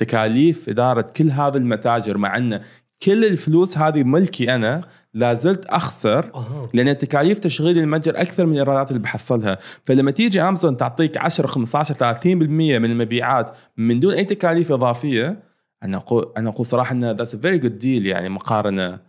تكاليف 0.00 0.68
إدارة 0.68 1.02
كل 1.16 1.30
هذه 1.30 1.56
المتاجر 1.56 2.18
مع 2.18 2.36
أن 2.36 2.60
كل 3.02 3.24
الفلوس 3.24 3.78
هذه 3.78 4.02
ملكي 4.02 4.54
أنا 4.54 4.80
لا 5.14 5.34
زلت 5.34 5.66
أخسر 5.66 6.34
أها. 6.34 6.68
لأن 6.74 6.98
تكاليف 6.98 7.38
تشغيل 7.38 7.78
المتجر 7.78 8.20
أكثر 8.20 8.46
من 8.46 8.52
الايرادات 8.52 8.90
اللي 8.90 9.02
بحصلها. 9.02 9.58
فلما 9.84 10.10
تيجي 10.10 10.42
امازون 10.42 10.76
تعطيك 10.76 11.16
10 11.16 11.46
15 11.46 11.94
30% 11.94 12.26
من 12.26 12.84
المبيعات 12.84 13.56
من 13.76 14.00
دون 14.00 14.14
أي 14.14 14.24
تكاليف 14.24 14.72
إضافية 14.72 15.42
أنا 15.82 15.96
أقول 15.96 16.32
أنا 16.36 16.48
أقول 16.50 16.66
صراحة 16.66 16.92
إن 16.92 17.04
that's 17.04 17.36
very 17.36 17.58
good 17.58 17.78
deal 17.78 18.06
يعني 18.06 18.28
مقارنة 18.28 19.00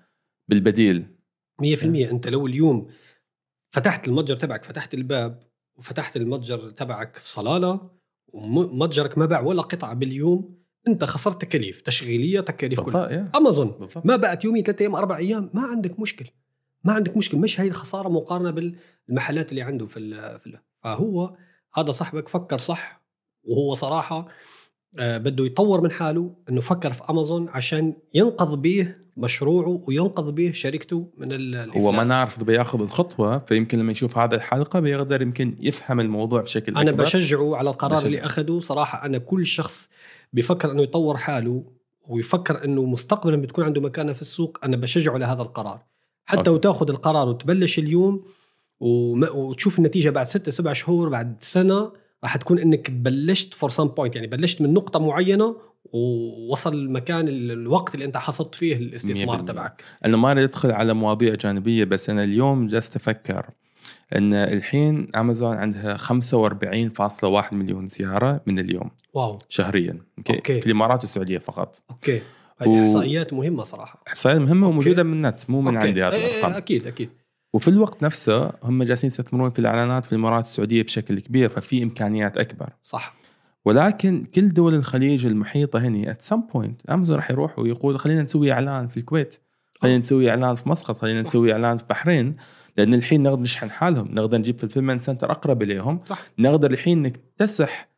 بالبديل. 0.50 1.06
100% 1.62 1.66
أنت 1.86 2.28
لو 2.28 2.48
اليوم 2.48 2.88
فتحت 3.74 4.08
المتجر 4.08 4.36
تبعك 4.36 4.64
فتحت 4.64 4.94
الباب 4.94 5.40
وفتحت 5.78 6.18
المتجر 6.18 6.70
تبعك 6.70 7.18
في 7.18 7.30
صلالة 7.30 7.90
ومتجرك 8.34 9.18
ما 9.18 9.26
باع 9.26 9.40
ولا 9.42 9.62
قطعة 9.62 9.94
باليوم 9.94 10.62
أنت 10.88 11.04
خسرت 11.04 11.42
تكاليف 11.42 11.82
تشغيلية 11.82 12.40
تكاليف 12.40 12.80
كلها. 12.80 13.32
أمازون 13.36 13.68
بالضبط. 13.68 14.06
ما 14.06 14.16
بعت 14.16 14.46
يومين 14.46 14.64
ثلاثة 14.64 14.82
أيام 14.82 14.96
أربع 14.96 15.18
أيام 15.18 15.50
ما 15.54 15.62
عندك 15.62 16.00
مشكل 16.00 16.26
ما 16.84 16.94
عندك 16.94 17.18
مشكل 17.18 17.38
مش 17.38 17.60
هي 17.62 17.68
الخسارة 17.68 18.10
مقارنة 18.10 18.76
بالمحلات 19.08 19.52
اللي 19.52 19.62
عنده 19.62 19.86
في 19.86 20.00
ال 20.00 20.40
في 20.40 20.48
ال. 20.48 20.60
فهو 20.84 21.38
هذا 21.74 21.92
صاحبك 21.92 22.28
فكر 22.28 22.58
صح 22.58 23.02
وهو 23.44 23.74
صراحة 23.76 24.28
بده 24.94 25.46
يطور 25.46 25.82
من 25.82 25.92
حاله 25.92 26.32
إنه 26.50 26.62
فكر 26.62 26.94
في 26.94 27.02
امازون 27.10 27.50
عشان 27.50 27.94
ينقذ 28.14 28.56
به 28.56 28.94
مشروعه 29.18 29.84
وينقذ 29.88 30.32
به 30.32 30.52
شركته 30.52 31.08
من 31.18 31.32
ال- 31.32 31.56
الافلاس 31.56 31.84
هو 31.84 31.92
ما 31.92 32.04
نعرف 32.04 32.38
إذا 32.38 32.46
بياخذ 32.46 32.82
الخطوة 32.82 33.38
فيمكن 33.48 33.80
لما 33.80 33.92
يشوف 33.92 34.18
هذه 34.18 34.34
الحلقة 34.36 34.80
بيقدر 34.80 35.22
يمكن 35.22 35.56
يفهم 35.60 36.00
الموضوع 36.00 36.42
بشكل 36.42 36.76
أنا 36.78 36.90
أكبر 36.90 37.04
بشجعه 37.04 37.56
على 37.56 37.70
القرار 37.70 37.94
بشجع. 37.96 38.08
اللي 38.08 38.26
أخذه 38.26 38.60
صراحة 38.60 39.06
أنا 39.06 39.18
كل 39.18 39.46
شخص 39.46 39.90
بفكر 40.34 40.72
إنه 40.72 40.82
يطور 40.84 41.18
حاله 41.18 41.64
ويفكر 42.08 42.64
إنه 42.64 42.86
مستقبلا 42.86 43.36
بتكون 43.38 43.64
عنده 43.66 43.82
مكانة 43.82 44.14
في 44.14 44.22
السوق 44.22 44.58
أنا 44.64 44.78
بشجعه 44.78 45.18
لهذا 45.18 45.42
القرار 45.42 45.82
حتى 46.26 46.38
أوكي. 46.40 46.50
وتاخذ 46.50 46.90
القرار 46.90 47.30
وتبلش 47.30 47.80
اليوم 47.80 48.24
وتشوف 48.80 49.78
النتيجة 49.80 50.10
بعد 50.10 50.26
ستة 50.26 50.52
سبع 50.52 50.74
شهور 50.74 51.10
بعد 51.10 51.36
سنة 51.40 51.92
راح 52.24 52.36
تكون 52.38 52.60
إنك 52.60 52.92
بلشت 52.92 53.54
from 53.54 53.70
some 53.70 53.88
point 53.88 54.16
يعني 54.16 54.28
بلشت 54.28 54.62
من 54.62 54.74
نقطة 54.74 55.00
معينة 55.00 55.56
ووصل 55.94 56.74
المكان 56.74 57.28
ال- 57.28 57.52
الوقت 57.52 57.94
اللي 57.96 58.06
أنت 58.06 58.18
حصدت 58.18 58.56
فيه 58.56 58.76
الاستثمار 58.76 59.38
100%. 59.42 59.46
تبعك. 59.46 59.84
أنا 60.06 60.18
ما 60.18 60.32
أريد 60.32 60.44
أدخل 60.44 60.72
على 60.72 60.94
مواضيع 60.94 61.36
جانبية 61.36 61.84
بس 61.84 62.10
أنا 62.10 62.24
اليوم 62.24 62.68
جالس 62.68 62.96
أفكر 62.96 63.50
إن 64.16 64.34
الحين 64.34 65.08
امازون 65.16 65.58
عندها 65.58 65.98
45.1 65.98 67.54
مليون 67.54 67.88
زيارة 67.88 68.42
من 68.46 68.60
اليوم 68.60 68.92
واو. 69.14 69.38
شهريا. 69.50 69.98
أوكي, 70.18 70.36
أوكي. 70.36 70.60
في 70.62 70.66
الإمارات 70.68 71.02
والسعودية 71.02 71.38
فقط. 71.38 71.82
أوكي. 71.92 72.22
هذه 72.58 72.70
و- 72.70 72.84
إحصائيات 72.84 73.34
مهمة 73.34 73.64
صراحة. 73.64 74.04
إحصائيات 74.08 74.42
مهمة 74.42 74.68
أوكي. 74.68 74.74
وموجودة 74.78 75.04
من 75.04 75.14
النت 75.14 75.50
مو 75.50 75.62
من 75.62 75.76
أوكي. 75.76 75.88
عندي 75.88 76.04
هذه 76.04 76.14
إيه، 76.14 76.20
إيه، 76.26 76.30
الارقام 76.32 76.54
أكيد 76.54 76.88
أكيد. 76.88 77.10
وفي 77.54 77.68
الوقت 77.68 78.04
نفسه 78.04 78.52
هم 78.64 78.84
جالسين 78.84 79.08
يستثمرون 79.08 79.52
في 79.52 79.60
الإعلانات 79.60 80.06
في 80.06 80.14
الإمارات 80.14 80.46
السعودية 80.46 80.84
بشكل 80.84 81.20
كبير 81.20 81.50
ففي 81.50 81.84
إمكانيات 81.84 82.38
أكبر. 82.38 82.70
صح. 82.84 83.14
ولكن 83.66 84.24
كل 84.24 84.50
دول 84.50 84.74
الخليج 84.74 85.26
المحيطة 85.26 85.80
هني 85.80 86.12
at 86.12 86.22
some 86.22 86.42
point 86.54 86.82
أمازون 86.90 87.16
راح 87.16 87.32
يروح 87.32 87.60
ويقول 87.60 88.00
خلينا 88.00 88.22
نسوي 88.22 88.52
إعلان 88.52 88.88
في 88.88 88.98
الكويت 88.98 89.36
خلينا 89.82 89.98
نسوي 89.98 90.30
إعلان 90.30 90.56
في 90.56 90.70
مسقط 90.70 90.98
خلينا 90.98 91.24
صح. 91.24 91.30
نسوي 91.30 91.54
إعلان 91.54 91.78
في 91.78 91.84
بحرين 91.90 92.36
لأن 92.78 92.94
الحين 92.94 93.24
نقدر 93.24 93.42
نشحن 93.42 93.70
حالهم 93.72 94.08
نقدر 94.12 94.38
نجيب 94.38 94.62
fulfillment 94.62 95.04
center 95.04 95.32
أقرب 95.32 95.62
إليهم 95.62 96.00
صح. 96.06 96.20
نقدر 96.40 96.72
الحين 96.72 97.02
نكتسح 97.02 97.91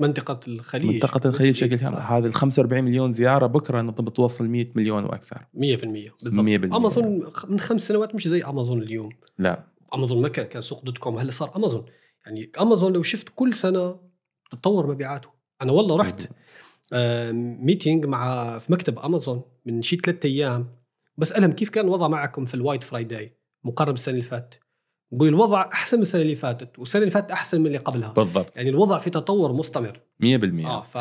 منطقة 0.00 0.40
الخليج. 0.48 0.94
منطقة 0.94 1.28
الخليج 1.28 1.64
بشكل. 1.64 1.78
كامل 1.78 1.96
هذا 1.96 2.26
ال 2.26 2.34
45 2.34 2.84
مليون 2.84 3.12
زيارة 3.12 3.46
بكرة 3.46 3.80
نظن 3.80 4.04
بتوصل 4.04 4.48
100 4.48 4.66
مليون 4.74 5.04
وأكثر. 5.04 5.46
100% 5.54 6.12
بالضبط. 6.22 6.72
100% 6.72 6.76
أمازون 6.76 7.26
من 7.48 7.60
خمس 7.60 7.88
سنوات 7.88 8.14
مش 8.14 8.28
زي 8.28 8.44
أمازون 8.44 8.82
اليوم. 8.82 9.10
لا. 9.38 9.64
أمازون 9.94 10.22
ما 10.22 10.28
كان 10.28 10.46
كان 10.46 10.62
سوق 10.62 10.84
dot 10.84 10.98
com. 10.98 11.18
هلا 11.18 11.30
صار 11.30 11.56
أمازون. 11.56 11.84
يعني 12.26 12.50
أمازون 12.60 12.92
لو 12.92 13.02
شفت 13.02 13.28
كل 13.34 13.54
سنة 13.54 14.00
تتطور 14.50 14.86
مبيعاته. 14.86 15.28
أنا 15.62 15.72
والله 15.72 15.96
رحت 15.96 16.30
آه، 16.92 17.32
meeting 17.32 18.06
مع 18.06 18.58
في 18.58 18.72
مكتب 18.72 18.98
أمازون 18.98 19.42
من 19.66 19.82
شي 19.82 19.96
ثلاثة 19.96 20.26
أيام. 20.28 20.76
بسألهم 21.18 21.52
كيف 21.52 21.68
كان 21.68 21.84
الوضع 21.84 22.08
معكم 22.08 22.44
في 22.44 22.54
ال 22.54 22.59
White 22.59 22.82
Friday 22.82 23.36
مقارنه 23.64 23.92
بالسنه 23.92 24.12
اللي 24.12 24.24
فاتت؟ 24.24 24.60
نقول 25.12 25.28
الوضع 25.28 25.68
أحسن 25.72 25.96
من 25.96 26.02
السنة 26.02 26.22
اللي 26.22 26.34
فاتت 26.34 26.78
والسنة 26.78 27.00
اللي 27.02 27.10
فاتت 27.10 27.30
أحسن 27.30 27.60
من 27.60 27.66
اللي 27.66 27.78
قبلها. 27.78 28.12
بالضبط. 28.12 28.56
يعني 28.56 28.68
الوضع 28.68 28.98
في 28.98 29.10
تطور 29.10 29.52
مستمر. 29.52 30.00
100% 30.22 30.24
آه 30.66 30.82
ف 30.82 30.98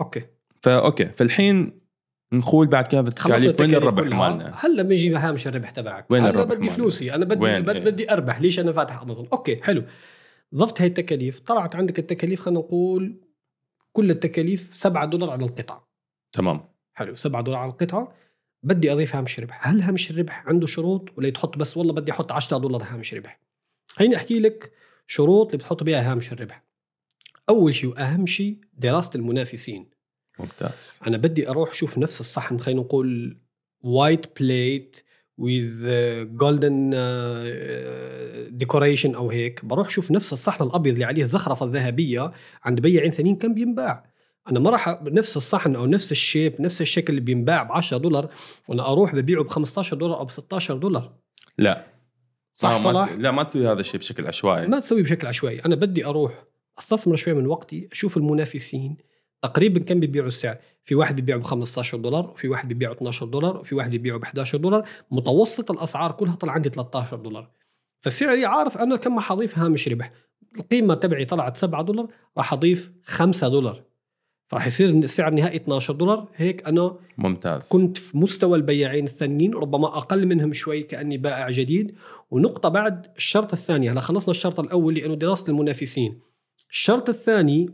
أوكي. 0.00 0.22
فاوكي 0.62 1.04
فالحين 1.04 1.80
نقول 2.32 2.66
بعد 2.66 2.86
كذا 2.86 3.00
التكاليف 3.00 3.60
وين 3.60 3.74
الربح. 3.74 4.02
مالنا؟ 4.02 4.52
هلا 4.56 4.82
بيجي 4.82 5.14
هامش 5.16 5.46
الربح 5.46 5.70
تبعك. 5.70 6.10
وين 6.10 6.24
الربح 6.26 6.44
بدي 6.44 6.54
مالنا؟ 6.56 6.72
فلوسي 6.72 7.14
أنا 7.14 7.24
بدي 7.24 7.40
وين؟ 7.44 7.62
بد- 7.62 7.76
إيه. 7.76 7.84
بدي 7.84 8.12
أربح. 8.12 8.40
ليش 8.40 8.58
أنا 8.60 8.72
فاتح 8.72 9.02
أمازون؟ 9.02 9.28
أوكي 9.32 9.62
حلو. 9.62 9.84
ضفت 10.54 10.80
هاي 10.80 10.88
التكاليف. 10.88 11.40
طلعت 11.40 11.76
عندك 11.76 11.98
التكاليف 11.98 12.40
خلينا 12.40 12.60
نقول 12.60 13.20
كل 13.92 14.10
التكاليف 14.10 14.70
7 14.74 15.04
دولار 15.04 15.30
على 15.30 15.44
القطعة. 15.44 15.88
تمام. 16.32 16.60
حلو 16.94 17.14
7 17.14 17.42
دولار 17.42 17.60
على 17.60 17.70
القطعة. 17.70 18.12
بدي 18.62 18.92
أضيف 18.92 19.16
هامش 19.16 19.40
ربح 19.40 19.68
هل 19.68 19.80
هامش 19.80 20.10
الربح 20.10 20.46
عنده 20.46 20.66
شروط؟ 20.66 21.08
ولا 21.18 21.30
تحط 21.30 21.56
بس 21.58 21.76
والله 21.76 21.92
بدي 21.92 22.12
أحط 22.12 22.32
10 22.32 22.58
دولار 22.58 22.82
هامش 22.82 23.14
ربح 23.14 23.40
خليني 23.96 24.16
أحكي 24.16 24.40
لك 24.40 24.72
شروط 25.06 25.46
اللي 25.46 25.58
بتحط 25.58 25.82
بها 25.82 26.12
هامش 26.12 26.32
الربح. 26.32 26.64
أول 27.48 27.74
شيء 27.74 27.90
وأهم 27.90 28.26
شيء 28.26 28.58
دراسة 28.78 29.10
المنافسين. 29.14 29.90
ممتاز. 30.38 31.00
أنا 31.06 31.16
بدي 31.16 31.48
أروح 31.48 31.74
شوف 31.74 31.98
نفس 31.98 32.20
الصحن 32.20 32.58
خلينا 32.58 32.80
نقول 32.80 33.38
white 33.80 34.40
plate 34.40 35.04
with 35.40 35.86
golden 36.22 36.90
decoration 38.50 39.14
أو 39.14 39.30
هيك. 39.30 39.64
بروح 39.64 39.88
شوف 39.88 40.10
نفس 40.10 40.32
الصحن 40.32 40.64
الأبيض 40.64 40.92
اللي 40.92 41.04
عليه 41.04 41.22
الزخرفة 41.22 41.66
الذهبية 41.66 42.32
عند 42.64 42.80
بياعين 42.80 43.10
ثانيين 43.10 43.36
كم 43.36 43.54
بينباع. 43.54 44.10
أنا 44.50 44.60
ما 44.60 44.70
راح 44.70 45.02
نفس 45.02 45.36
الصحن 45.36 45.76
أو 45.76 45.86
نفس 45.86 46.12
الشيب 46.12 46.60
نفس 46.60 46.80
الشكل 46.80 47.10
اللي 47.10 47.20
بينباع 47.20 47.62
ب 47.62 47.72
10 47.72 47.96
دولار 47.96 48.32
وأنا 48.68 48.92
أروح 48.92 49.14
ببيعه 49.14 49.44
ب 49.44 49.48
15 49.48 49.96
دولار 49.96 50.18
أو 50.18 50.24
ب 50.24 50.30
16 50.30 50.76
دولار. 50.76 51.12
لا. 51.58 51.95
صح 52.56 52.68
آه، 52.68 52.72
ما 52.72 52.78
صلاح؟ 52.78 53.12
لا 53.12 53.30
ما 53.30 53.42
تسوي 53.42 53.68
هذا 53.68 53.80
الشيء 53.80 54.00
بشكل 54.00 54.26
عشوائي. 54.26 54.66
ما 54.66 54.80
تسوي 54.80 55.02
بشكل 55.02 55.26
عشوائي. 55.26 55.64
أنا 55.64 55.74
بدي 55.74 56.06
أروح 56.06 56.44
أستثمر 56.78 57.16
شوي 57.16 57.34
من 57.34 57.46
وقتي 57.46 57.88
أشوف 57.92 58.16
المنافسين. 58.16 58.96
تقريبا 59.42 59.80
كم 59.80 60.00
بيبيعوا 60.00 60.28
السعر؟ 60.28 60.56
في 60.84 60.94
واحد 60.94 61.16
بيبيعه 61.16 61.38
ب 61.38 61.42
15 61.42 61.98
دولار 61.98 62.30
وفي 62.30 62.48
واحد 62.48 62.68
بيبيعه 62.68 62.92
12 62.92 63.26
دولار 63.26 63.56
وفي 63.56 63.74
واحد 63.74 63.90
بيبيعه 63.90 64.18
ب 64.18 64.22
11 64.22 64.58
دولار. 64.58 64.88
متوسط 65.10 65.70
الأسعار 65.70 66.12
كلها 66.12 66.34
طلع 66.34 66.52
عندي 66.52 66.68
13 66.68 67.16
دولار. 67.16 67.50
فسعري 68.00 68.44
عارف 68.44 68.78
أنا 68.78 68.96
كم 68.96 69.16
راح 69.16 69.32
أضيف 69.32 69.58
هامش 69.58 69.88
ربح. 69.88 70.12
القيمة 70.58 70.94
تبعي 70.94 71.24
طلعت 71.24 71.56
7 71.56 71.82
دولار 71.82 72.08
راح 72.36 72.52
أضيف 72.52 72.90
5 73.04 73.48
دولار. 73.48 73.82
راح 74.52 74.66
يصير 74.66 74.90
السعر 74.90 75.28
النهائي 75.28 75.56
12 75.56 75.94
دولار. 75.94 76.28
هيك 76.36 76.66
أنا 76.66 76.96
ممتاز. 77.18 77.68
كنت 77.68 77.96
في 77.96 78.18
مستوى 78.18 78.58
البياعين 78.58 79.04
الثانيين 79.04 79.54
ربما 79.54 79.86
أقل 79.86 80.26
منهم 80.26 80.52
شوي 80.52 80.82
كأني 80.82 81.18
بائع 81.18 81.50
جديد. 81.50 81.94
ونقطة 82.30 82.68
بعد 82.68 83.06
الشرط 83.16 83.52
الثاني 83.52 83.90
هلا 83.90 84.00
خلصنا 84.00 84.30
الشرط 84.30 84.60
الأول 84.60 84.94
لأنه 84.94 85.14
دراسة 85.14 85.50
المنافسين. 85.50 86.20
الشرط 86.70 87.08
الثاني 87.08 87.70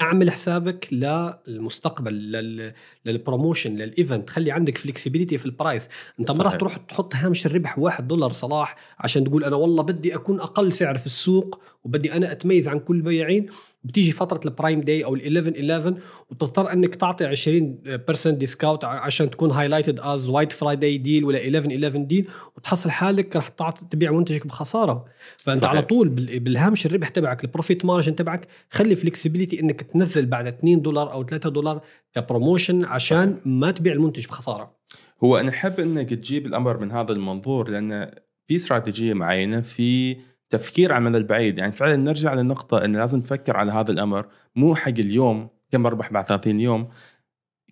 أعمل 0.00 0.30
حسابك 0.30 0.88
للمستقبل 0.92 2.12
لل... 2.12 2.72
لل 3.06 3.18
promotion 3.18 3.74
لل 3.74 3.90
event 3.90 4.30
خلي 4.30 4.50
عندك 4.50 4.78
flexibility 4.78 5.38
في 5.38 5.46
ال 5.46 5.53
price 5.53 5.88
أنت 6.20 6.30
ما 6.30 6.44
راح. 6.44 6.56
تروح 6.56 6.76
تحط 6.76 7.14
هامش 7.14 7.46
الربح 7.46 7.78
واحد 7.78 8.08
دولار 8.08 8.32
صلاح 8.32 8.76
عشان 8.98 9.24
تقول 9.24 9.44
أنا 9.44 9.56
والله 9.56 9.82
بدي 9.82 10.14
أكون 10.14 10.40
أقل 10.40 10.72
سعر 10.72 10.98
في 10.98 11.06
السوق 11.06 11.60
وبدي 11.84 12.12
أنا 12.12 12.32
أتميز 12.32 12.68
عن 12.68 12.78
كل 12.78 12.96
البياعين. 12.96 13.46
بتيجي 13.84 14.12
فترة 14.12 14.40
ال 14.44 14.50
Prime 14.50 14.80
Day 14.80 15.04
أو 15.04 15.14
ال 15.14 15.20
11 15.38 15.52
11 15.60 15.96
وتضطر 16.30 16.72
إنك 16.72 16.94
تعطي 16.94 17.36
20% 17.36 18.28
discount 18.28 18.84
عشان 18.84 19.30
تكون 19.30 19.50
highlighted 19.50 20.00
as 20.00 20.28
White 20.28 20.52
Friday 20.52 20.98
deal 20.98 21.24
ولا 21.24 21.38
11 21.38 21.66
11 21.70 21.96
deal 21.98 22.28
وتحصل 22.56 22.90
حالك 22.90 23.36
رح 23.36 23.48
تعطي 23.48 23.86
تبيع 23.90 24.10
منتجك 24.12 24.46
بخسارة. 24.46 25.04
فأنت 25.36 25.58
صحيح. 25.62 25.70
على 25.70 25.82
طول 25.82 26.08
بال- 26.08 26.40
بالهامش 26.40 26.86
الربح 26.86 27.08
تبعك 27.08 27.44
ال 27.44 27.50
profit 27.50 27.84
margin 27.84 28.16
تبعك 28.16 28.48
خلي 28.70 28.96
flexibility 28.96 29.60
إنك 29.60 29.80
تنزل 29.82 30.26
بعد 30.26 30.46
2 30.46 30.82
دولار 30.82 31.12
أو 31.12 31.22
3 31.24 31.50
دولار 31.50 31.80
ك 32.14 32.21
promotion 32.21 32.84
عشان 32.84 33.36
ما 33.44 33.70
تبيع 33.70 33.92
المنتج 33.92 34.26
بخسارة. 34.26 34.76
هو 35.24 35.36
أنا 35.36 35.48
احب 35.50 35.80
إنك 35.80 36.10
تجيب 36.10 36.46
الأمر 36.46 36.78
من 36.78 36.90
هذا 36.92 37.12
المنظور 37.12 37.70
لأن 37.70 38.10
في 38.46 38.56
استراتيجية 38.56 39.14
معينة 39.14 39.60
في 39.60 40.16
تفكير 40.52 40.92
على 40.92 41.02
المدى 41.02 41.18
البعيد. 41.18 41.58
يعني 41.58 41.72
فعلا 41.72 41.96
نرجع 41.96 42.34
للنقطة 42.34 42.84
إن 42.84 42.96
لازم 42.96 43.20
تفكر 43.20 43.56
على 43.56 43.72
هذا 43.72 43.90
الأمر 43.90 44.26
مو 44.56 44.74
حق 44.74 44.88
اليوم 44.88 45.48
كم 45.70 45.82
بربح 45.82 46.12
بعد 46.12 46.24
30 46.24 46.60
يوم 46.60 46.88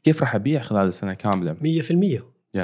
كيف 0.03 0.21
راح 0.21 0.35
أبيع 0.35 0.63
خلال 0.63 0.89
السنة 0.89 1.15
كاملة؟ 1.15 1.57
100% 2.55 2.59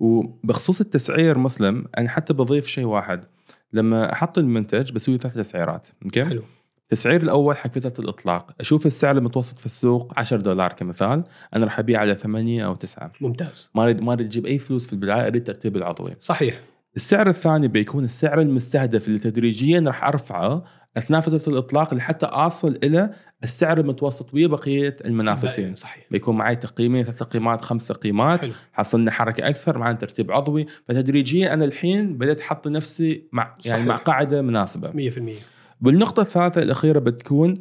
وبخصوص 0.00 0.80
التسعير 0.80 1.38
مسلم 1.38 1.84
أنا 1.98 2.08
حتى 2.08 2.32
بضيف 2.32 2.66
شيء 2.66 2.84
واحد. 2.84 3.24
لما 3.72 4.12
أحط 4.12 4.38
المنتج 4.38 4.92
بسوي 4.92 5.18
ثلاث 5.18 5.34
تسعيرات 5.34 5.88
أوكي؟ 6.04 6.24
حلو. 6.24 6.42
التسعير 6.82 7.22
الأول 7.22 7.56
حق 7.56 7.70
فتره 7.70 8.04
الإطلاق. 8.04 8.50
أشوف 8.60 8.86
السعر 8.86 9.16
المتوسط 9.16 9.58
في 9.58 9.66
السوق 9.66 10.12
10 10.16 10.36
دولار 10.36 10.72
كمثال 10.72 11.24
أنا 11.54 11.64
راح 11.64 11.78
أبيع 11.78 12.00
على 12.00 12.14
8 12.14 12.66
أو 12.66 12.74
9 12.74 13.12
ممتاز. 13.20 13.70
ما 13.74 13.82
اريد 13.82 14.00
ما 14.00 14.12
أريد 14.12 14.26
أجيب 14.26 14.46
أي 14.46 14.58
فلوس 14.58 14.86
في 14.86 14.92
البداية 14.92 15.26
أريد 15.26 15.44
ترتيب 15.44 15.76
العضوي. 15.76 16.10
صحيح. 16.20 16.60
السعر 16.96 17.28
الثاني 17.28 17.68
بيكون 17.68 18.04
السعر 18.04 18.40
المستهدف 18.40 19.08
اللي 19.08 19.18
تدريجيا 19.18 19.80
راح 19.86 20.04
أرفعه 20.04 20.64
أثناء 20.96 21.20
فترة 21.20 21.52
الإطلاق 21.52 21.94
لحتى 21.94 22.26
أصل 22.26 22.78
إلى 22.84 23.10
السعر 23.44 23.80
المتوسط 23.80 24.34
ويا 24.34 24.46
بقية 24.46 24.96
المنافسين. 25.04 25.74
صحيح. 25.74 26.06
بيكون 26.10 26.36
معي 26.36 26.56
تقييمين 26.56 27.02
ثلاث 27.02 27.18
تقييمات 27.18 27.60
خمسة 27.60 27.94
قيمات 27.94 28.40
حلو. 28.40 28.52
حصلنا 28.72 29.10
حركة 29.10 29.48
أكثر 29.48 29.78
معنا 29.78 29.96
ترتيب 29.96 30.32
عضوي. 30.32 30.66
فتدريجيا 30.88 31.54
أنا 31.54 31.64
الحين 31.64 32.18
بديت 32.18 32.40
أحط 32.40 32.68
نفسي 32.68 33.28
مع 33.32 33.42
يعني 33.42 33.60
صحيح. 33.60 33.86
مع 33.86 33.96
قاعدة 33.96 34.42
مناسبة. 34.42 35.10
100% 35.10 35.38
بالنقطة 35.80 36.20
الثالثة 36.20 36.62
الأخيرة 36.62 36.98
بتكون 36.98 37.58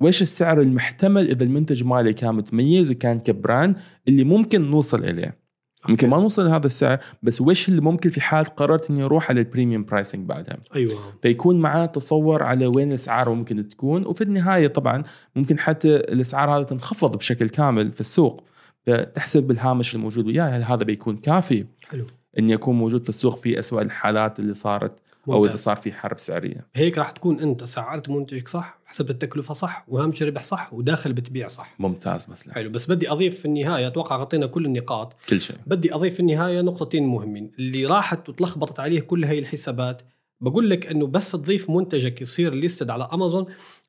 وش 0.00 0.22
السعر 0.22 0.60
المحتمل 0.60 1.30
إذا 1.30 1.44
المنتج 1.44 1.84
مالي 1.84 2.12
كان 2.12 2.34
متميز 2.34 2.90
وكان 2.90 3.18
كبراند 3.18 3.78
اللي 4.08 4.24
ممكن 4.24 4.70
نوصل 4.70 5.04
إليه؟ 5.04 5.45
يمكن 5.88 6.08
ما 6.08 6.16
نوصل 6.16 6.44
لهذا 6.46 6.66
السعر 6.66 6.98
بس 7.22 7.40
وش 7.40 7.68
اللي 7.68 7.80
ممكن 7.80 8.10
في 8.10 8.20
حال 8.20 8.44
قررت 8.44 8.90
إني 8.90 9.02
أروح 9.02 9.30
على 9.30 9.40
ال 9.40 9.45
premium 9.45 9.84
pricing 9.84 10.26
بعدها؟ 10.26 10.56
أيوه. 10.74 10.92
فيكون 11.22 11.60
معاه 11.60 11.86
تصور 11.86 12.42
على 12.42 12.66
وين 12.66 12.88
الأسعار 12.88 13.30
ممكن 13.30 13.68
تكون 13.68 14.06
وفي 14.06 14.24
النهاية 14.24 14.66
طبعا 14.66 15.02
ممكن 15.36 15.58
حتى 15.58 15.96
الأسعار 15.96 16.50
هذه 16.50 16.62
تنخفض 16.62 17.16
بشكل 17.16 17.48
كامل 17.48 17.92
في 17.92 18.00
السوق. 18.00 18.44
فتحسب 18.86 19.42
بالهامش 19.42 19.94
الموجود 19.94 20.26
وياه 20.26 20.44
هل 20.44 20.62
هذا 20.62 20.84
بيكون 20.84 21.16
كافي؟ 21.16 21.66
حلو. 21.88 22.06
إني 22.38 22.54
أكون 22.54 22.74
موجود 22.74 23.02
في 23.02 23.08
السوق 23.08 23.38
في 23.38 23.58
اسوء 23.58 23.82
الحالات 23.82 24.38
اللي 24.38 24.54
صارت 24.54 25.00
أو 25.28 25.44
اذا 25.44 25.52
ممتاز. 25.52 25.64
صار 25.64 25.76
في 25.76 25.92
حرب 25.92 26.18
سعرية. 26.18 26.66
هيك 26.74 26.98
راح 26.98 27.10
تكون 27.10 27.40
أنت 27.40 27.64
سعرت 27.64 28.08
منتجك 28.08 28.48
صح؟ 28.48 28.75
حسبت 28.86 29.10
التكلفة 29.10 29.54
صح 29.54 29.84
وهامش 29.88 30.22
الربح 30.22 30.42
صح 30.42 30.72
وداخل 30.72 31.12
بتبيع 31.12 31.48
صح. 31.48 31.74
ممتاز 31.78 32.30
مسلم 32.30 32.52
حلو 32.52 32.70
بس 32.70 32.90
بدي 32.90 33.10
أضيف 33.10 33.38
في 33.40 33.44
النهاية 33.44 33.86
أتوقع 33.86 34.16
غطينا 34.16 34.46
كل 34.46 34.66
النقاط. 34.66 35.16
كل 35.28 35.40
شيء. 35.40 35.56
بدي 35.66 35.94
أضيف 35.94 36.14
في 36.14 36.20
النهاية 36.20 36.60
نقطتين 36.60 37.06
مهمين. 37.06 37.52
اللي 37.58 37.86
راحت 37.86 38.28
وتلخبطت 38.28 38.80
عليه 38.80 39.00
كل 39.00 39.24
هاي 39.24 39.38
الحسابات 39.38 40.02
بقول 40.40 40.70
لك 40.70 40.86
إنه 40.86 41.06
بس 41.06 41.30
تضيف 41.32 41.70
منتجك 41.70 42.22
يصير 42.22 42.54
listed 42.54 42.90
على 42.90 43.08
أمازون 43.12 43.46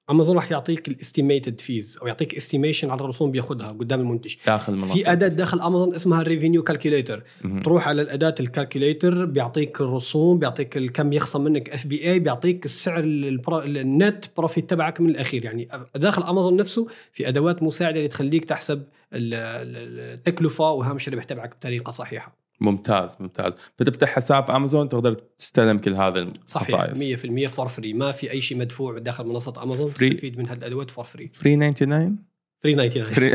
امازون 0.09 0.35
راح 0.35 0.51
يعطيك 0.51 0.87
ال 0.87 0.95
estimated 0.95 1.61
fees 1.61 1.97
أو 2.01 2.07
يعطيك 2.07 2.35
estimation 2.35 2.89
على 2.89 3.01
الرسوم 3.01 3.31
بياخذها 3.31 3.67
قدام 3.71 3.99
المنتج. 3.99 4.35
داخل 4.45 4.73
المنصة. 4.73 4.93
في 4.93 5.11
أداة 5.11 5.27
داخل 5.27 5.61
امازون 5.61 5.95
اسمها 5.95 6.21
ال 6.21 6.27
revenue 6.27 6.63
calculator. 6.63 7.23
تروح 7.63 7.87
على 7.87 8.01
الأداة 8.01 8.35
ال 8.39 8.47
calculator 8.47 9.25
بيعطيك 9.25 9.81
الرسوم 9.81 10.39
بيعطيك 10.39 10.77
كم 10.91 11.13
يخصم 11.13 11.43
منك 11.43 11.69
FBA 11.69 12.19
بيعطيك 12.19 12.65
السعر 12.65 13.03
ال 13.03 13.34
net 13.34 14.25
profit 14.37 14.69
تبعك 14.69 15.01
من 15.01 15.09
الأخير. 15.09 15.45
يعني 15.45 15.67
داخل 15.95 16.23
امازون 16.23 16.55
نفسه 16.55 16.87
في 17.13 17.27
أدوات 17.27 17.63
مساعدة 17.63 17.97
اللي 17.97 18.07
تخليك 18.07 18.45
تحسب 18.45 18.83
ال- 19.13 19.33
ال- 19.33 19.99
التكلفه 20.17 20.71
وهامش 20.71 21.07
الربح 21.07 21.23
تبعك 21.23 21.55
بطريقة 21.55 21.91
صحيحة. 21.91 22.36
ممتاز 22.61 23.17
ممتاز. 23.19 23.53
فتفتح 23.77 24.09
حساب 24.09 24.45
في 24.45 24.55
امازون 24.55 24.89
تقدر 24.89 25.13
تستلم 25.37 25.77
كل 25.77 25.93
هذا 25.93 26.29
صحيح 26.45 26.81
الخصائص. 26.81 27.23
100% 27.23 27.47
for 27.47 27.67
free 27.67 27.93
ما 27.93 28.11
في 28.11 28.31
أي 28.31 28.41
شيء 28.41 28.57
مدفوع 28.57 28.97
داخل 28.97 29.25
منصة 29.25 29.63
امازون 29.63 29.91
Free. 29.91 29.93
تستفيد 29.93 30.37
من 30.37 30.49
هالأدوات 30.49 30.91
for 30.91 31.05
free 31.05 31.31
free 31.33 31.55
99 31.55 32.17
free 32.63 32.75
99 32.75 33.11
free 33.11 33.33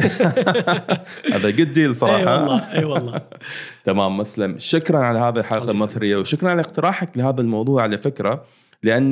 هذا 1.35 1.51
good 1.51 1.73
deal 1.73 1.97
صراحة. 1.97 2.19
إي 2.19 2.25
والله 2.25 2.73
إي 2.73 2.85
والله. 2.85 3.21
تمام 3.85 4.17
مسلم. 4.17 4.59
شكرا 4.59 4.99
على 4.99 5.19
هذه 5.19 5.39
الحلقة. 5.39 5.71
المثرية 5.71 6.17
وشكرا 6.17 6.51
على 6.51 6.61
اقتراحك 6.61 7.19
لهذا 7.19 7.41
الموضوع 7.41 7.83
على 7.83 7.99
فكرة 7.99 8.45
لأن 8.83 9.11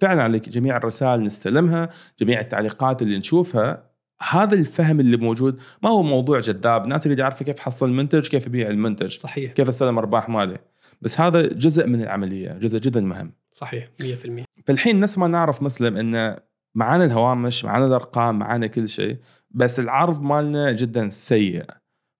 فعلا 0.00 0.22
على 0.22 0.38
جميع 0.38 0.76
الرسائل 0.76 1.20
نستلمها 1.20 1.88
جميع 2.20 2.40
التعليقات 2.40 3.02
اللي 3.02 3.18
نشوفها 3.18 3.91
هذا 4.30 4.54
الفهم 4.54 5.00
اللي 5.00 5.16
موجود 5.16 5.60
ما 5.82 5.90
هو 5.90 6.02
موضوع 6.02 6.40
جذاب؟ 6.40 6.84
الناس 6.84 7.06
اللي 7.06 7.22
يعرف 7.22 7.42
كيف 7.42 7.60
حصل 7.60 7.88
المنتج 7.88 8.26
كيف 8.26 8.46
يبيع 8.46 8.68
المنتج. 8.68 9.18
صحيح. 9.18 9.52
كيف 9.52 9.68
استلم 9.68 9.98
أرباح 9.98 10.28
ماله. 10.28 10.58
بس 11.02 11.20
هذا 11.20 11.42
جزء 11.42 11.86
من 11.86 12.02
العملية 12.02 12.52
جزء 12.52 12.78
جدا 12.78 13.00
مهم. 13.00 13.32
صحيح 13.52 13.88
100% 14.02 14.44
فالحين 14.66 15.00
نفس 15.00 15.18
ما 15.18 15.28
نعرف 15.28 15.62
مسلم 15.62 15.96
ان 15.96 16.36
معانا 16.74 17.04
الهوامش 17.04 17.64
معانا 17.64 17.86
الأرقام 17.86 18.38
معانا 18.38 18.66
كل 18.66 18.88
شيء 18.88 19.16
بس 19.50 19.80
العرض 19.80 20.22
مالنا 20.22 20.72
جدا 20.72 21.08
سيء. 21.08 21.64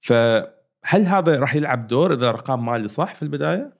فهل 0.00 1.06
هذا 1.06 1.38
راح 1.38 1.54
يلعب 1.54 1.86
دور 1.86 2.12
إذا 2.12 2.22
الأرقام 2.22 2.66
مالي 2.66 2.88
صح 2.88 3.14
في 3.14 3.22
البداية؟ 3.22 3.72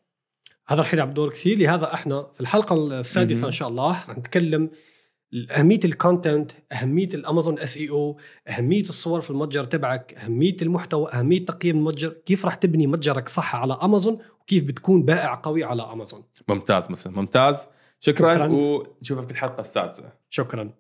هذا 0.69 0.81
رح 0.81 0.95
يلعب 0.95 1.15
دور 1.15 1.31
كثير 1.31 1.59
لهذا 1.59 1.95
إحنا 1.95 2.27
في 2.35 2.41
الحلقة 2.41 3.01
السادسة. 3.01 3.47
إن 3.47 3.53
شاء 3.53 3.69
الله 3.69 3.91
رح 3.91 4.19
نتكلم 4.19 4.71
أهمية 5.35 5.81
ال 5.85 5.93
content 5.93 6.53
أهمية 6.73 7.09
الأمازون 7.15 7.59
SEO 7.59 8.19
أهمية 8.49 8.83
الصور 8.83 9.21
في 9.21 9.31
المتجر 9.31 9.65
تبعك 9.65 10.15
أهمية 10.15 10.57
المحتوى 10.63 11.11
أهمية 11.13 11.45
تقييم 11.45 11.77
المتجر. 11.77 12.09
كيف 12.09 12.47
رح 12.47 12.55
تبني 12.55 12.87
متجرك 12.87 13.29
صح 13.29 13.57
على 13.57 13.79
أمازون؟ 13.83 14.19
وكيف 14.41 14.65
بتكون 14.65 15.03
بائع 15.03 15.41
قوي 15.43 15.65
على 15.65 15.83
أمازون؟ 15.83 16.25
ممتاز 16.49 16.91
مسلم 16.91 17.13
ممتاز. 17.13 17.67
شكرا, 18.01 18.35
شكراً. 18.35 18.47
ونشوفك 18.47 19.25
في 19.27 19.31
الحلقة 19.31 19.61
السادسة. 19.61 20.13
شكرا. 20.31 20.71